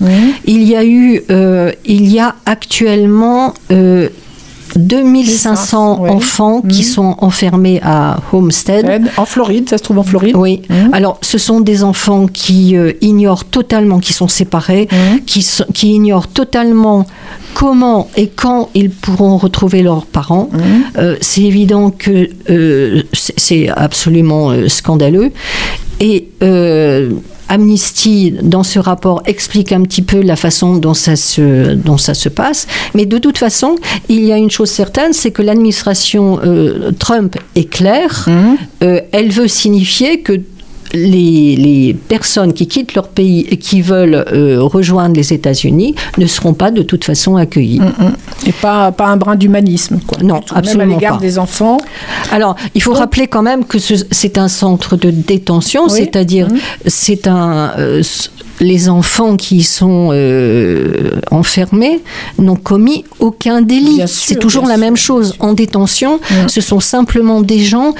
Il 0.45 0.63
y 0.63 0.75
a 0.75 0.83
eu, 0.85 1.21
euh, 1.31 1.71
il 1.85 2.07
y 2.11 2.19
a 2.19 2.35
actuellement 2.45 3.53
euh, 3.71 4.09
2500 4.75 5.99
Oui. 6.01 6.09
enfants 6.09 6.61
qui 6.61 6.83
sont 6.83 7.15
enfermés 7.19 7.79
à 7.83 8.17
Homestead. 8.31 9.09
En 9.17 9.25
Floride, 9.25 9.69
ça 9.69 9.77
se 9.77 9.83
trouve 9.83 9.99
en 9.99 10.03
Floride 10.03 10.35
Oui. 10.35 10.61
Alors, 10.91 11.17
ce 11.21 11.37
sont 11.37 11.59
des 11.61 11.83
enfants 11.83 12.27
qui 12.27 12.75
euh, 12.75 12.93
ignorent 13.01 13.45
totalement, 13.45 13.99
qui 13.99 14.13
sont 14.13 14.27
séparés, 14.27 14.87
Mmh. 14.91 15.19
qui, 15.73 15.91
ignorent 15.93 16.27
totalement 16.27 17.05
comment 17.53 18.09
et 18.15 18.27
quand 18.27 18.69
ils 18.73 18.89
pourront 18.89 19.37
retrouver 19.37 19.81
leurs 19.83 20.05
parents. 20.05 20.49
Euh, 20.97 21.15
c'est 21.21 21.41
évident 21.41 21.91
que 21.91 22.29
euh, 22.49 23.03
c'est 23.13 23.69
absolument 23.69 24.51
scandaleux. 24.67 25.31
Et 25.99 26.27
Amnesty, 27.49 28.33
dans 28.41 28.63
ce 28.63 28.79
rapport, 28.79 29.21
explique 29.25 29.71
un 29.71 29.81
petit 29.81 30.01
peu 30.01 30.21
la 30.21 30.35
façon 30.35 30.77
dont 30.77 30.93
ça 30.93 31.15
se, 31.15 31.73
dont 31.73 31.97
ça 31.97 32.13
se 32.13 32.29
passe. 32.29 32.67
Mais 32.93 33.05
de 33.05 33.17
toute 33.17 33.37
façon, 33.37 33.75
il 34.07 34.23
y 34.23 34.31
a 34.31 34.37
une 34.37 34.51
chose 34.51 34.69
certaine, 34.69 35.13
c'est 35.13 35.31
que 35.31 35.41
l'administration 35.41 36.39
euh, 36.43 36.91
Trump 36.97 37.35
est 37.55 37.69
claire. 37.69 38.27
Euh, 38.83 39.01
elle 39.11 39.31
veut 39.31 39.47
signifier 39.47 40.21
que 40.21 40.39
les, 40.93 41.55
les 41.55 41.93
personnes 41.93 42.53
qui 42.53 42.67
quittent 42.67 42.95
leur 42.95 43.07
pays 43.09 43.45
et 43.49 43.57
qui 43.57 43.81
veulent 43.81 44.25
euh, 44.33 44.61
rejoindre 44.61 45.15
les 45.15 45.33
États-Unis 45.33 45.95
ne 46.17 46.25
seront 46.25 46.53
pas 46.53 46.71
de 46.71 46.81
toute 46.81 47.03
façon 47.03 47.35
accueillies. 47.37 47.81
Et 48.45 48.51
pas, 48.51 48.91
pas 48.91 49.07
un 49.07 49.17
brin 49.17 49.35
d'humanisme. 49.35 49.99
quoi. 50.07 50.17
Non, 50.23 50.39
tout, 50.41 50.53
Même 50.53 50.55
à 50.55 50.57
absolument 50.59 50.95
l'égard 50.95 51.17
pas. 51.17 51.21
des 51.21 51.37
enfants. 51.37 51.77
Alors, 52.31 52.55
il 52.75 52.81
faut 52.81 52.93
rappeler 52.93 53.27
quand 53.27 53.41
même 53.43 53.65
que 53.65 53.77
ce- 53.79 54.05
c'est 54.11 54.37
un 54.37 54.47
centre 54.47 54.95
de 54.95 55.11
détention, 55.11 55.83
Oui. 55.85 55.91
c'est-à-dire 55.91 56.47
c'est 56.85 57.27
un 57.27 57.71
euh, 57.77 58.01
les 58.61 58.89
enfants 58.89 59.37
qui 59.37 59.57
y 59.57 59.63
sont 59.63 60.09
euh, 60.11 61.11
enfermés 61.31 62.01
n'ont 62.39 62.55
commis 62.57 63.05
aucun 63.19 63.61
délit. 63.61 63.97
Sûr, 63.99 64.09
C'est 64.09 64.35
toujours 64.39 64.65
la 64.65 64.73
sûr, 64.75 64.79
même 64.81 64.97
chose. 64.97 65.35
En 65.39 65.53
détention, 65.53 66.19
ce 66.47 66.59
sont 66.59 66.79
simplement 66.81 67.39
des 67.41 67.59
gens 67.59 67.93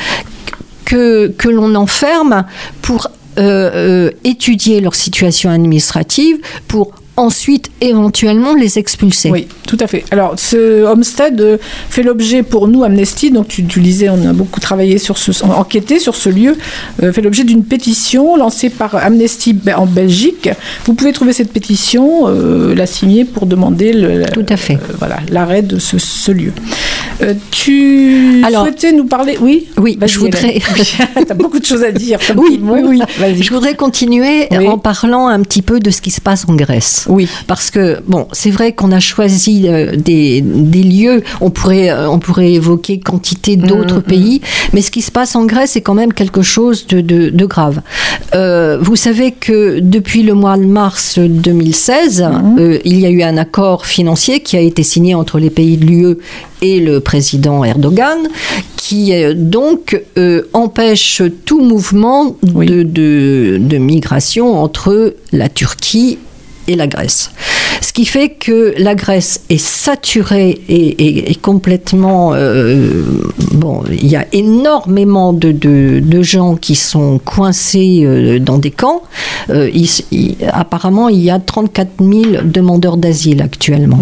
que, 0.89 1.49
l'on 1.49 1.75
enferme 1.75 2.45
pour 2.81 3.07
euh, 3.37 3.71
euh, 3.73 4.11
étudier 4.23 4.81
leur 4.81 4.95
situation 4.95 5.49
administrative, 5.49 6.37
pour 6.67 6.93
ensuite 7.19 7.69
éventuellement 7.81 8.53
les 8.55 8.77
expulser. 8.79 9.29
Oui, 9.31 9.47
tout 9.67 9.77
à 9.79 9.87
fait. 9.87 10.03
Alors, 10.11 10.33
ce 10.37 10.83
Homestead 10.83 11.39
euh, 11.41 11.57
fait 11.89 12.03
l'objet 12.03 12.43
pour 12.43 12.67
nous, 12.67 12.83
Amnesty, 12.83 13.31
donc 13.31 13.47
tu, 13.47 13.63
tu 13.65 13.79
lisais, 13.79 14.09
on 14.09 14.27
a 14.27 14.33
beaucoup 14.33 14.59
travaillé 14.59 14.97
sur 14.97 15.17
ce, 15.17 15.31
enquêté 15.45 15.99
sur 15.99 16.15
ce 16.15 16.29
lieu, 16.29 16.55
euh, 17.03 17.11
fait 17.13 17.21
l'objet 17.21 17.43
d'une 17.43 17.63
pétition 17.63 18.35
lancée 18.35 18.69
par 18.69 18.95
Amnesty 18.95 19.55
en 19.75 19.85
Belgique. 19.85 20.49
Vous 20.85 20.93
pouvez 20.93 21.13
trouver 21.13 21.33
cette 21.33 21.51
pétition, 21.51 22.27
euh, 22.27 22.73
la 22.75 22.85
signer 22.85 23.25
pour 23.25 23.45
demander 23.45 23.93
le, 23.93 24.23
Tout 24.31 24.45
à 24.49 24.57
fait. 24.57 24.75
euh, 24.75 24.93
voilà, 24.99 25.17
l'arrêt 25.29 25.61
de 25.61 25.77
ce, 25.79 25.97
ce 25.97 26.31
lieu. 26.31 26.53
Tu 27.51 28.41
Alors- 28.45 28.63
souhaitais 28.63 28.91
nous 28.91 29.05
parler 29.05 29.37
Oui, 29.41 29.67
Oui, 29.77 29.97
je 30.05 30.19
voudrais. 30.19 30.49
Hélène. 30.57 31.25
T'as 31.27 31.33
beaucoup 31.33 31.59
de 31.59 31.65
choses 31.65 31.83
à 31.83 31.91
dire. 31.91 32.19
Comme 32.27 32.39
Oui, 32.39 32.59
oui, 32.61 32.81
oui. 32.85 33.01
Je 33.41 33.53
voudrais 33.53 33.75
continuer 33.75 34.47
Oui. 34.51 34.67
en 34.67 34.77
parlant 34.77 35.27
un 35.27 35.41
petit 35.41 35.61
peu 35.61 35.79
de 35.79 35.89
ce 35.91 36.01
qui 36.01 36.11
se 36.11 36.21
passe 36.21 36.45
en 36.47 36.55
Grèce. 36.55 37.05
Oui. 37.09 37.27
Parce 37.47 37.69
que, 37.71 37.99
bon, 38.07 38.27
c'est 38.31 38.51
vrai 38.51 38.71
qu'on 38.73 38.91
a 38.91 38.99
choisi 38.99 39.63
euh, 39.67 39.95
des, 39.97 40.41
des 40.41 40.83
lieux, 40.83 41.23
on 41.41 41.49
pourrait, 41.49 41.89
euh, 41.89 42.09
on 42.09 42.19
pourrait 42.19 42.53
évoquer 42.53 42.99
quantité 42.99 43.55
d'autres 43.57 43.97
Mm, 43.99 44.03
pays, 44.03 44.41
mais 44.73 44.81
ce 44.81 44.91
qui 44.91 45.01
se 45.01 45.11
passe 45.11 45.35
en 45.35 45.45
Grèce 45.45 45.75
est 45.75 45.81
quand 45.81 45.95
même 45.95 46.13
quelque 46.13 46.41
chose 46.41 46.87
de, 46.87 47.01
de- 47.01 47.29
de 47.29 47.45
grave. 47.45 47.81
Euh, 48.35 48.77
vous 48.79 48.95
savez 48.95 49.31
que 49.31 49.79
depuis 49.79 50.23
le 50.23 50.33
mois 50.35 50.57
de 50.57 50.65
mars 50.65 51.17
2016, 51.19 52.21
Mm. 52.21 52.57
euh, 52.59 52.77
il 52.85 52.99
y 52.99 53.05
a 53.05 53.09
eu 53.09 53.21
un 53.23 53.37
accord 53.37 53.85
financier 53.85 54.41
qui 54.41 54.55
a 54.55 54.61
été 54.61 54.83
signé 54.83 55.15
entre 55.15 55.39
les 55.39 55.49
pays 55.49 55.77
de 55.77 55.85
l'UE 55.85 56.17
et 56.61 56.79
le 56.79 56.99
président 56.99 57.63
Erdogan, 57.63 58.17
qui 58.77 59.11
donc 59.35 60.01
euh, 60.17 60.43
empêche 60.53 61.21
tout 61.45 61.61
mouvement 61.63 62.35
de, 62.43 62.83
de- 62.83 63.57
de 63.59 63.77
migration 63.77 64.61
entre 64.61 65.15
la 65.31 65.47
Turquie 65.49 66.17
et 66.69 66.75
la 66.75 66.87
Grèce. 66.87 67.31
Ce 67.81 67.91
qui 67.93 68.05
fait 68.05 68.29
que 68.29 68.73
la 68.77 68.93
Grèce 68.95 69.41
est 69.49 69.57
saturée 69.57 70.49
et, 70.69 70.75
et- 71.05 71.31
et 71.31 71.35
complètement... 71.35 72.31
euh, 72.33 72.91
bon, 73.53 73.83
il 73.91 74.07
y 74.07 74.15
a 74.15 74.25
énormément 74.31 75.33
de, 75.33 75.51
de- 75.51 75.99
de 76.01 76.21
gens 76.21 76.55
qui 76.55 76.75
sont 76.75 77.19
coincés 77.19 78.01
euh, 78.03 78.39
dans 78.39 78.57
des 78.57 78.71
camps. 78.71 79.01
Euh, 79.49 79.69
il- 79.73 79.89
il- 80.11 80.35
apparemment, 80.51 81.09
il 81.09 81.19
y 81.21 81.29
a 81.29 81.39
34 81.39 81.89
000 81.99 82.43
demandeurs 82.45 82.97
d'asile 82.97 83.41
actuellement. 83.41 83.99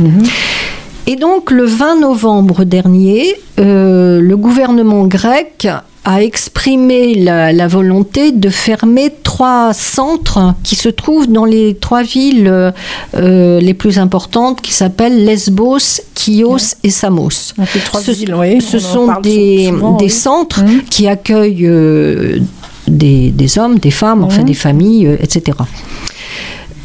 Et 1.10 1.16
donc, 1.16 1.52
le 1.52 1.64
20 1.66 2.02
novembre 2.02 2.64
dernier, 2.66 3.34
euh, 3.60 4.20
le 4.20 4.36
gouvernement 4.38 5.06
grec 5.08 5.68
a 6.10 6.24
exprimé 6.24 7.16
la, 7.16 7.52
la 7.52 7.68
volonté 7.68 8.32
de 8.32 8.48
fermer 8.50 9.12
trois 9.24 9.74
centres 9.74 10.54
qui 10.64 10.78
se 10.78 10.88
trouvent 10.88 11.28
dans 11.28 11.44
les 11.44 11.76
trois 11.76 12.02
villes 12.02 12.48
euh, 12.48 12.72
euh, 13.16 13.60
les 13.60 13.74
plus 13.74 14.00
importantes 14.00 14.62
qui 14.62 14.72
s'appellent 14.74 15.26
Lesbos, 15.26 16.00
Chios 16.18 16.76
et 16.86 16.92
Samos. 16.92 17.52
trois 17.86 18.00
ce 18.00 18.12
villes, 18.12 18.34
oui, 18.36 18.62
ce 18.62 18.80
sont 18.80 19.20
des, 19.22 19.66
souvent, 19.68 19.98
des 19.98 20.06
oui. 20.06 20.10
centres 20.10 20.64
qui 20.90 21.10
accueillent 21.10 21.68
euh, 21.68 22.40
des, 22.88 23.32
des 23.32 23.60
hommes, 23.60 23.78
des 23.80 23.92
femmes, 23.92 24.24
enfin 24.24 24.44
Mhm. 24.44 24.46
des 24.46 24.54
familles, 24.54 25.08
euh, 25.08 25.18
etc. 25.20 25.58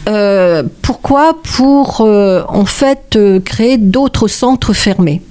Euh, 0.08 0.62
pourquoi 0.82 1.36
Pour 1.56 2.00
euh, 2.00 2.42
en 2.48 2.64
fait 2.64 3.14
euh, 3.16 3.38
créer 3.40 3.78
d'autres 3.78 4.28
centres 4.28 4.72
fermés? 4.72 5.22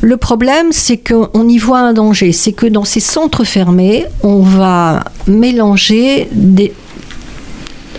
Le 0.00 0.16
problème, 0.16 0.68
c'est 0.70 0.96
qu'on 0.96 1.48
y 1.48 1.58
voit 1.58 1.80
un 1.80 1.92
danger, 1.92 2.32
c'est 2.32 2.52
que 2.52 2.66
dans 2.66 2.84
ces 2.84 3.00
centres 3.00 3.44
fermés, 3.44 4.06
on 4.22 4.40
va 4.40 5.04
mélanger 5.26 6.28
des, 6.32 6.72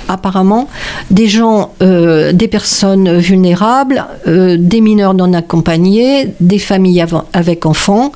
apparemment 0.08 0.68
des 1.12 1.28
gens, 1.28 1.74
euh, 1.82 2.32
des 2.34 2.48
personnes 2.48 3.18
vulnérables, 3.18 4.06
euh, 4.28 4.58
des 4.60 4.82
mineurs 4.82 5.14
non 5.14 5.34
accompagnés, 5.34 6.30
des 6.40 6.60
familles 6.60 7.02
av- 7.02 7.24
avec 7.34 7.66
enfants. 7.66 8.12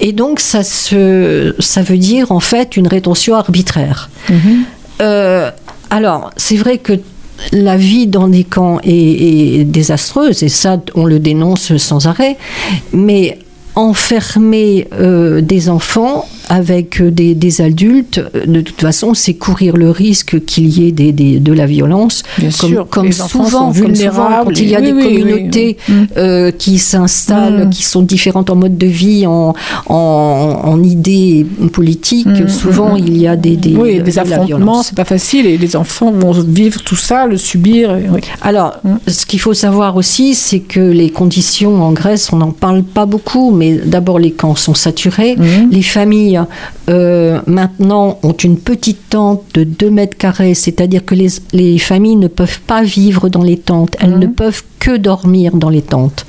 Et 0.00 0.12
donc, 0.12 0.40
ça, 0.40 0.62
se, 0.62 1.54
ça 1.58 1.82
veut 1.82 1.98
dire 1.98 2.32
en 2.32 2.40
fait 2.40 2.76
une 2.76 2.86
rétention 2.88 3.34
arbitraire. 3.34 4.08
Euh, 5.00 5.50
alors, 5.92 6.30
c'est 6.38 6.56
vrai 6.56 6.78
que 6.78 6.94
la 7.52 7.76
vie 7.76 8.06
dans 8.06 8.26
des 8.26 8.44
camps 8.44 8.80
est, 8.82 9.64
désastreuse, 9.64 10.42
et 10.42 10.48
ça, 10.48 10.80
on 10.94 11.04
le 11.04 11.18
dénonce 11.18 11.76
sans 11.76 12.06
arrêt, 12.06 12.38
mais 12.94 13.38
enfermer 13.74 14.88
euh, 14.94 15.42
des 15.42 15.68
enfants, 15.68 16.26
avec 16.48 17.00
euh, 17.00 17.10
des, 17.10 17.34
des 17.34 17.60
adultes, 17.60 18.18
euh, 18.34 18.46
de 18.46 18.60
toute 18.60 18.80
façon, 18.80 19.14
c'est 19.14 19.34
courir 19.34 19.76
le 19.76 19.90
risque 19.90 20.44
qu'il 20.44 20.68
y 20.68 20.86
ait 20.88 20.92
des, 20.92 21.12
des- 21.12 21.38
de 21.40 21.52
la 21.52 21.66
violence. 21.66 22.22
Bien 22.38 22.50
comme, 22.58 22.70
sûr, 22.70 22.86
comme 22.88 23.12
souvent, 23.12 23.72
comme 23.72 23.94
souvent, 23.94 24.28
quand 24.44 24.58
il 24.60 24.68
y 24.68 24.74
a 24.76 24.80
des 24.80 24.92
oui, 24.92 25.02
communautés 25.04 25.76
oui. 25.88 25.94
Mm. 25.94 26.06
euh, 26.16 26.50
qui 26.50 26.78
s'installent, 26.78 27.66
Mm. 27.66 27.70
qui 27.70 27.82
sont 27.84 28.02
différentes 28.02 28.50
en 28.50 28.56
mode 28.56 28.76
de 28.78 28.86
vie, 28.86 29.26
en, 29.26 29.54
en, 29.86 29.94
en 30.64 30.82
idées 30.82 31.46
politiques, 31.72 32.26
Mm, 32.26 32.48
souvent 32.48 32.94
mm, 32.94 32.98
il 32.98 33.16
y 33.18 33.26
a 33.26 33.36
des, 33.36 33.56
des, 33.56 33.74
oui, 33.74 33.98
de 33.98 34.02
des 34.02 34.18
affrontements, 34.18 34.82
c'est 34.82 34.94
pas 34.96 35.04
facile 35.04 35.46
et 35.46 35.56
les 35.58 35.76
enfants 35.76 36.10
vont 36.12 36.32
vivre 36.32 36.80
tout 36.82 36.96
ça, 36.96 37.26
le 37.26 37.36
subir. 37.36 37.96
Alors, 38.42 38.74
ce 39.06 39.26
qu'il 39.26 39.40
faut 39.40 39.54
savoir 39.54 39.96
aussi, 39.96 40.34
c'est 40.34 40.60
que 40.60 40.80
les 40.80 41.10
conditions 41.10 41.82
en 41.82 41.92
Grèce, 41.92 42.32
on 42.32 42.36
n'en 42.36 42.50
parle 42.52 42.82
pas 42.82 43.06
beaucoup, 43.06 43.50
mais 43.50 43.72
d'abord 43.84 44.18
les 44.18 44.30
camps 44.32 44.54
sont 44.56 44.74
saturés. 44.74 45.36
Les 45.70 45.82
familles, 45.82 46.40
euh, 46.88 47.40
maintenant, 47.46 48.18
ont 48.22 48.32
une 48.32 48.58
petite 48.58 49.10
tente 49.10 49.42
de 49.54 49.64
2 49.64 49.90
mètres 49.90 50.16
carrés, 50.16 50.54
c'est-à-dire 50.54 51.04
que 51.04 51.14
les, 51.14 51.28
les 51.52 51.78
familles 51.78 52.16
ne 52.16 52.28
peuvent 52.28 52.60
pas 52.60 52.82
vivre 52.82 53.28
dans 53.28 53.42
les 53.42 53.58
tentes, 53.58 53.96
elles 54.00 54.18
ne 54.18 54.26
peuvent 54.26 54.62
que 54.78 54.96
dormir 54.96 55.56
dans 55.56 55.70
les 55.70 55.82
tentes. 55.82 56.26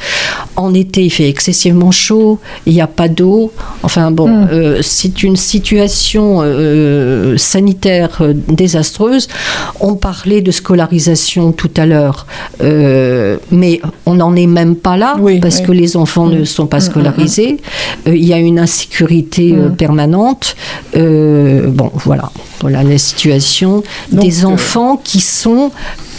En 0.55 0.73
été, 0.73 1.03
il 1.05 1.09
fait 1.09 1.29
excessivement 1.29 1.91
chaud, 1.91 2.39
il 2.65 2.73
n'y 2.73 2.81
a 2.81 2.87
pas 2.87 3.07
d'eau. 3.07 3.51
Enfin 3.81 4.11
bon, 4.11 4.47
euh, 4.51 4.79
c'est 4.81 5.23
une 5.23 5.35
situation 5.35 6.41
euh, 6.43 7.37
sanitaire 7.37 8.17
euh, 8.21 8.33
désastreuse. 8.47 9.27
On 9.79 9.95
parlait 9.95 10.41
de 10.41 10.51
scolarisation 10.51 11.51
tout 11.51 11.71
à 11.77 11.85
l'heure, 11.85 12.27
mais 12.61 13.81
on 14.05 14.15
n'en 14.15 14.35
est 14.35 14.47
même 14.47 14.75
pas 14.75 14.97
là 14.97 15.15
parce 15.41 15.59
oui. 15.59 15.63
que 15.65 15.71
les 15.71 15.97
enfants 15.97 16.27
ne 16.27 16.43
sont 16.43 16.67
pas 16.67 16.77
Mm, 16.77 16.83
mm, 16.83 16.91
scolarisés. 16.91 17.57
Il 18.07 18.23
y 18.23 18.33
a 18.33 18.37
une 18.39 18.59
insécurité 18.59 19.55
permanente. 19.77 20.55
Bon, 20.93 21.91
voilà, 21.95 22.31
voilà 22.61 22.83
la 22.83 22.97
situation 22.97 23.83
Donc, 24.11 24.21
des 24.23 24.45
enfants 24.45 24.97
qui 25.03 25.19
sont 25.19 25.71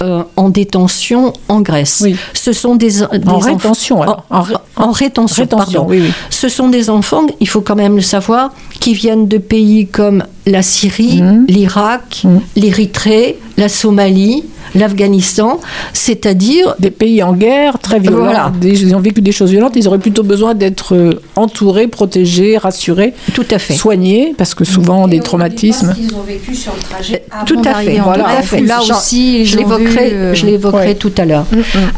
euh, 0.03 0.23
en 0.37 0.49
détention 0.49 1.33
en 1.49 1.61
Grèce. 1.61 2.05
Ce 2.33 2.53
sont 2.53 2.75
des, 2.77 2.91
des 3.13 3.29
En 3.29 3.39
rétention, 3.39 4.03
alors. 4.03 4.25
En, 4.31 4.45
en 4.77 4.91
rétention, 4.93 5.43
Rétention, 5.45 5.73
pardon. 5.81 5.87
oui, 5.91 6.01
oui. 6.03 6.13
Ce 6.31 6.49
sont 6.49 6.69
des 6.69 6.91
enfants, 6.91 7.27
il 7.41 7.49
faut 7.49 7.61
quand 7.61 7.77
même 7.77 7.97
le 7.97 8.03
savoir, 8.03 8.51
qui 8.85 8.93
viennent 8.93 9.29
de 9.29 9.39
pays 9.39 9.87
comme 9.87 10.25
la 10.47 10.61
Syrie, 10.61 11.23
Mm. 11.23 11.47
l'Irak, 11.49 12.25
l'Érythrée, 12.55 13.39
la 13.57 13.71
Somalie, 13.71 14.45
l'Afghanistan, 14.75 15.61
c'est-à-dire 15.95 16.75
des 16.81 16.91
pays 16.91 17.23
en 17.23 17.33
guerre, 17.33 17.79
très 17.79 17.99
violents, 17.99 18.25
Voilà. 18.25 18.53
des- 18.61 18.83
ils 18.83 18.95
ont 18.95 19.01
vécu 19.01 19.23
des 19.23 19.33
choses 19.33 19.51
violentes, 19.51 19.73
ils 19.77 19.87
auraient 19.89 19.99
plutôt 19.99 20.23
besoin 20.23 20.53
d'être 20.55 20.95
euh, 20.95 21.21
entourés, 21.37 21.87
protégés, 21.87 22.59
rassurés, 22.59 23.15
tout 23.33 23.47
à 23.51 23.59
fait. 23.59 23.73
soignés, 23.75 24.35
parce 24.37 24.55
que 24.55 24.65
souvent 24.65 25.09
des 25.09 25.21
traumatismes. 25.21 25.95
qu'ils 25.95 26.15
ont 26.15 26.23
vécu 26.27 26.55
sur 26.55 26.73
le 26.75 26.83
trajet 26.83 27.23
Tout 27.47 27.63
à 27.65 27.75
fait. 27.77 27.99
Voilà, 28.01 28.25
Tout 28.25 28.31
à 28.39 28.43
fait. 28.43 28.61
là 28.63 28.81
aussi, 28.83 29.47
je 29.47 29.57
ils 29.59 29.65
ont 29.65 29.69
l'évoquerai, 29.79 30.13
euh, 30.13 30.35
je 30.35 30.45
l'évoquerai 30.47 30.87
ouais. 30.89 30.95
tout 30.95 31.13
à 31.17 31.25
l'heure. 31.25 31.47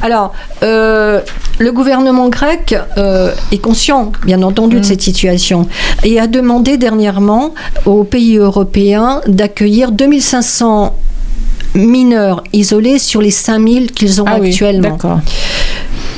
Alors, 0.02 0.32
euh, 0.62 1.20
le 1.58 1.72
gouvernement 1.72 2.28
grec 2.28 2.76
euh, 2.98 3.32
est 3.50 3.58
conscient, 3.58 4.12
bien 4.24 4.42
entendu, 4.42 4.78
de 4.80 4.84
cette 4.84 5.02
situation 5.02 5.66
et 6.04 6.20
a 6.20 6.26
demandé 6.26 6.75
dernièrement 6.78 7.54
aux 7.84 8.04
pays 8.04 8.36
européens 8.36 9.20
d'accueillir 9.26 9.92
2500 9.92 10.94
mineurs 11.74 12.42
isolés 12.52 12.98
sur 12.98 13.20
les 13.20 13.30
5000 13.30 13.92
qu'ils 13.92 14.20
ont 14.22 14.24
Ah 14.26 14.38
oui, 14.40 14.48
actuellement. 14.50 14.98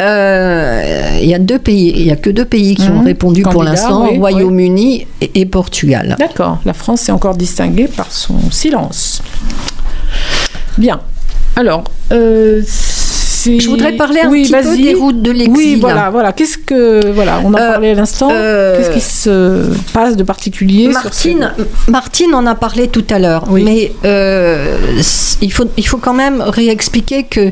Euh, 0.01 1.19
Il 1.21 1.29
y 1.29 1.35
a 1.35 1.39
deux 1.41 1.59
pays, 1.59 1.93
il 1.97 2.07
y 2.07 2.11
a 2.13 2.17
que 2.17 2.31
deux 2.31 2.45
pays 2.45 2.77
qui 2.77 2.89
ont 2.89 3.01
Mhm. 3.01 3.07
répondu 3.07 3.43
pour 3.43 3.65
l'instant, 3.65 4.07
oui, 4.11 4.19
Royaume-Uni 4.19 5.07
et, 5.21 5.41
et 5.41 5.47
Portugal. 5.47 6.15
D'accord, 6.19 6.59
la 6.65 6.73
France 6.73 7.09
est 7.09 7.13
encore 7.13 7.35
distinguée 7.37 7.89
par 7.89 8.11
son 8.13 8.35
silence. 8.53 9.21
Bien. 10.77 11.01
Alors, 11.57 11.83
euh, 12.13 12.63
c'est- 13.39 13.61
Je 13.61 13.69
voudrais 13.69 13.93
parler 14.05 14.21
un 14.25 14.29
oui, 14.31 14.43
petit 14.43 14.53
peu 14.69 14.77
des 14.77 14.95
routes 14.95 15.23
de 15.23 15.31
l'exil. 15.31 15.57
Oui, 15.57 15.79
voilà, 15.81 16.11
voilà. 16.11 16.33
Qu'est-ce 16.33 16.59
que 16.59 17.11
voilà, 17.19 17.41
on 17.45 17.53
en 17.55 17.59
Euh, 17.59 17.73
parlait 17.73 17.91
à 17.93 17.95
l'instant. 17.95 18.29
euh, 18.33 18.77
Qu'est-ce 18.77 18.91
qui 18.99 19.01
se 19.01 19.65
passe 19.93 20.17
de 20.17 20.25
particulier 20.35 20.85
sur 20.85 21.03
Martine, 21.03 21.53
Martine 21.89 22.35
en 22.35 22.45
a 22.47 22.55
parlé 22.55 22.89
tout 22.89 23.05
à 23.11 23.19
l'heure, 23.19 23.45
mais 23.51 23.93
euh, 24.05 24.77
il, 25.41 25.53
faut, 25.53 25.67
il 25.77 25.87
faut 25.87 25.99
quand 25.99 26.15
même 26.15 26.41
réexpliquer 26.43 27.25
que 27.25 27.51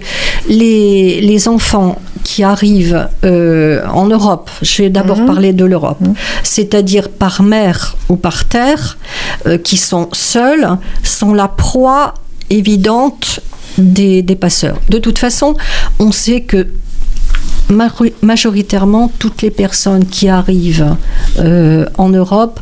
les, 0.49 1.21
les 1.21 1.49
enfants 1.49 1.99
qui 2.25 2.43
arrivent 2.43 3.09
euh, 3.25 3.83
en 3.93 4.07
Europe, 4.07 4.51
je 4.63 4.83
vais 4.83 4.91
d'abord 4.91 5.19
Mhm. 5.21 5.27
parler 5.27 5.53
de 5.53 5.65
l'Europe, 5.65 6.03
c'est-à-dire 6.43 7.09
par 7.09 7.43
mer 7.43 7.97
ou 8.09 8.17
par 8.17 8.47
terre, 8.47 8.99
qui 9.63 9.77
sont 9.77 10.09
seuls, 10.13 10.67
sont 11.05 11.33
la 11.35 11.49
proie 11.49 12.15
évidente 12.51 13.41
des, 13.79 14.23
des 14.23 14.37
passeurs. 14.37 14.79
De 14.89 14.99
toute 14.99 15.19
façon, 15.19 15.57
on 15.99 16.13
sait 16.13 16.43
que 16.43 16.67
majoritairement, 18.23 19.11
toutes 19.19 19.43
les 19.43 19.51
personnes 19.51 20.05
qui 20.05 20.29
arrivent 20.29 20.97
euh, 21.39 21.87
en 21.99 22.09
Europe 22.09 22.61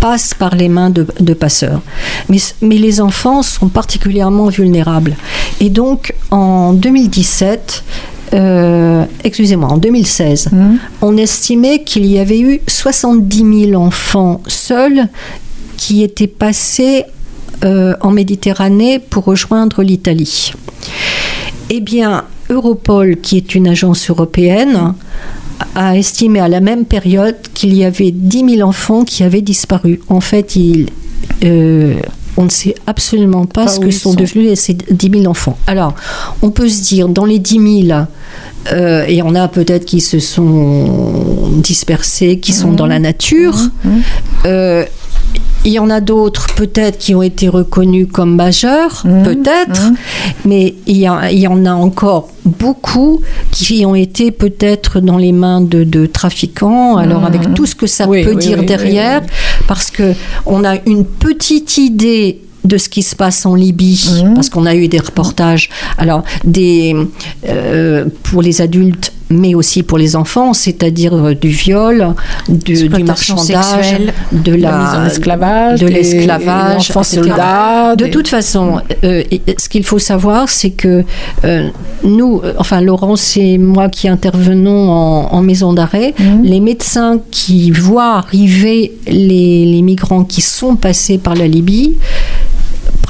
passent 0.00 0.34
par 0.34 0.56
les 0.56 0.68
mains 0.68 0.90
de, 0.90 1.06
de 1.20 1.32
passeurs. 1.34 1.80
Mais, 2.28 2.38
mais 2.60 2.76
les 2.76 3.00
enfants 3.00 3.42
sont 3.42 3.68
particulièrement 3.68 4.48
vulnérables. 4.48 5.16
Et 5.60 5.70
donc, 5.70 6.14
en 6.30 6.72
2017, 6.72 7.84
euh, 8.34 9.04
excusez-moi, 9.22 9.68
en 9.68 9.76
2016, 9.78 10.48
on 11.02 11.16
estimait 11.16 11.82
qu'il 11.84 12.06
y 12.06 12.18
avait 12.18 12.40
eu 12.40 12.60
70 12.66 13.68
000 13.70 13.80
enfants 13.80 14.40
seuls 14.48 15.08
qui 15.76 16.02
étaient 16.02 16.26
passés 16.26 17.04
euh, 17.64 17.94
en 18.00 18.10
Méditerranée 18.10 18.98
pour 18.98 19.24
rejoindre 19.24 19.82
l'Italie. 19.82 20.52
Eh 21.70 21.80
bien, 21.80 22.24
Europol, 22.50 23.16
qui 23.16 23.36
est 23.36 23.54
une 23.54 23.68
agence 23.68 24.10
européenne, 24.10 24.94
a 25.74 25.96
estimé 25.96 26.40
à 26.40 26.48
la 26.48 26.60
même 26.60 26.84
période 26.84 27.36
qu'il 27.54 27.74
y 27.74 27.84
avait 27.84 28.10
10 28.10 28.56
000 28.56 28.68
enfants 28.68 29.04
qui 29.04 29.22
avaient 29.22 29.42
disparu. 29.42 30.00
En 30.08 30.20
fait, 30.20 30.56
il, 30.56 30.88
euh, 31.44 31.94
on 32.36 32.44
ne 32.44 32.50
sait 32.50 32.74
absolument 32.86 33.46
pas, 33.46 33.66
Pas 33.66 33.70
ce 33.70 33.80
que 33.80 33.90
sont, 33.90 34.10
sont. 34.10 34.16
devenus 34.16 34.58
ces 34.58 34.74
10 34.74 35.10
000 35.20 35.26
enfants. 35.26 35.56
Alors, 35.66 35.94
on 36.42 36.50
peut 36.50 36.68
se 36.68 36.82
dire, 36.82 37.08
dans 37.08 37.24
les 37.24 37.38
10 37.38 37.86
000, 37.86 38.00
euh, 38.72 39.04
et 39.06 39.22
on 39.22 39.34
a 39.34 39.48
peut-être 39.48 39.84
qui 39.84 40.00
se 40.00 40.18
sont 40.18 41.50
dispersés, 41.56 42.38
qui 42.38 42.52
sont 42.52 42.72
dans 42.72 42.86
la 42.86 42.98
nature. 42.98 43.56
Euh, 44.46 44.84
il 45.64 45.72
y 45.72 45.78
en 45.78 45.90
a 45.90 46.00
d'autres 46.00 46.46
peut-être 46.56 46.98
qui 46.98 47.14
ont 47.14 47.22
été 47.22 47.48
reconnus 47.48 48.08
comme 48.12 48.34
majeurs, 48.34 49.04
peut-être, 49.24 49.92
mais 50.44 50.74
il 50.86 50.96
y, 50.96 51.06
a- 51.06 51.30
il 51.30 51.38
y 51.38 51.46
en 51.46 51.64
a 51.66 51.72
encore 51.72 52.28
beaucoup 52.44 53.20
qui 53.52 53.86
ont 53.86 53.94
été 53.94 54.30
peut-être 54.32 55.00
dans 55.00 55.18
les 55.18 55.32
mains 55.32 55.60
de, 55.60 55.84
de 55.84 56.06
trafiquants, 56.06 56.96
alors 56.96 57.24
avec 57.24 57.54
tout 57.54 57.66
ce 57.66 57.74
que 57.76 57.86
ça 57.86 58.08
Oui, 58.08 58.24
peut 58.24 58.30
oui, 58.34 58.36
dire 58.42 58.58
oui, 58.60 58.66
derrière, 58.66 59.22
parce 59.68 59.90
que 59.90 60.14
on 60.46 60.64
a 60.64 60.76
une 60.86 61.04
petite 61.04 61.78
idée 61.78 62.40
de 62.64 62.78
ce 62.78 62.88
qui 62.88 63.02
se 63.02 63.16
passe 63.16 63.44
en 63.44 63.54
Libye, 63.56 64.24
parce 64.36 64.48
qu'on 64.48 64.66
a 64.66 64.74
eu 64.76 64.86
des 64.88 65.00
reportages, 65.00 65.68
alors 65.98 66.22
des 66.44 66.94
euh, 67.48 68.06
pour 68.22 68.40
les 68.42 68.60
adultes, 68.60 69.12
mais 69.38 69.54
aussi 69.54 69.82
pour 69.82 69.98
les 69.98 70.16
enfants, 70.16 70.52
c'est-à-dire 70.52 71.14
euh, 71.14 71.34
du 71.34 71.48
viol, 71.48 72.14
du, 72.48 72.88
du 72.88 73.04
marchandage, 73.04 73.64
sexuelle, 73.64 74.12
de 74.32 74.54
la, 74.54 74.70
la 74.70 74.78
mise 74.78 74.94
en 74.94 75.04
esclavage, 75.06 75.80
de 75.80 75.86
l'esclavage, 75.86 76.88
De 77.96 78.06
toute 78.06 78.28
façon, 78.28 78.80
euh, 79.04 79.22
ce 79.58 79.68
qu'il 79.68 79.84
faut 79.84 79.98
savoir, 79.98 80.48
c'est 80.48 80.70
que 80.70 81.04
euh, 81.44 81.68
nous, 82.04 82.40
enfin 82.58 82.80
Laurence 82.80 83.36
et 83.36 83.58
moi 83.58 83.88
qui 83.88 84.08
intervenons 84.08 84.90
en, 84.90 85.32
en 85.32 85.42
maison 85.42 85.72
d'arrêt, 85.72 86.14
les 86.42 86.60
médecins 86.60 87.20
qui 87.30 87.70
voient 87.70 88.16
arriver 88.16 88.92
les, 89.06 89.64
les 89.66 89.82
migrants 89.82 90.24
qui 90.24 90.40
sont 90.40 90.76
passés 90.76 91.18
par 91.18 91.34
la 91.34 91.46
Libye, 91.46 91.96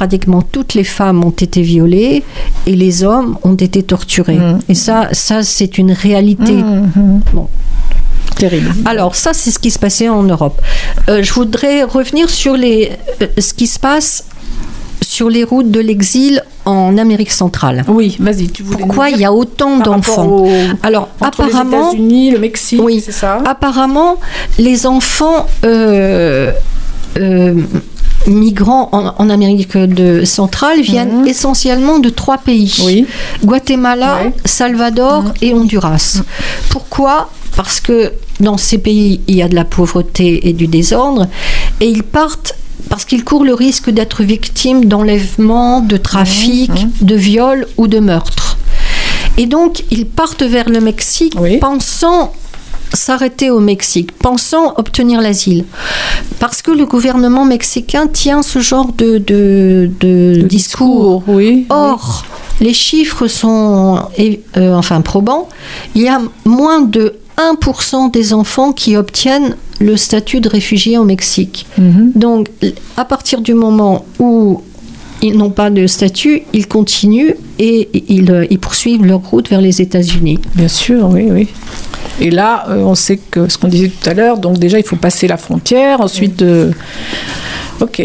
pratiquement 0.03 0.42
toutes 0.42 0.74
les 0.74 0.82
femmes 0.98 1.22
ont 1.24 1.30
été 1.46 1.62
violées 1.62 2.24
et 2.66 2.74
les 2.74 3.05
hommes 3.05 3.38
ont 3.44 3.55
été 3.55 3.84
torturés. 3.84 4.40
Et 4.68 4.74
ça, 4.74 4.96
ça 5.12 5.44
c'est 5.44 5.78
une 5.78 5.92
réalité. 5.92 6.57
Bon. 7.32 7.46
Terrible. 8.36 8.72
Alors 8.84 9.14
ça, 9.14 9.30
c'est 9.32 9.53
ce 9.53 9.61
qui 9.61 9.70
se 9.70 9.78
passait 9.78 10.09
en 10.09 10.24
Europe. 10.24 10.61
Euh, 11.09 11.22
je 11.22 11.32
voudrais 11.32 11.84
revenir 11.84 12.28
sur 12.30 12.55
les, 12.57 12.90
euh, 13.20 13.26
ce 13.38 13.53
qui 13.55 13.68
se 13.68 13.78
passe 13.78 14.24
sur 15.03 15.28
les 15.28 15.44
routes 15.44 15.70
de 15.70 15.78
l'exil 15.88 16.42
en 16.64 16.98
Amérique 16.98 17.30
centrale. 17.30 17.84
Oui, 17.86 18.16
vas-y, 18.18 18.48
tu 18.48 18.62
voulais 18.64 18.78
Pourquoi 18.80 19.11
il 19.11 19.18
y 19.18 19.24
a 19.24 19.32
autant 19.32 19.78
d'enfants 19.78 20.26
au- 20.26 20.48
Alors 20.82 21.11
entre 21.20 21.42
les 21.44 21.48
apparemment, 21.50 21.90
États-Unis, 21.90 22.30
le 22.32 22.38
Mexique, 22.40 22.80
oui, 22.82 23.00
c'est 23.05 23.12
ça? 23.12 23.40
Apparemment, 23.44 24.16
les 24.59 24.86
enfants 24.86 25.46
euh, 25.64 26.50
euh, 27.18 27.55
migrants 28.26 28.88
en, 28.92 29.14
en 29.18 29.30
Amérique 29.30 29.76
de, 29.76 30.24
centrale 30.24 30.80
viennent 30.80 31.26
essentiellement 31.26 31.98
de 31.98 32.08
trois 32.08 32.38
pays. 32.38 33.06
Guatemala, 33.44 34.18
Salvador 34.44 35.24
et 35.40 35.54
Honduras. 35.54 36.22
Pourquoi? 36.70 37.30
Parce 37.56 37.80
que 37.80 38.12
dans 38.40 38.56
ces 38.56 38.78
pays, 38.78 39.20
il 39.28 39.36
y 39.36 39.42
a 39.42 39.48
de 39.48 39.54
la 39.54 39.64
pauvreté 39.64 40.48
et 40.48 40.52
du 40.52 40.66
désordre, 40.66 41.28
et 41.80 41.88
ils 41.88 42.02
partent 42.02 42.54
parce 42.88 43.04
qu'ils 43.04 43.24
courent 43.24 43.44
le 43.44 43.54
risque 43.54 43.90
d'être 43.90 44.22
victimes 44.22 44.86
d'enlèvements, 44.86 45.80
de 45.80 45.96
trafic, 45.96 46.70
de 47.00 47.14
viols 47.14 47.66
ou 47.76 47.86
de 47.86 48.00
meurtres. 48.00 48.58
Et 49.38 49.46
donc, 49.46 49.84
ils 49.90 50.06
partent 50.06 50.42
vers 50.42 50.68
le 50.68 50.80
Mexique 50.80 51.34
pensant 51.60 52.32
s'arrêter 52.95 53.51
au 53.51 53.61
Mexique, 53.61 54.12
pensant 54.12 54.74
obtenir 54.76 55.20
l'asile. 55.20 55.64
Parce 56.38 56.62
que 56.62 56.70
le 56.70 56.86
gouvernement 56.86 57.45
mexicain 57.45 58.07
tient 58.07 58.43
ce 58.43 58.59
genre 58.59 58.93
de, 58.93 59.18
de, 59.18 59.90
de 60.01 60.43
discours. 60.43 61.22
Oui, 61.26 61.66
Or, 61.70 62.24
les 62.61 62.74
chiffres 62.74 63.26
sont 63.26 64.01
euh, 64.18 64.74
enfin 64.74 65.01
probants. 65.01 65.49
Il 65.95 66.03
y 66.03 66.09
a 66.09 66.20
moins 66.45 66.80
de 66.80 67.14
1% 67.38 68.11
des 68.11 68.34
enfants 68.34 68.72
qui 68.72 68.97
obtiennent 68.97 69.57
le 69.80 69.97
statut 69.97 70.40
de 70.40 70.49
réfugié 70.49 70.99
au 70.99 71.05
Mexique. 71.05 71.66
Donc, 71.78 72.49
à 72.97 73.05
partir 73.05 73.40
du 73.40 73.55
moment 73.55 74.05
où 74.20 74.62
ils 75.22 75.36
n'ont 75.36 75.51
pas 75.51 75.70
de 75.70 75.86
statut, 75.86 76.43
ils 76.53 76.66
continuent 76.68 77.34
et 77.59 77.88
ils, 78.09 78.47
ils 78.51 78.59
poursuivent 78.59 79.05
leur 79.05 79.20
route 79.20 79.49
vers 79.49 79.61
les 79.61 79.80
États-Unis. 79.80 80.38
Bien 80.55 80.68
sûr, 80.68 81.09
oui, 81.11 81.28
oui. 81.30 81.49
Et 82.20 82.30
là, 82.30 82.64
euh, 82.68 82.76
on 82.78 82.94
sait 82.94 83.16
que 83.16 83.48
ce 83.48 83.58
qu'on 83.58 83.68
disait 83.68 83.88
tout 83.88 84.08
à 84.08 84.14
l'heure, 84.14 84.38
donc 84.38 84.58
déjà, 84.58 84.78
il 84.78 84.84
faut 84.84 84.96
passer 84.96 85.26
la 85.28 85.36
frontière, 85.36 86.00
ensuite... 86.00 86.42
euh, 86.42 86.70
Ok. 87.80 88.02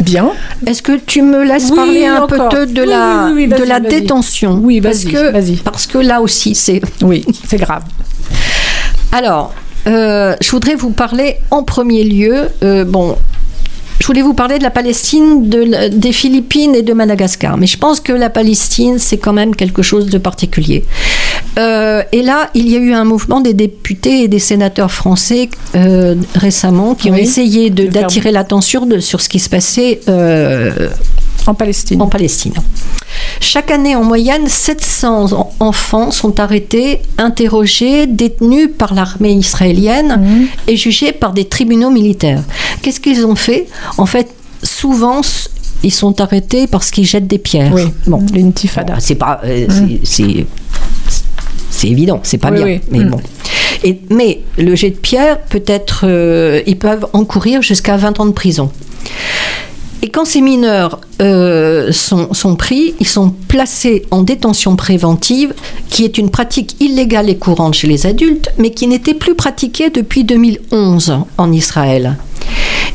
Bien. 0.00 0.30
Est-ce 0.66 0.80
que 0.82 0.92
tu 0.96 1.22
me 1.22 1.42
laisses 1.44 1.70
Oui, 1.70 1.76
parler 1.76 2.06
un 2.06 2.22
encore. 2.22 2.48
peu 2.50 2.66
de 2.66 2.82
Oui, 2.82 2.88
la, 2.88 3.30
oui, 3.32 3.48
oui, 3.52 3.58
de 3.58 3.64
la 3.64 3.80
détention 3.80 4.60
Oui, 4.62 4.80
parce 4.80 5.04
vas-y, 5.04 5.12
que, 5.12 5.30
vas-y. 5.32 5.56
parce 5.56 5.86
que 5.86 5.98
là 5.98 6.20
aussi, 6.20 6.54
c'est... 6.54 6.80
Oui, 7.02 7.24
c'est 7.48 7.58
grave. 7.58 7.82
Alors, 9.12 9.52
euh, 9.86 10.36
je 10.40 10.50
voudrais 10.50 10.74
vous 10.74 10.90
parler 10.90 11.36
en 11.50 11.62
premier 11.64 12.04
lieu, 12.04 12.48
euh, 12.62 12.84
bon, 12.84 13.16
je 14.00 14.06
voulais 14.06 14.22
vous 14.22 14.34
parler 14.34 14.58
de 14.58 14.62
la 14.62 14.70
Palestine, 14.70 15.48
de 15.48 15.88
des 15.88 16.12
Philippines 16.12 16.74
et 16.76 16.82
de 16.82 16.92
Madagascar. 16.92 17.56
Mais 17.56 17.66
je 17.66 17.78
pense 17.78 17.98
que 18.00 18.12
la 18.12 18.30
Palestine, 18.30 18.98
c'est 18.98 19.18
quand 19.18 19.32
même 19.32 19.56
quelque 19.56 19.82
chose 19.82 20.06
de 20.06 20.18
particulier. 20.18 20.84
Euh, 21.58 22.02
et 22.12 22.22
là, 22.22 22.50
il 22.54 22.68
y 22.68 22.76
a 22.76 22.78
eu 22.78 22.92
un 22.92 23.04
mouvement 23.04 23.40
des 23.40 23.54
députés 23.54 24.22
et 24.22 24.28
des 24.28 24.38
sénateurs 24.38 24.90
français 24.92 25.48
euh, 25.74 26.14
récemment 26.34 26.94
qui 26.94 27.10
ont 27.10 27.16
essayé 27.16 27.70
d'attirer 27.70 28.30
l'attention 28.30 28.86
sur 29.00 29.20
ce 29.20 29.28
qui 29.28 29.40
se 29.40 29.48
passait 29.48 30.00
euh, 30.08 30.88
En 31.46 31.54
Palestine. 31.54 32.00
en 32.00 32.06
Palestine. 32.06 32.54
Chaque 33.40 33.70
année, 33.70 33.96
en 33.96 34.04
moyenne, 34.04 34.46
700 34.46 35.32
en- 35.32 35.52
enfants 35.60 36.10
sont 36.12 36.38
arrêtés, 36.38 37.00
interrogés, 37.16 38.06
détenus 38.06 38.68
par 38.76 38.94
l'armée 38.94 39.32
israélienne 39.32 40.46
et 40.68 40.76
jugés 40.76 41.12
par 41.12 41.32
des 41.32 41.44
tribunaux 41.46 41.90
militaires. 41.90 42.42
Qu'est-ce 42.82 43.00
qu'ils 43.00 43.24
ont 43.26 43.34
fait? 43.36 43.66
En 43.96 44.06
fait, 44.06 44.28
souvent, 44.62 45.22
ils 45.82 45.92
sont 45.92 46.20
arrêtés 46.20 46.66
parce 46.66 46.90
qu'ils 46.90 47.06
jettent 47.06 47.26
des 47.28 47.38
pierres. 47.38 47.72
Oui, 47.72 47.84
Bon, 48.06 48.24
l'intifada. 48.34 48.94
Bon, 48.94 49.00
c'est 49.00 49.14
pas, 49.14 49.40
euh, 49.44 49.66
c'est, 50.04 50.46
c'est 51.78 51.88
évident, 51.88 52.20
c'est 52.22 52.38
pas 52.38 52.50
Oui, 52.50 52.56
bien. 52.56 52.64
oui. 52.66 52.80
Mais 52.90 53.04
bon. 53.04 53.18
Et, 53.84 54.00
mais 54.10 54.40
le 54.58 54.74
jet 54.74 54.90
de 54.90 54.96
pierre 54.96 55.40
peut 55.42 55.62
être, 55.66 56.00
euh, 56.04 56.60
ils 56.66 56.76
peuvent 56.78 57.06
encourir 57.12 57.62
jusqu'à 57.62 57.96
20 57.96 58.20
ans 58.20 58.26
de 58.26 58.32
prison. 58.32 58.70
Et 60.02 60.10
quand 60.10 60.24
ces 60.24 60.40
mineurs 60.40 61.00
euh, 61.22 61.90
sont, 61.90 62.32
sont 62.32 62.54
pris, 62.54 62.94
ils 63.00 63.06
sont 63.06 63.30
placés 63.48 64.04
en 64.12 64.22
détention 64.22 64.76
préventive, 64.76 65.54
qui 65.90 66.04
est 66.04 66.18
une 66.18 66.30
pratique 66.30 66.76
illégale 66.80 67.28
et 67.28 67.36
courante 67.36 67.74
chez 67.74 67.88
les 67.88 68.06
adultes, 68.06 68.50
mais 68.58 68.70
qui 68.70 68.86
n'était 68.86 69.14
plus 69.14 69.34
pratiquée 69.34 69.90
depuis 69.90 70.22
2011 70.24 71.18
en 71.36 71.52
Israël. 71.52 72.16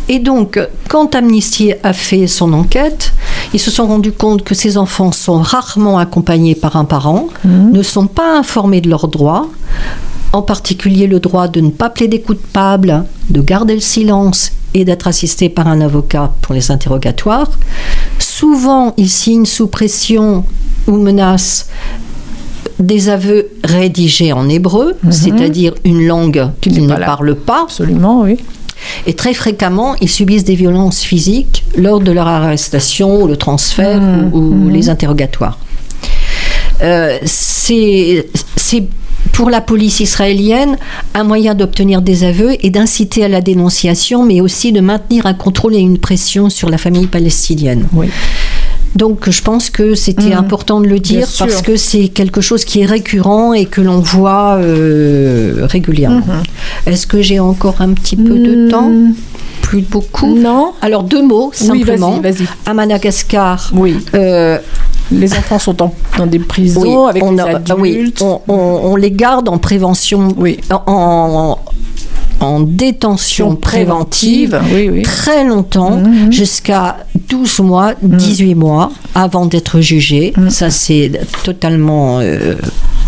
Et 0.09 0.19
donc, 0.19 0.59
quand 0.89 1.15
Amnesty 1.15 1.73
a 1.83 1.93
fait 1.93 2.27
son 2.27 2.53
enquête, 2.53 3.13
ils 3.53 3.59
se 3.59 3.71
sont 3.71 3.87
rendus 3.87 4.11
compte 4.11 4.43
que 4.43 4.55
ces 4.55 4.77
enfants 4.77 5.11
sont 5.11 5.39
rarement 5.39 5.97
accompagnés 5.97 6.55
par 6.55 6.75
un 6.75 6.85
parent, 6.85 7.27
ne 7.45 7.81
sont 7.83 8.07
pas 8.07 8.37
informés 8.37 8.81
de 8.81 8.89
leurs 8.89 9.07
droits, 9.07 9.49
en 10.33 10.41
particulier 10.41 11.07
le 11.07 11.19
droit 11.19 11.47
de 11.47 11.61
ne 11.61 11.69
pas 11.69 11.89
plaider 11.89 12.19
coupable, 12.21 13.05
de 13.29 13.41
garder 13.41 13.75
le 13.75 13.81
silence 13.81 14.51
et 14.73 14.85
d'être 14.85 15.07
assisté 15.07 15.49
par 15.49 15.67
un 15.67 15.81
avocat 15.81 16.33
pour 16.41 16.55
les 16.55 16.71
interrogatoires. 16.71 17.51
Souvent, 18.19 18.93
ils 18.97 19.09
signent 19.09 19.45
sous 19.45 19.67
pression 19.67 20.43
ou 20.87 20.97
menace 20.97 21.69
des 22.79 23.09
aveux 23.09 23.49
rédigés 23.63 24.33
en 24.33 24.49
hébreu, 24.49 24.95
c'est-à-dire 25.09 25.73
une 25.85 26.05
langue 26.05 26.49
qu'ils 26.59 26.85
ne 26.85 26.95
parlent 26.95 27.35
pas. 27.35 27.61
Absolument, 27.63 28.21
oui. 28.21 28.37
Et 29.07 29.13
très 29.13 29.34
fréquemment, 29.34 29.95
ils 30.01 30.09
subissent 30.09 30.43
des 30.43 30.55
violences 30.55 31.01
physiques 31.01 31.63
lors 31.77 31.99
de 31.99 32.11
leur 32.11 32.27
arrestation 32.27 33.25
le 33.25 33.38
transfert 33.38 34.01
ou, 34.34 34.39
ou 34.39 34.69
les 34.69 34.89
interrogatoires. 34.89 35.57
Euh, 36.81 37.17
c'est 37.25 38.25
c'est 38.55 38.84
pour 39.31 39.49
la 39.49 39.61
police 39.61 39.99
israélienne 39.99 40.77
un 41.13 41.23
moyen 41.23 41.55
d'obtenir 41.55 42.01
des 42.01 42.23
aveux 42.23 42.55
et 42.63 42.69
d'inciter 42.69 43.23
à 43.23 43.27
la 43.27 43.41
dénonciation, 43.41 44.23
mais 44.23 44.41
aussi 44.41 44.71
de 44.71 44.79
maintenir 44.79 45.25
un 45.25 45.34
contrôle 45.34 45.75
et 45.75 45.79
une 45.79 45.97
pression 45.97 46.49
sur 46.49 46.69
la 46.69 46.77
famille 46.77 47.07
palestinienne. 47.07 47.88
Donc 48.95 49.29
je 49.29 49.41
pense 49.41 49.69
que 49.69 49.95
c'était 49.95 50.31
Mhm. 50.35 50.43
important 50.43 50.79
de 50.81 50.85
le 50.87 50.99
Bien 50.99 51.19
dire 51.19 51.27
sûr. 51.27 51.47
parce 51.47 51.61
que 51.61 51.75
c'est 51.77 52.09
quelque 52.09 52.41
chose 52.41 52.63
qui 52.65 52.81
est 52.81 52.85
récurrent 52.85 53.53
et 53.53 53.65
que 53.65 53.81
l'on 53.81 53.99
voit 53.99 54.55
euh, 54.59 55.65
régulièrement. 55.69 56.17
Mhm. 56.85 56.91
Est-ce 56.93 57.07
que 57.07 57.21
j'ai 57.21 57.39
encore 57.39 57.77
un 57.81 57.93
petit 57.93 58.15
peu 58.15 58.37
de 58.37 58.69
temps? 58.69 58.91
Plus 59.61 59.81
beaucoup 59.81 60.35
Non. 60.37 60.73
Alors 60.81 61.03
deux 61.03 61.23
mots 61.25 61.51
Oui, 61.59 61.67
simplement. 61.67 62.19
vas-y, 62.21 62.33
vas-y. 62.43 62.47
À 62.65 62.73
Madagascar, 62.73 63.71
Oui. 63.73 63.97
euh, 64.13 64.57
Les 65.11 65.33
enfants 65.33 65.59
sont 65.59 65.81
en- 65.83 65.93
dans 66.17 66.25
des 66.25 66.39
prisons 66.39 66.81
oui, 67.03 67.09
avec 67.09 67.23
on, 67.23 67.31
les 67.33 67.39
a- 67.39 67.57
adultes. 67.57 67.73
oui, 67.77 68.13
on, 68.21 68.39
on- 68.47 68.79
on 68.91 68.95
les 68.95 69.11
garde 69.11 69.49
en 69.49 69.57
prévention, 69.57 70.29
en, 70.69 70.81
en, 70.87 71.59
en 72.43 72.59
détention 72.59 73.55
préventive, 73.55 74.59
Oui, 74.73 74.89
oui. 74.89 75.01
très 75.03 75.43
longtemps, 75.45 75.97
Mhm. 75.97 76.31
jusqu'à 76.31 76.97
12 77.29 77.59
mois, 77.59 77.93
18 78.01 78.55
mois, 78.55 78.91
avant 79.15 79.45
d'être 79.45 79.79
jugés. 79.81 80.33
Mhm. 80.37 80.49
Ça, 80.49 80.69
c'est 80.69 81.11
totalement 81.43 82.19
euh, 82.19 82.55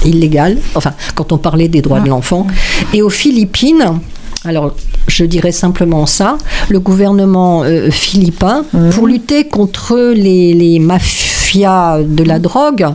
illégal. 0.05 0.57
Enfin, 0.75 0.93
quand 1.15 1.31
on 1.31 1.37
parlait 1.37 1.67
des 1.67 1.79
Ah. 1.79 1.81
droits 1.81 1.99
de 1.99 2.09
l'enfant. 2.09 2.47
Et 2.93 3.01
aux 3.01 3.09
Philippines, 3.09 3.99
alors 4.45 4.75
je 5.07 5.23
dirais 5.25 5.51
simplement 5.51 6.05
ça, 6.05 6.37
le 6.69 6.79
gouvernement 6.79 7.63
euh, 7.63 7.89
philippin, 7.91 8.63
Mhm. 8.73 8.89
pour 8.91 9.07
lutter 9.07 9.45
contre 9.45 9.95
les, 10.15 10.53
les 10.53 10.79
mafias 10.79 11.99
de 12.03 12.23
la 12.23 12.39
drogue, 12.39 12.85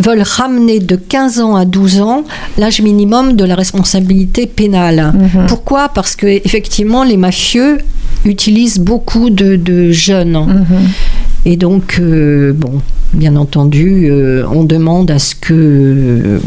veulent 0.00 0.22
ramener 0.22 0.80
de 0.80 0.96
15 0.96 1.40
ans 1.40 1.54
à 1.56 1.64
12 1.64 2.00
ans 2.00 2.24
l'âge 2.58 2.80
minimum 2.82 3.34
de 3.34 3.44
la 3.44 3.54
responsabilité 3.54 4.46
pénale. 4.46 5.12
Mhm. 5.14 5.46
Pourquoi? 5.46 5.88
Parce 5.88 6.16
que 6.16 6.26
effectivement, 6.26 7.04
les 7.04 7.16
mafieux 7.16 7.78
utilisent 8.24 8.78
beaucoup 8.78 9.30
de, 9.30 9.56
de 9.56 9.90
jeunes. 9.92 10.32
Mhm. 10.32 10.88
Et 11.44 11.56
donc, 11.56 11.98
euh, 12.00 12.52
bon, 12.52 12.80
bien 13.12 13.34
entendu, 13.36 14.08
euh, 14.10 14.44
on 14.52 14.64
demande 14.64 15.10
à 15.10 15.18
ce 15.18 15.34
que 15.34 16.40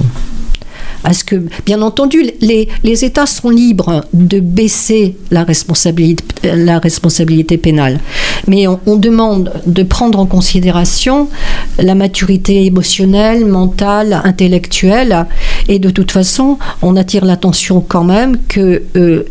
que, 1.24 1.36
bien 1.66 1.82
entendu, 1.82 2.24
les, 2.41 2.68
les 2.84 3.06
États 3.06 3.26
sont 3.26 3.49
libres 3.49 4.03
de 4.14 4.39
baisser 4.39 5.16
la 5.32 5.43
responsabilité, 5.43 6.26
la 6.56 6.80
responsabilité 6.80 7.58
pénale. 7.58 7.99
Mais 8.47 8.68
on, 8.68 8.80
demande 8.95 9.51
de 9.66 9.84
prendre 9.84 10.20
en 10.20 10.26
considération 10.26 11.28
la 11.80 11.95
maturité 11.95 12.66
émotionnelle, 12.66 13.45
mentale, 13.45 14.22
intellectuelle. 14.24 15.26
Et 15.68 15.80
de 15.80 15.89
toute 15.89 16.12
façon, 16.12 16.58
on 16.82 16.95
attire 16.95 17.26
l'attention 17.26 17.82
quand 17.88 18.03
même 18.03 18.38
que 18.47 18.84
euh, 18.95 19.24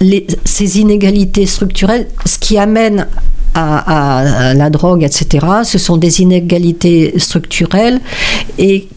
les- 0.00 0.26
ces 0.44 0.78
inégalités 0.80 1.46
structurelles, 1.46 2.06
ce 2.26 2.38
qui 2.38 2.58
amène 2.58 3.06
à, 3.54 3.78
à- 3.78 4.48
à 4.50 4.54
la 4.54 4.70
drogue, 4.70 5.02
etc., 5.02 5.44
ce 5.64 5.78
sont 5.78 5.96
des 5.96 6.20
inégalités 6.20 7.14
structurelles 7.18 8.00
et 8.58 8.88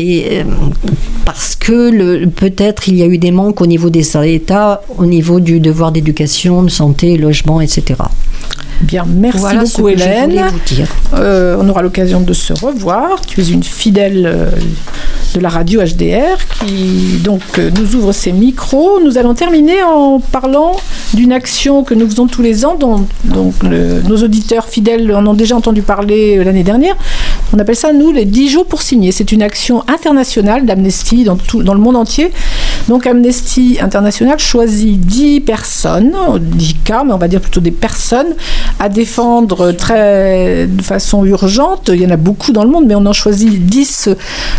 euh, 0.00 0.44
parce 1.24 1.54
que 1.56 2.24
peut-être 2.26 2.88
il 2.88 2.96
y 2.96 3.02
a 3.02 3.06
eu 3.06 3.18
des 3.18 3.30
manques 3.30 3.60
au 3.60 3.66
niveau 3.66 3.90
des 3.90 4.16
États, 4.26 4.82
au 4.96 5.06
niveau 5.06 5.40
du 5.40 5.60
devoir 5.60 5.92
d'éducation, 5.92 6.62
de 6.62 6.70
santé, 6.70 7.16
logement, 7.16 7.60
etc. 7.60 7.96
Bien, 8.80 9.04
merci 9.06 9.38
Voilà 9.40 9.66
ce 9.66 9.76
beaucoup 9.76 9.88
que 9.88 9.92
Hélène. 9.92 10.30
voulais 10.30 10.42
vous 10.48 10.60
dire. 10.74 10.86
Euh, 11.14 11.56
on 11.60 11.68
aura 11.68 11.82
l'occasion 11.82 12.20
de 12.20 12.32
se 12.32 12.52
revoir. 12.54 13.20
Tu 13.26 13.40
es 13.42 13.48
une 13.48 13.62
fidèle 13.62 14.26
euh, 14.26 14.46
de 15.34 15.40
la 15.40 15.50
radio 15.50 15.82
HDR 15.82 16.38
qui 16.64 17.18
donc 17.22 17.42
euh, 17.58 17.70
nous 17.78 17.94
ouvre 17.96 18.12
ses 18.12 18.32
micros. 18.32 18.98
Nous 19.04 19.18
allons 19.18 19.34
terminer 19.34 19.82
en 19.82 20.18
parlant 20.18 20.76
d'une 21.12 21.30
action 21.32 21.84
que 21.84 21.92
nous 21.94 22.08
faisons 22.08 22.26
tous 22.26 22.40
les 22.42 22.64
ans, 22.64 22.74
dont 22.74 23.04
donc 23.24 23.54
le- 23.62 24.00
nos 24.02 24.16
auditeurs 24.22 24.66
fidèles 24.66 25.14
en 25.14 25.26
ont 25.26 25.34
déjà 25.34 25.56
entendu 25.56 25.82
parler 25.82 26.42
l'année 26.42 26.64
dernière. 26.64 26.96
On 27.52 27.58
appelle 27.58 27.76
ça 27.76 27.92
nous 27.92 28.12
les 28.12 28.24
10 28.24 28.48
jours 28.48 28.66
pour 28.66 28.80
signer. 28.80 29.12
C'est 29.12 29.30
une 29.30 29.42
action 29.42 29.84
internationale 29.88 30.64
d'Amnesty 30.64 31.24
dans, 31.24 31.36
tout- 31.36 31.62
dans 31.62 31.74
le 31.74 31.80
monde 31.80 31.96
entier 31.96 32.30
Donc 32.88 33.06
Amnesty 33.06 33.78
International 33.80 34.38
choisit 34.38 34.98
10 34.98 35.40
personnes, 35.40 36.12
10 36.38 36.74
cas, 36.84 37.04
mais 37.04 37.12
on 37.12 37.18
va 37.18 37.28
dire 37.28 37.40
plutôt 37.40 37.60
des 37.60 37.70
personnes, 37.70 38.34
à 38.78 38.88
défendre 38.88 39.72
très, 39.72 40.66
de 40.66 40.82
façon 40.82 41.24
urgente. 41.24 41.90
Il 41.92 42.00
y 42.00 42.06
en 42.06 42.10
a 42.10 42.16
beaucoup 42.16 42.52
dans 42.52 42.64
le 42.64 42.70
monde, 42.70 42.86
mais 42.86 42.94
on 42.94 43.06
en 43.06 43.12
choisit 43.12 43.64
10 43.64 44.10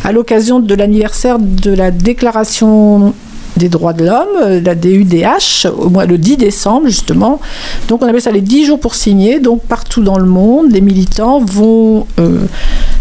à 0.04 0.12
l'occasion 0.12 0.60
de 0.60 0.76
l'anniversaire 0.76 1.38
de 1.40 1.72
la 1.72 1.92
déclaration 1.92 3.14
des 3.58 3.70
droits 3.70 3.93
de 3.93 4.06
l'homme, 4.06 4.28
euh, 4.41 4.62
la 4.64 4.76
DUDH, 4.76 5.68
au 5.78 5.89
mois 5.89 6.06
le 6.06 6.18
10 6.18 6.38
décembre 6.38 6.88
justement. 6.88 7.39
Donc 7.88 8.02
on 8.02 8.08
appelle 8.08 8.22
ça 8.22 8.32
les 8.32 8.41
10 8.41 8.66
jours 8.66 8.80
pour 8.80 8.95
signer. 8.95 9.39
Donc 9.39 9.64
partout 9.64 10.02
dans 10.02 10.18
le 10.18 10.26
monde, 10.26 10.72
les 10.72 10.82
militants 10.82 11.39
vont 11.39 12.08
euh, 12.20 12.45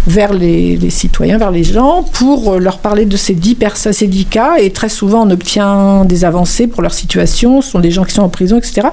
vers 0.06 0.32
les, 0.32 0.78
citoyens, 0.90 1.38
vers 1.38 1.50
les 1.50 1.64
gens, 1.64 2.04
pour 2.12 2.54
euh, 2.54 2.58
leur 2.58 2.78
parler 2.78 3.06
de 3.06 3.16
ces 3.16 3.34
10 3.34 3.54
personnes, 3.54 3.92
ces 3.92 4.06
10 4.06 4.24
cas. 4.26 4.56
Et 4.58 4.70
très 4.70 4.88
souvent, 4.88 5.26
on 5.26 5.30
obtient 5.30 6.04
des 6.04 6.24
avancées 6.24 6.66
pour 6.66 6.82
leur 6.82 6.94
situation. 6.94 7.62
Ce 7.62 7.70
sont 7.70 7.80
des 7.80 7.90
gens 7.90 8.04
qui 8.04 8.14
sont 8.14 8.22
en 8.22 8.28
prison, 8.28 8.58
etc. 8.58 8.88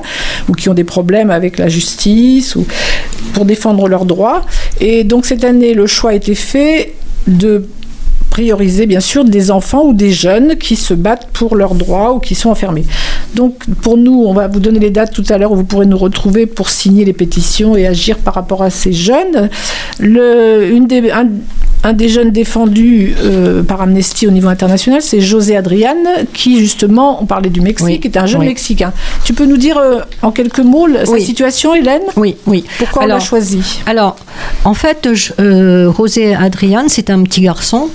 Ou 0.49 0.53
qui 0.53 0.69
ont 0.69 0.73
des 0.73 0.83
problèmes 0.83 1.31
avec 1.31 1.57
la 1.57 1.69
justice, 1.69 2.55
ou 2.55 2.65
pour 3.33 3.45
défendre 3.45 3.87
leurs 3.87 4.05
droits. 4.05 4.43
Et 4.79 5.03
donc 5.03 5.25
cette 5.25 5.43
année, 5.43 5.73
le 5.73 5.87
choix 5.87 6.11
a 6.11 6.13
été 6.13 6.35
fait 6.35 6.93
de 7.27 7.67
prioriser 8.37 8.85
bien 8.85 8.99
sûr 8.99 9.25
des 9.25 9.49
enfants 9.49 9.85
ou 9.85 9.93
des 9.95 10.11
jeunes 10.11 10.57
qui 10.57 10.75
se 10.75 10.93
battent 10.93 11.27
pour 11.33 11.55
leurs 11.55 11.73
droits 11.73 12.13
ou 12.13 12.19
qui 12.19 12.35
sont 12.35 12.51
enfermés. 12.51 12.85
Donc 13.33 13.55
pour 13.81 13.97
nous, 13.97 14.25
on 14.27 14.33
va 14.35 14.47
vous 14.47 14.59
donner 14.59 14.77
les 14.77 14.91
dates 14.91 15.11
tout 15.11 15.23
à 15.29 15.39
l'heure 15.39 15.53
où 15.53 15.55
vous 15.55 15.63
pourrez 15.63 15.87
nous 15.87 15.97
retrouver 15.97 16.45
pour 16.45 16.69
signer 16.69 17.03
les 17.03 17.13
pétitions 17.13 17.75
et 17.75 17.87
agir 17.87 18.19
par 18.19 18.35
rapport 18.35 18.61
à 18.61 18.69
ces 18.69 18.93
jeunes. 18.93 19.49
Une 19.99 20.85
des, 20.85 21.11
un 21.87 21.93
des 21.93 22.09
jeunes 22.09 22.31
défendus 22.31 23.15
euh, 23.23 23.63
par 23.63 23.81
Amnesty 23.81 24.27
au 24.27 24.31
niveau 24.31 24.49
international, 24.49 25.01
c'est 25.01 25.21
José 25.21 25.55
Adrian, 25.55 25.95
qui 26.33 26.59
justement, 26.59 27.21
on 27.23 27.25
parlait 27.25 27.49
du 27.49 27.61
Mexique, 27.61 28.05
est 28.05 28.17
un 28.17 28.25
jeune 28.25 28.41
oui. 28.41 28.47
Mexicain. 28.47 28.91
Tu 29.23 29.33
peux 29.33 29.45
nous 29.45 29.55
dire 29.55 29.77
euh, 29.77 29.99
en 30.21 30.31
quelques 30.31 30.59
mots 30.59 30.87
sa 31.05 31.11
Oui. 31.13 31.21
situation, 31.21 31.73
Hélène? 31.73 32.01
Oui, 32.17 32.35
oui. 32.45 32.65
Pourquoi 32.77 33.03
on 33.03 33.07
l'a 33.07 33.19
choisi? 33.21 33.79
Alors, 33.85 34.17
en 34.65 34.73
fait, 34.73 35.13
je- 35.13 35.31
euh, 35.39 35.93
José 35.93 36.35
Adrian, 36.35 36.85
c'est 36.89 37.09
un 37.09 37.23
petit 37.23 37.39
garçon. 37.41 37.87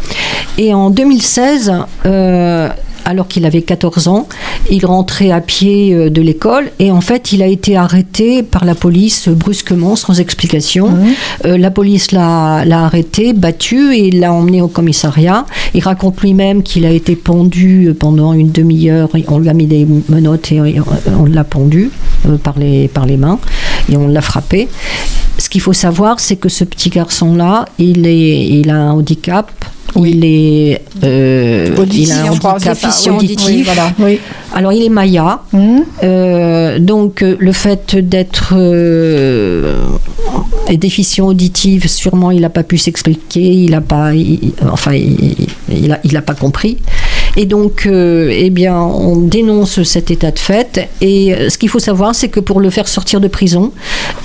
Et 0.56 0.72
en 0.72 0.88
2016, 0.88 1.72
euh, 2.06 2.68
alors 3.04 3.28
qu'il 3.28 3.44
avait 3.46 3.62
14 3.62 4.08
ans, 4.08 4.28
il 4.70 4.86
rentrait 4.86 5.30
à 5.30 5.40
pied 5.40 5.94
euh, 5.94 6.10
de 6.10 6.22
l'école 6.22 6.70
et 6.78 6.90
en 6.90 7.00
fait, 7.00 7.32
il 7.32 7.42
a 7.42 7.46
été 7.46 7.76
arrêté 7.76 8.42
par 8.42 8.64
la 8.64 8.74
police 8.74 9.28
brusquement, 9.28 9.96
sans 9.96 10.20
explication. 10.20 10.90
Euh, 11.44 11.58
la 11.58 11.70
police 11.70 12.12
l'a 12.12 12.64
l'a 12.64 12.84
arrêté, 12.84 13.32
battu 13.32 13.94
et 13.94 14.08
il 14.08 14.20
l'a 14.20 14.32
emmené 14.32 14.62
au 14.62 14.68
commissariat. 14.68 15.46
Il 15.74 15.82
raconte 15.82 16.20
lui-même 16.20 16.62
qu'il 16.62 16.84
a 16.84 16.90
été 16.90 17.16
pendu 17.16 17.88
euh, 17.88 17.94
pendant 17.94 18.32
une 18.32 18.50
demi-heure. 18.50 19.08
On 19.28 19.38
lui 19.38 19.48
a 19.48 19.54
mis 19.54 19.66
des 19.66 19.86
menottes 20.08 20.52
et 20.52 20.60
on 20.60 21.24
l'a 21.24 21.44
pendu 21.44 21.90
par 22.42 22.58
les, 22.58 22.88
par 22.88 23.06
les 23.06 23.16
mains 23.16 23.38
et 23.90 23.96
on 23.96 24.08
l'a 24.08 24.20
frappé. 24.20 24.68
Ce 25.52 25.54
qu'il 25.54 25.60
faut 25.60 25.74
savoir, 25.74 26.18
c'est 26.18 26.36
que 26.36 26.48
ce 26.48 26.64
petit 26.64 26.88
garçon-là, 26.88 27.66
il, 27.78 28.06
est, 28.06 28.46
il 28.48 28.70
a 28.70 28.74
un 28.74 28.92
handicap. 28.92 29.50
Il 29.96 30.24
est, 30.24 30.80
euh, 31.04 31.76
Auditif, 31.76 32.08
il 32.08 32.12
a 32.12 32.22
un 32.22 32.30
handicap 32.30 32.78
auditif. 33.18 33.46
oui, 33.48 33.62
voilà. 33.62 33.92
Oui. 33.98 34.18
Alors 34.54 34.72
il 34.72 34.82
est 34.82 34.88
maya, 34.88 35.42
Euh, 36.02 36.78
donc 36.78 37.20
euh, 37.22 37.36
le 37.38 37.52
fait 37.52 37.94
d'être 37.96 38.54
euh, 38.56 39.84
déficient 40.70 41.26
auditif, 41.26 41.86
sûrement 41.86 42.30
il 42.30 42.40
n'a 42.40 42.48
pas 42.48 42.62
pu 42.62 42.78
s'expliquer, 42.78 43.42
il 43.42 43.72
n'a 43.72 43.82
pas, 43.82 44.14
il- 44.14 44.52
enfin 44.70 44.94
il, 44.94 45.34
il 45.70 45.92
a, 45.92 46.00
il 46.02 46.16
a 46.16 46.22
pas 46.22 46.34
compris. 46.34 46.78
Et 47.36 47.46
donc, 47.46 47.86
euh, 47.86 48.30
eh 48.30 48.50
bien, 48.50 48.78
on 48.78 49.16
dénonce 49.16 49.82
cet 49.84 50.10
état 50.10 50.30
de 50.30 50.38
fait. 50.38 50.88
Et 51.00 51.34
euh, 51.34 51.48
ce 51.48 51.56
qu'il 51.56 51.68
faut 51.68 51.78
savoir, 51.78 52.14
c'est 52.14 52.28
que 52.28 52.40
pour 52.40 52.60
le 52.60 52.68
faire 52.70 52.88
sortir 52.88 53.20
de 53.20 53.28
prison, 53.28 53.72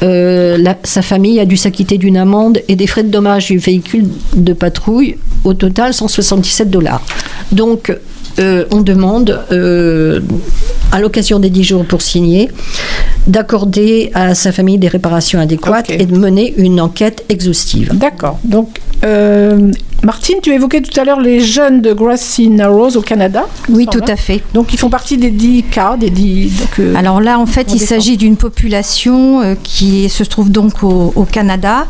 euh, 0.04 0.58
sa 0.84 1.02
famille 1.02 1.40
a 1.40 1.46
dû 1.46 1.56
s'acquitter 1.58 1.98
d'une 1.98 2.18
amende 2.18 2.60
et 2.68 2.76
des 2.76 2.88
frais 2.88 3.04
de 3.04 3.10
dommage 3.10 3.48
du 3.48 3.58
véhicule 3.58 4.08
de 4.36 4.54
patrouille, 4.54 5.18
au 5.46 5.54
total 5.54 5.94
177 5.94 6.70
dollars. 6.70 7.02
Donc, 7.52 7.96
on 8.40 8.82
demande, 8.82 9.40
à 10.92 11.00
l'occasion 11.00 11.40
des 11.40 11.50
10 11.50 11.64
jours 11.64 11.86
pour 11.86 12.04
signer, 12.04 12.50
d'accorder 13.28 14.12
à 14.14 14.36
sa 14.36 14.52
famille 14.52 14.78
des 14.78 14.88
réparations 14.88 15.40
adéquates 15.40 15.90
et 15.92 16.06
de 16.06 16.18
mener 16.18 16.54
une 16.58 16.80
enquête 16.82 17.26
exhaustive. 17.30 17.92
D'accord. 17.94 18.40
Donc, 18.44 18.80
euh, 19.04 19.72
Martine, 20.04 20.38
tu 20.42 20.52
évoquais 20.52 20.82
tout 20.82 20.98
à 21.00 21.04
l'heure 21.04 21.20
les 21.20 21.40
jeunes 21.40 21.82
de 21.82 21.92
Grassy 21.92 22.50
Narrows 22.50 22.96
au 22.96 23.02
Canada. 23.02 23.46
Oui, 23.70 23.88
tout 23.92 24.02
à 24.08 24.16
fait. 24.16 24.44
Donc, 24.54 24.74
ils 24.74 24.78
font 24.78 24.90
partie 24.90 25.18
des 25.18 25.32
10 25.32 25.64
cas, 25.64 25.98
des 25.98 26.10
10. 26.10 26.60
donc, 26.60 26.80
euh, 26.80 26.96
Alors 26.96 27.20
là, 27.20 27.40
en 27.40 27.46
fait, 27.46 27.74
il 27.74 27.80
s'agit 27.80 28.16
d'une 28.16 28.38
population 28.38 29.42
euh, 29.42 29.56
qui 29.62 30.08
se 30.10 30.24
trouve 30.24 30.52
donc 30.52 30.84
au, 30.84 31.14
au 31.16 31.24
Canada. 31.24 31.88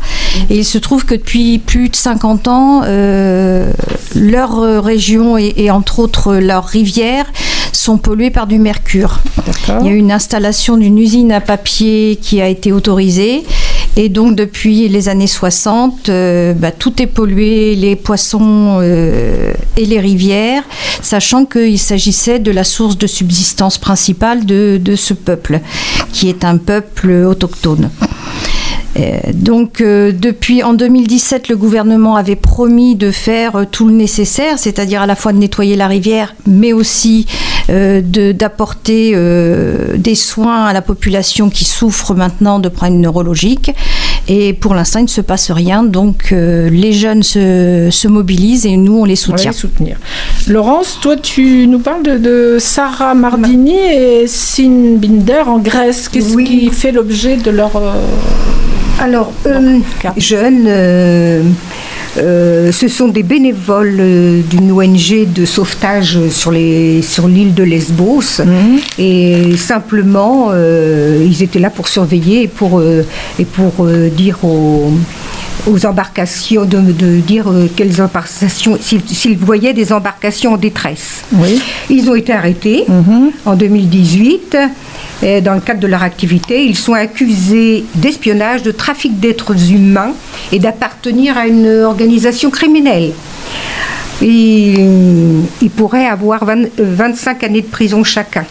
Et 0.48 0.58
il 0.58 0.64
se 0.64 0.78
trouve 0.78 1.04
que 1.04 1.14
depuis 1.14 1.58
plus 1.58 1.90
de 1.90 1.96
50 1.96 2.48
ans, 2.48 2.82
euh, 2.84 3.70
leur 4.14 4.82
région 4.82 5.36
et, 5.36 5.52
et 5.56 5.70
entre 5.70 5.98
autres 5.98 6.36
leurs 6.36 6.64
rivières 6.64 7.26
sont 7.88 7.96
polluées 7.96 8.28
par 8.28 8.46
du 8.46 8.58
mercure. 8.58 9.18
Il 9.80 9.86
y 9.86 9.88
a 9.88 9.92
eu 9.92 9.96
une 9.96 10.12
installation 10.12 10.76
d'une 10.76 10.98
usine 10.98 11.32
à 11.32 11.40
papier 11.40 12.18
qui 12.20 12.38
a 12.42 12.46
été 12.46 12.70
autorisée. 12.70 13.44
Et 13.96 14.10
donc 14.10 14.36
depuis 14.36 14.90
les 14.90 15.08
années 15.08 15.26
60, 15.26 16.10
euh, 16.10 16.52
bah, 16.52 16.70
tout 16.70 17.00
est 17.00 17.06
pollué, 17.06 17.74
les 17.76 17.96
poissons 17.96 18.80
euh, 18.82 19.54
et 19.78 19.86
les 19.86 20.00
rivières, 20.00 20.64
sachant 21.00 21.46
qu'il 21.46 21.78
s'agissait 21.78 22.38
de 22.38 22.50
la 22.50 22.62
source 22.62 22.98
de 22.98 23.06
subsistance 23.06 23.78
principale 23.78 24.44
de, 24.44 24.78
de 24.78 24.94
ce 24.94 25.14
peuple, 25.14 25.60
qui 26.12 26.28
est 26.28 26.44
un 26.44 26.58
peuple 26.58 27.10
autochtone. 27.10 27.88
Euh, 28.98 29.18
Donc 29.34 29.80
euh, 29.80 30.12
depuis 30.12 30.62
en 30.62 30.74
2017, 30.74 31.48
le 31.48 31.56
gouvernement 31.56 32.16
avait 32.16 32.36
promis 32.36 32.96
de 32.96 33.10
faire 33.10 33.56
euh, 33.56 33.64
tout 33.70 33.86
le 33.86 33.92
nécessaire, 33.94 34.58
c'est-à-dire 34.58 35.02
à 35.02 35.06
la 35.06 35.14
fois 35.14 35.32
de 35.32 35.38
nettoyer 35.38 35.76
la 35.76 35.86
rivière, 35.86 36.34
mais 36.46 36.72
aussi 36.72 37.26
euh, 37.70 38.00
de- 38.02 38.32
d'apporter 38.32 39.12
euh, 39.14 39.96
des 39.96 40.14
soins 40.14 40.64
à 40.64 40.72
la 40.72 40.82
population 40.82 41.48
qui 41.50 41.64
souffre 41.64 42.14
maintenant 42.14 42.58
de 42.58 42.68
problèmes 42.68 43.00
neurologiques. 43.00 43.70
Et 44.26 44.52
pour 44.52 44.74
l'instant, 44.74 44.98
il 44.98 45.04
ne 45.04 45.08
se 45.08 45.20
passe 45.22 45.50
rien. 45.50 45.82
Donc 45.84 46.32
euh, 46.32 46.68
les 46.68 46.92
jeunes 46.92 47.22
se, 47.22 47.88
se 47.90 48.08
mobilisent 48.08 48.66
et 48.66 48.76
nous, 48.76 48.98
on 49.00 49.04
les 49.04 49.14
On 49.28 49.32
va 49.32 49.36
soutient. 49.38 49.50
les 49.52 49.56
soutenir. 49.56 49.96
Laurence, 50.48 50.98
toi, 51.00 51.16
tu 51.16 51.66
nous 51.66 51.78
parles 51.78 52.02
de, 52.02 52.18
de 52.18 52.56
Sarah 52.58 53.14
Mardini 53.14 53.76
et 53.76 54.26
Sin 54.26 54.96
Binder 54.96 55.42
en 55.46 55.58
Grèce. 55.58 56.08
Qu'est-ce 56.08 56.36
qui 56.36 56.68
fait 56.70 56.92
l'objet 56.92 57.36
de 57.36 57.50
leur. 57.50 57.76
euh, 57.76 57.92
Alors, 59.00 59.32
euh, 59.46 59.78
jeunes, 60.16 60.64
euh, 60.66 61.42
euh, 62.16 62.72
ce 62.72 62.88
sont 62.88 63.06
des 63.08 63.22
bénévoles 63.22 63.96
euh, 64.00 64.40
d'une 64.42 64.72
ONG 64.72 65.24
de 65.32 65.44
sauvetage 65.44 66.18
sur 66.30 66.50
les- 66.50 67.00
sur 67.02 67.28
l'île 67.28 67.54
de 67.54 67.62
Lesbos. 67.62 68.42
Et 68.98 69.56
simplement, 69.56 70.50
ils 70.52 71.42
étaient 71.42 71.60
là 71.60 71.70
pour 71.70 71.86
surveiller 71.88 72.42
et 72.42 72.48
pour, 72.48 72.82
et 73.38 73.44
pour 73.44 73.86
dire 74.16 74.38
aux 74.42 74.92
aux 75.66 75.86
embarcations, 75.86 76.64
de, 76.64 76.78
de 76.80 77.20
dire 77.20 77.48
euh, 77.48 77.68
quelles 77.74 78.00
embarcations, 78.00 78.78
s'ils 78.80 79.36
voyaient 79.38 79.74
des 79.74 79.92
embarcations 79.92 80.54
en 80.54 80.56
détresse. 80.56 81.24
Ils 81.90 82.08
ont 82.10 82.14
été 82.14 82.32
arrêtés 82.32 82.84
en 83.44 83.54
2018. 83.54 84.56
Et 85.22 85.40
dans 85.40 85.54
le 85.54 85.60
cadre 85.60 85.80
de 85.80 85.86
leur 85.88 86.02
activité, 86.04 86.64
ils 86.64 86.76
sont 86.76 86.94
accusés 86.94 87.84
d'espionnage, 87.96 88.62
de 88.62 88.70
trafic 88.70 89.18
d'êtres 89.18 89.72
humains 89.72 90.12
et 90.52 90.60
d'appartenir 90.60 91.36
à 91.36 91.48
une 91.48 91.82
organisation 91.82 92.50
criminelle. 92.50 93.12
Ils 94.20 95.70
pourraient 95.76 96.06
avoir 96.06 96.44
20 96.44 96.58
euh, 96.64 96.66
25 96.78 97.44
années 97.44 97.62
de 97.62 97.66
prison 97.66 98.02
chacun. 98.04 98.44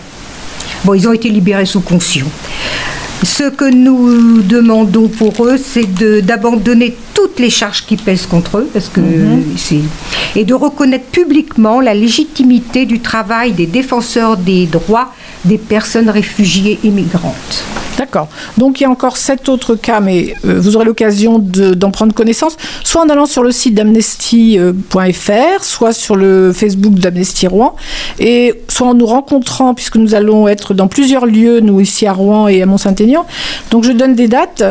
Bon, 0.83 0.93
ils 0.93 1.07
ont 1.07 1.13
été 1.13 1.29
libérés 1.29 1.65
sous 1.65 1.81
caution. 1.81 2.25
Ce 3.23 3.49
que 3.49 3.65
nous 3.65 4.41
demandons 4.43 5.07
pour 5.07 5.45
eux, 5.45 5.57
c'est 5.57 5.91
d'abandonner 6.23 6.95
toutes 7.13 7.39
les 7.39 7.49
charges 7.49 7.85
qui 7.85 7.97
pèsent 7.97 8.27
contre 8.27 8.59
eux, 8.59 8.69
parce 8.71 8.89
que 8.89 9.01
c'est 9.57 9.81
et 10.35 10.45
de 10.45 10.53
reconnaître 10.53 11.05
publiquement 11.05 11.81
la 11.81 11.95
légitimité 11.95 12.85
du 12.85 12.99
travail 12.99 13.53
des 13.53 13.65
défenseurs 13.65 14.37
des 14.37 14.67
droits 14.67 15.13
des 15.45 15.57
personnes 15.57 16.09
réfugiées 16.09 16.79
et 16.83 16.89
migrantes. 16.89 17.63
D'accord. 17.97 18.27
Donc 18.57 18.79
il 18.79 18.83
y 18.83 18.85
a 18.85 18.89
encore 18.89 19.17
sept 19.17 19.49
autres 19.49 19.75
cas, 19.75 19.99
mais 19.99 20.35
euh, 20.45 20.59
vous 20.59 20.75
aurez 20.75 20.85
l'occasion 20.85 21.39
de- 21.39 21.73
d'en 21.73 21.89
prendre 21.91 22.13
connaissance, 22.13 22.55
soit 22.83 23.01
en 23.01 23.09
allant 23.09 23.25
sur 23.25 23.41
le 23.43 23.51
site 23.51 23.73
d'amnesty.fr, 23.73 25.63
soit 25.63 25.93
sur 25.93 26.15
le 26.15 26.51
Facebook 26.53 26.93
d'Amnesty 26.95 27.47
Rouen, 27.47 27.75
et 28.19 28.53
soit 28.67 28.87
en 28.87 28.93
nous 28.93 29.05
rencontrant, 29.05 29.73
puisque 29.73 29.95
nous 29.95 30.15
allons 30.15 30.47
être 30.47 30.73
dans 30.73 30.87
plusieurs 30.87 31.25
lieux, 31.25 31.59
nous 31.59 31.79
ici 31.81 32.05
à 32.05 32.13
Rouen 32.13 32.47
et 32.47 32.61
à 32.61 32.65
Mont-Saint-Aignan. 32.65 33.25
Donc 33.71 33.83
je 33.83 33.91
donne 33.91 34.15
des 34.15 34.27
dates. 34.27 34.63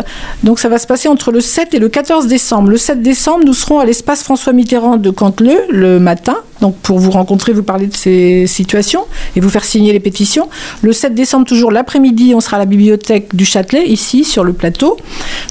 Donc 0.44 0.58
ça 0.58 0.68
va 0.68 0.78
se 0.78 0.86
passer 0.86 1.08
entre 1.08 1.32
le 1.32 1.40
7 1.40 1.74
et 1.74 1.78
le 1.78 1.88
14 1.88 2.26
décembre. 2.28 2.70
Le 2.70 2.76
7 2.76 3.02
décembre, 3.02 3.44
nous 3.44 3.54
serons 3.54 3.80
à 3.80 3.84
l'espace 3.84 4.22
François 4.22 4.52
Mitterrand 4.52 4.96
de 4.96 5.10
Canteleu 5.10 5.58
le 5.68 5.98
matin. 5.98 6.36
Donc 6.60 6.76
pour 6.76 6.98
vous 6.98 7.10
rencontrer, 7.10 7.52
vous 7.52 7.62
parler 7.62 7.86
de 7.86 7.94
ces 7.96 8.46
situations 8.46 9.02
et 9.34 9.40
vous 9.40 9.50
faire 9.50 9.64
signer 9.64 9.92
les 9.92 10.00
pétitions. 10.00 10.48
Le 10.80 10.92
7 10.92 11.14
décembre, 11.14 11.44
toujours 11.46 11.70
l'après-midi, 11.70 12.32
on 12.34 12.40
sera 12.40 12.56
à 12.56 12.60
la 12.60 12.64
bibliothèque 12.66 13.15
du 13.34 13.44
Châtelet, 13.44 13.86
ici 13.86 14.24
sur 14.24 14.44
le 14.44 14.52
plateau. 14.52 14.96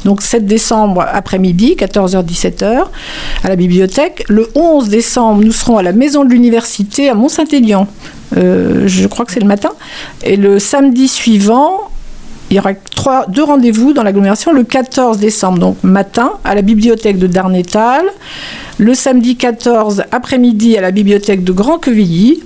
Donc 0.04 0.22
7 0.22 0.46
décembre 0.46 1.06
après-midi, 1.12 1.76
14h-17h, 1.78 2.84
à 3.44 3.50
la 3.50 3.56
bibliothèque. 3.56 4.24
Le 4.28 4.50
11 4.56 4.90
décembre, 4.90 5.44
nous 5.44 5.52
serons 5.52 5.78
à 5.78 5.84
la 5.84 5.92
maison 5.92 6.24
de 6.24 6.30
l'université 6.30 7.10
à 7.10 7.14
Mont-Saint-Élian. 7.16 7.88
Euh, 8.38 8.88
je 8.88 9.08
crois 9.08 9.26
que 9.26 9.32
c'est 9.32 9.40
le 9.40 9.48
matin. 9.48 9.72
Et 10.24 10.36
le 10.36 10.60
samedi 10.60 11.08
suivant, 11.08 11.90
il 12.50 12.58
y 12.58 12.60
aura 12.60 12.74
deux 13.28 13.44
rendez-vous 13.44 13.94
dans 13.94 14.04
l'agglomération 14.04 14.54
le 14.54 14.64
14 14.64 15.18
décembre, 15.18 15.58
donc 15.58 15.78
matin, 15.84 16.34
à 16.44 16.54
la 16.54 16.62
bibliothèque 16.62 17.18
de 17.18 17.26
Darnétal, 17.26 18.06
le 18.78 18.94
samedi 18.94 19.36
14 19.36 20.04
après-midi 20.12 20.78
à 20.78 20.82
la 20.82 20.92
bibliothèque 20.92 21.44
de 21.44 21.52
Grand-Quevilly, 21.52 22.44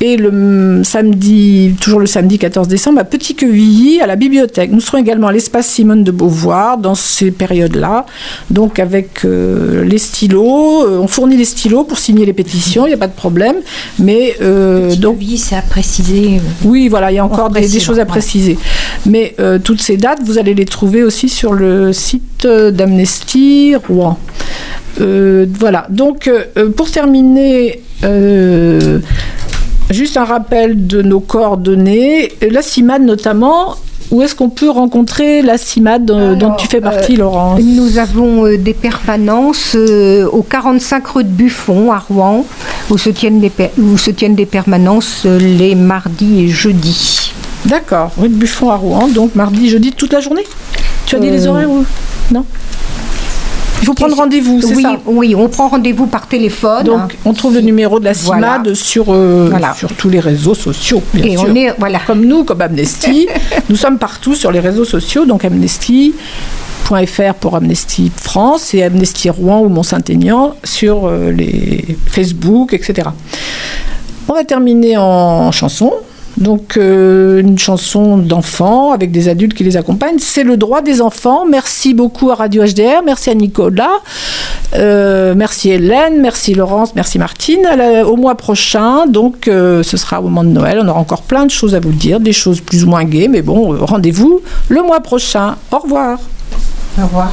et 0.00 0.16
le 0.16 0.82
samedi, 0.82 1.74
toujours 1.80 2.00
le 2.00 2.06
samedi 2.06 2.38
14 2.38 2.68
décembre, 2.68 2.98
à 3.00 3.04
Petit-Quevilly, 3.04 4.00
à 4.00 4.06
la 4.06 4.16
bibliothèque. 4.16 4.70
Nous 4.72 4.80
serons 4.80 4.98
également 4.98 5.28
à 5.28 5.32
l'espace 5.32 5.68
Simone 5.68 6.02
de 6.02 6.10
Beauvoir 6.10 6.78
dans 6.78 6.94
ces 6.94 7.30
périodes-là, 7.30 8.04
donc 8.50 8.78
avec 8.78 9.24
euh, 9.24 9.84
les 9.84 9.98
stylos, 9.98 10.84
euh, 10.84 10.98
on 10.98 11.06
fournit 11.06 11.36
les 11.36 11.44
stylos 11.44 11.84
pour 11.84 11.98
signer 11.98 12.26
les 12.26 12.32
pétitions, 12.32 12.86
il 12.86 12.88
n'y 12.88 12.94
a 12.94 12.98
pas 12.98 13.08
de 13.08 13.14
problème, 13.14 13.56
mais 13.98 14.34
euh, 14.42 14.94
donc 14.96 15.18
c'est 15.36 15.56
à 15.56 15.62
préciser. 15.62 16.40
oui, 16.64 16.88
voilà, 16.88 17.12
il 17.12 17.14
y 17.14 17.18
a 17.18 17.24
encore 17.24 17.50
des, 17.50 17.66
choses 17.80 17.98
à 17.98 18.02
ouais. 18.02 18.08
préciser. 18.08 18.58
Mais 19.06 19.36
toutes 19.62 19.80
ces 19.80 19.96
dates, 19.96 20.20
vous 20.24 20.38
allez 20.38 20.54
les 20.54 20.64
trouver 20.64 21.02
aussi 21.02 21.28
sur 21.28 21.52
le 21.52 21.92
site 21.92 22.46
d'Amnesty 22.46 23.74
Rouen. 23.88 24.18
Voilà, 24.98 25.86
donc 25.90 26.30
pour 26.76 26.90
terminer, 26.90 27.80
juste 29.90 30.16
un 30.16 30.24
rappel 30.24 30.86
de 30.86 31.02
nos 31.02 31.20
coordonnées. 31.20 32.32
La 32.50 32.62
CIMAD 32.62 33.02
notamment, 33.02 33.74
où 34.10 34.22
est-ce 34.22 34.34
qu'on 34.34 34.50
peut 34.50 34.70
rencontrer 34.70 35.42
la 35.42 35.58
CIMAD 35.58 36.10
euh, 36.10 36.34
dont 36.34 36.52
tu 36.54 36.66
fais 36.68 36.80
partie, 36.80 37.14
Euh, 37.14 37.18
Laurence? 37.18 37.60
Nous 37.62 37.98
avons 37.98 38.46
euh, 38.46 38.56
des 38.58 38.74
permanences 38.74 39.72
euh, 39.76 40.26
au 40.28 40.42
45 40.42 41.06
rue 41.08 41.24
de 41.24 41.28
Buffon 41.30 41.90
à 41.92 41.98
Rouen, 41.98 42.44
où 42.90 42.98
se 42.98 43.10
tiennent 43.10 43.40
des, 43.40 43.50
per- 43.50 43.70
où 43.78 43.96
se 43.98 44.10
tiennent 44.10 44.34
des 44.34 44.46
permanences 44.46 45.22
euh, 45.26 45.38
les 45.38 45.74
mardis 45.74 46.44
et 46.44 46.48
jeudis. 46.48 47.32
D'accord, 47.64 48.10
rue 48.18 48.28
de 48.28 48.34
Buffon 48.34 48.70
à 48.70 48.76
Rouen, 48.76 49.08
donc 49.08 49.34
mardi, 49.34 49.68
jeudi, 49.70 49.92
toute 49.92 50.12
la 50.12 50.20
journée? 50.20 50.44
Tu 51.06 51.16
as 51.16 51.18
dit 51.18 51.30
les 51.30 51.46
Euh, 51.46 51.50
horaires 51.50 51.70
ou? 51.70 51.84
Non? 52.30 52.44
Il 53.84 53.86
faut 53.86 53.92
prendre 53.92 54.16
rendez-vous, 54.16 54.62
c'est 54.62 54.74
oui, 54.76 54.82
ça 54.82 54.96
Oui, 55.04 55.34
on 55.34 55.46
prend 55.50 55.68
rendez-vous 55.68 56.06
par 56.06 56.26
téléphone. 56.26 56.84
Donc, 56.84 57.18
on 57.26 57.34
trouve 57.34 57.52
le 57.52 57.60
numéro 57.60 58.00
de 58.00 58.06
la 58.06 58.14
Voilà. 58.14 58.54
CIMAD 58.62 58.72
sur, 58.74 59.12
euh, 59.12 59.48
Voilà. 59.50 59.74
sur 59.74 59.92
tous 59.92 60.08
les 60.08 60.20
réseaux 60.20 60.54
sociaux, 60.54 61.02
bien 61.12 61.24
Et 61.24 61.36
sûr. 61.36 61.48
on 61.50 61.54
est, 61.54 61.74
voilà. 61.78 61.98
Comme 62.06 62.24
nous, 62.24 62.44
comme 62.44 62.62
Amnesty. 62.62 63.28
nous 63.68 63.76
sommes 63.76 63.98
partout 63.98 64.34
sur 64.34 64.50
les 64.50 64.60
réseaux 64.60 64.86
sociaux, 64.86 65.26
donc 65.26 65.44
Amnesty.fr 65.44 67.34
pour 67.38 67.56
Amnesty 67.56 68.10
France 68.16 68.72
et 68.72 68.82
Amnesty 68.82 69.28
Rouen 69.28 69.60
ou 69.60 69.68
Mont-Saint-Aignan 69.68 70.54
sur 70.64 71.06
euh, 71.06 71.30
les 71.30 71.84
Facebook, 72.06 72.72
etc. 72.72 73.10
On 74.28 74.32
va 74.32 74.44
terminer 74.44 74.96
en 74.96 75.52
chanson. 75.52 75.92
Donc 76.36 76.76
euh, 76.76 77.40
une 77.40 77.58
chanson 77.58 78.16
d'enfants 78.16 78.92
avec 78.92 79.12
des 79.12 79.28
adultes 79.28 79.54
qui 79.54 79.64
les 79.64 79.76
accompagnent. 79.76 80.18
C'est 80.18 80.42
le 80.42 80.56
droit 80.56 80.82
des 80.82 81.00
enfants. 81.00 81.44
Merci 81.48 81.94
beaucoup 81.94 82.30
à 82.30 82.34
Radio 82.34 82.64
HDR, 82.64 83.02
merci 83.04 83.30
à 83.30 83.34
Nicolas, 83.34 83.88
euh, 84.74 85.34
merci 85.36 85.70
Hélène, 85.70 86.20
merci 86.20 86.54
Laurence, 86.54 86.94
merci 86.96 87.18
Martine. 87.18 87.62
La- 87.76 88.06
au 88.06 88.16
mois 88.16 88.34
prochain, 88.36 89.06
donc 89.06 89.46
euh, 89.48 89.82
ce 89.82 89.96
sera 89.96 90.20
au 90.20 90.24
moment 90.24 90.42
de 90.44 90.48
Noël. 90.48 90.78
On 90.82 90.88
aura 90.88 91.00
encore 91.00 91.22
plein 91.22 91.46
de 91.46 91.50
choses 91.50 91.74
à 91.74 91.80
vous 91.80 91.92
dire, 91.92 92.18
des 92.20 92.32
choses 92.32 92.60
plus 92.60 92.84
ou 92.84 92.88
moins 92.88 93.04
gaies, 93.04 93.28
mais 93.28 93.42
bon, 93.42 93.76
rendez-vous 93.84 94.40
le 94.68 94.82
mois 94.82 95.00
prochain. 95.00 95.56
Au 95.70 95.78
revoir. 95.78 96.18
Au 96.98 97.02
revoir. 97.06 97.30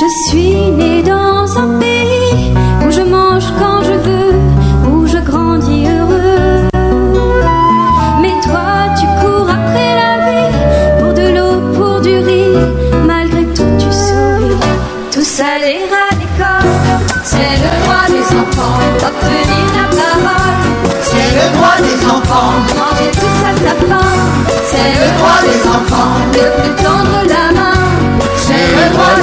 Je 0.00 0.06
suis 0.26 0.70
née 0.72 1.02
dans 1.02 1.56
un 1.56 1.78
pays 1.78 2.52
où 2.84 2.90
je 2.90 3.00
mange 3.02 3.44
quand 3.60 3.80
je 3.84 3.92
veux, 3.92 4.34
où 4.90 5.06
je 5.06 5.18
grandis 5.18 5.86
heureux. 5.86 6.68
Mais 8.20 8.34
toi, 8.42 8.90
tu 8.98 9.06
cours 9.20 9.48
après 9.48 9.90
la 10.02 10.14
vie, 10.26 10.52
pour 10.98 11.12
de 11.14 11.26
l'eau, 11.36 11.54
pour 11.76 12.00
du 12.00 12.16
riz. 12.18 12.58
Malgré 13.06 13.44
tout, 13.54 13.70
tu 13.78 13.90
souris. 13.92 14.58
Tous 15.12 15.40
aller 15.40 15.82
à 16.02 16.12
l'école, 16.16 16.72
c'est 17.22 17.54
le 17.62 17.70
droit 17.82 18.06
des 18.08 18.26
enfants. 18.42 18.78
Obtenir 18.96 19.66
la 19.78 19.86
parole, 19.96 20.58
c'est 21.02 21.30
le 21.38 21.46
droit 21.54 21.78
des 21.78 22.00
enfants. 22.04 22.52
Manger 22.80 23.10
tous 23.12 23.40
à 23.46 23.52
sa 23.62 23.74
faim, 23.86 24.10
c'est 24.70 24.90
le 25.00 25.08
droit 25.18 25.40
des 25.46 25.60
enfants. 25.68 26.14
Ne 26.32 26.62
plus 26.62 26.74
tendre 26.82 27.20
la 27.28 27.52
main, 27.54 27.78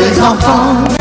des 0.02 0.20
enfants. 0.20 1.01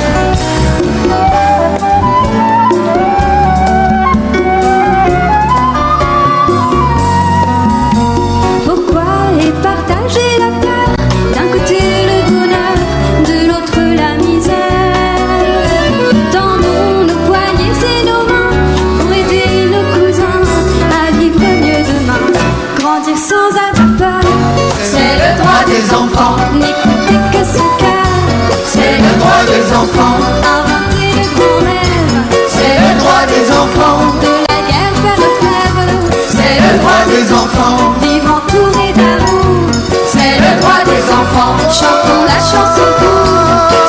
Chantons 41.70 42.24
la 42.26 42.39
chanson 42.39 42.89
pour, 42.99 43.26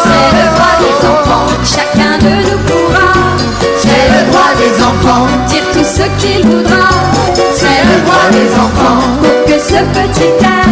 c'est 0.03 0.29
le 0.37 0.45
droit 0.53 0.75
des 0.79 0.97
enfants. 1.07 1.47
Chacun 1.63 2.17
de 2.19 2.33
nous 2.47 2.59
pourra, 2.67 3.11
c'est 3.77 4.05
le 4.13 4.21
droit 4.29 4.53
des 4.57 4.73
enfants. 4.83 5.25
Dire 5.47 5.63
tout 5.73 5.83
ce 5.83 6.03
qu'il 6.21 6.45
voudra, 6.45 6.89
c'est 7.53 7.83
le 7.89 7.97
droit 8.05 8.29
des 8.31 8.49
enfants. 8.53 9.01
Pour 9.21 9.45
que 9.45 9.59
ce 9.59 9.79
petit 9.97 10.31
air, 10.45 10.67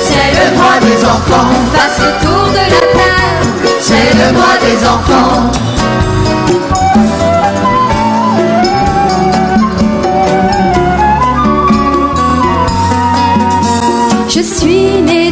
c'est 0.00 0.30
le 0.38 0.56
droit 0.56 0.78
des 0.80 1.04
enfants. 1.04 1.50
Fasse 1.74 1.98
le 1.98 2.12
tour 2.24 2.46
de 2.50 2.64
la 2.74 2.84
terre, 2.98 3.42
c'est 3.80 4.14
le 4.14 4.32
droit 4.32 4.56
des 4.62 4.78
enfants. 4.86 5.50
Je 14.28 14.40
suis 14.40 15.02
née 15.02 15.23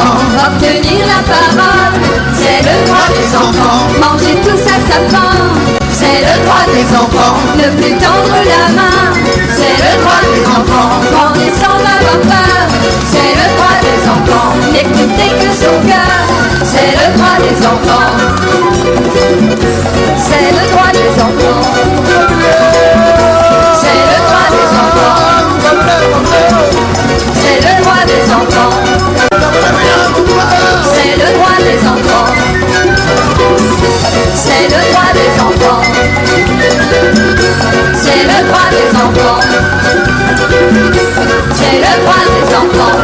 obtenir 0.00 1.06
la 1.06 1.22
parole, 1.28 2.00
c'est 2.34 2.62
le 2.62 2.86
droit 2.86 3.08
des 3.08 3.36
enfants. 3.36 3.88
Manger 4.00 4.36
tous 4.42 4.62
à 4.62 4.78
sa 4.88 4.98
faim, 5.10 5.36
c'est 5.90 6.20
le 6.20 6.34
droit 6.44 6.64
des 6.72 6.86
enfants. 6.96 7.36
Ne 7.56 7.68
plus 7.76 7.94
tendre 7.98 8.36
la 8.52 8.72
main, 8.72 9.12
c'est 9.54 9.76
le 9.84 9.92
droit 10.00 10.22
des 10.32 10.44
enfants. 10.46 10.90
Prendre 11.12 11.46
sans 11.60 11.76
avoir 11.76 12.20
peur, 12.22 12.62
c'est 13.10 13.32
le 13.40 13.46
droit 13.56 13.78
des 13.82 14.00
enfants. 14.08 14.50
N'écouter 14.72 15.30
que 15.40 15.50
son 15.54 15.76
cœur, 15.86 16.20
c'est 16.64 16.92
le 16.98 17.06
droit 17.16 17.36
des 17.38 17.56
enfants. 17.66 18.10
C'est 20.16 20.50
le 20.56 20.62
droit 20.70 20.92
des 20.92 21.12
enfants. 21.20 21.62
C'est 23.80 24.02
le 24.10 24.18
droit 24.26 24.48
des 24.56 24.68
enfants. 24.82 25.18
C'est 27.34 27.58
le 27.60 27.72
droit 27.82 28.02
des 28.06 28.24
enfants. 28.32 29.31
C'est 31.72 31.78
le 34.64 34.80
droit 34.92 35.10
des 35.14 35.32
enfants. 35.40 35.80
C'est 37.94 38.24
le 38.24 38.38
droit 38.46 38.68
des 38.70 38.88
enfants. 38.94 39.40
C'est 41.54 41.78
le 41.78 41.92
droit 42.02 42.22
des 42.28 42.48
enfants. 42.54 42.96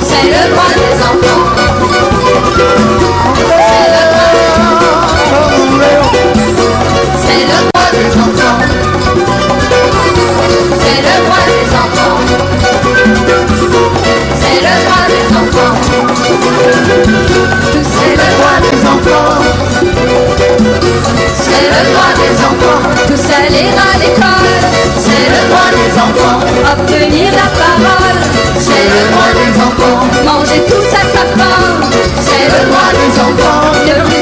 C'est 0.00 0.28
le 0.30 0.42
droit 0.52 0.72
des 0.74 0.94
enfants. 1.02 1.73
C'est 17.04 18.16
le 18.16 18.28
droit 18.34 18.58
des 18.64 18.80
enfants. 18.88 19.42
C'est 21.36 21.66
le 21.74 21.80
droit 21.92 22.12
des 22.16 22.34
enfants. 22.48 22.80
Tous 23.06 23.26
aller 23.36 23.68
à 23.76 23.98
l'école. 23.98 24.54
C'est 24.98 25.28
le 25.34 25.40
droit 25.50 25.70
des 25.76 25.92
enfants. 26.00 26.40
Obtenir 26.72 27.30
la 27.32 27.48
parole. 27.60 28.20
C'est 28.58 28.86
le 28.94 29.02
droit 29.12 29.32
des 29.34 29.52
enfants. 29.60 29.98
Manger 30.24 30.62
tous 30.66 30.88
à 30.96 31.02
sa 31.12 31.24
faim. 31.36 31.60
C'est 32.20 32.46
le 32.48 32.70
droit 32.70 32.90
des 32.92 33.12
enfants. 33.20 34.13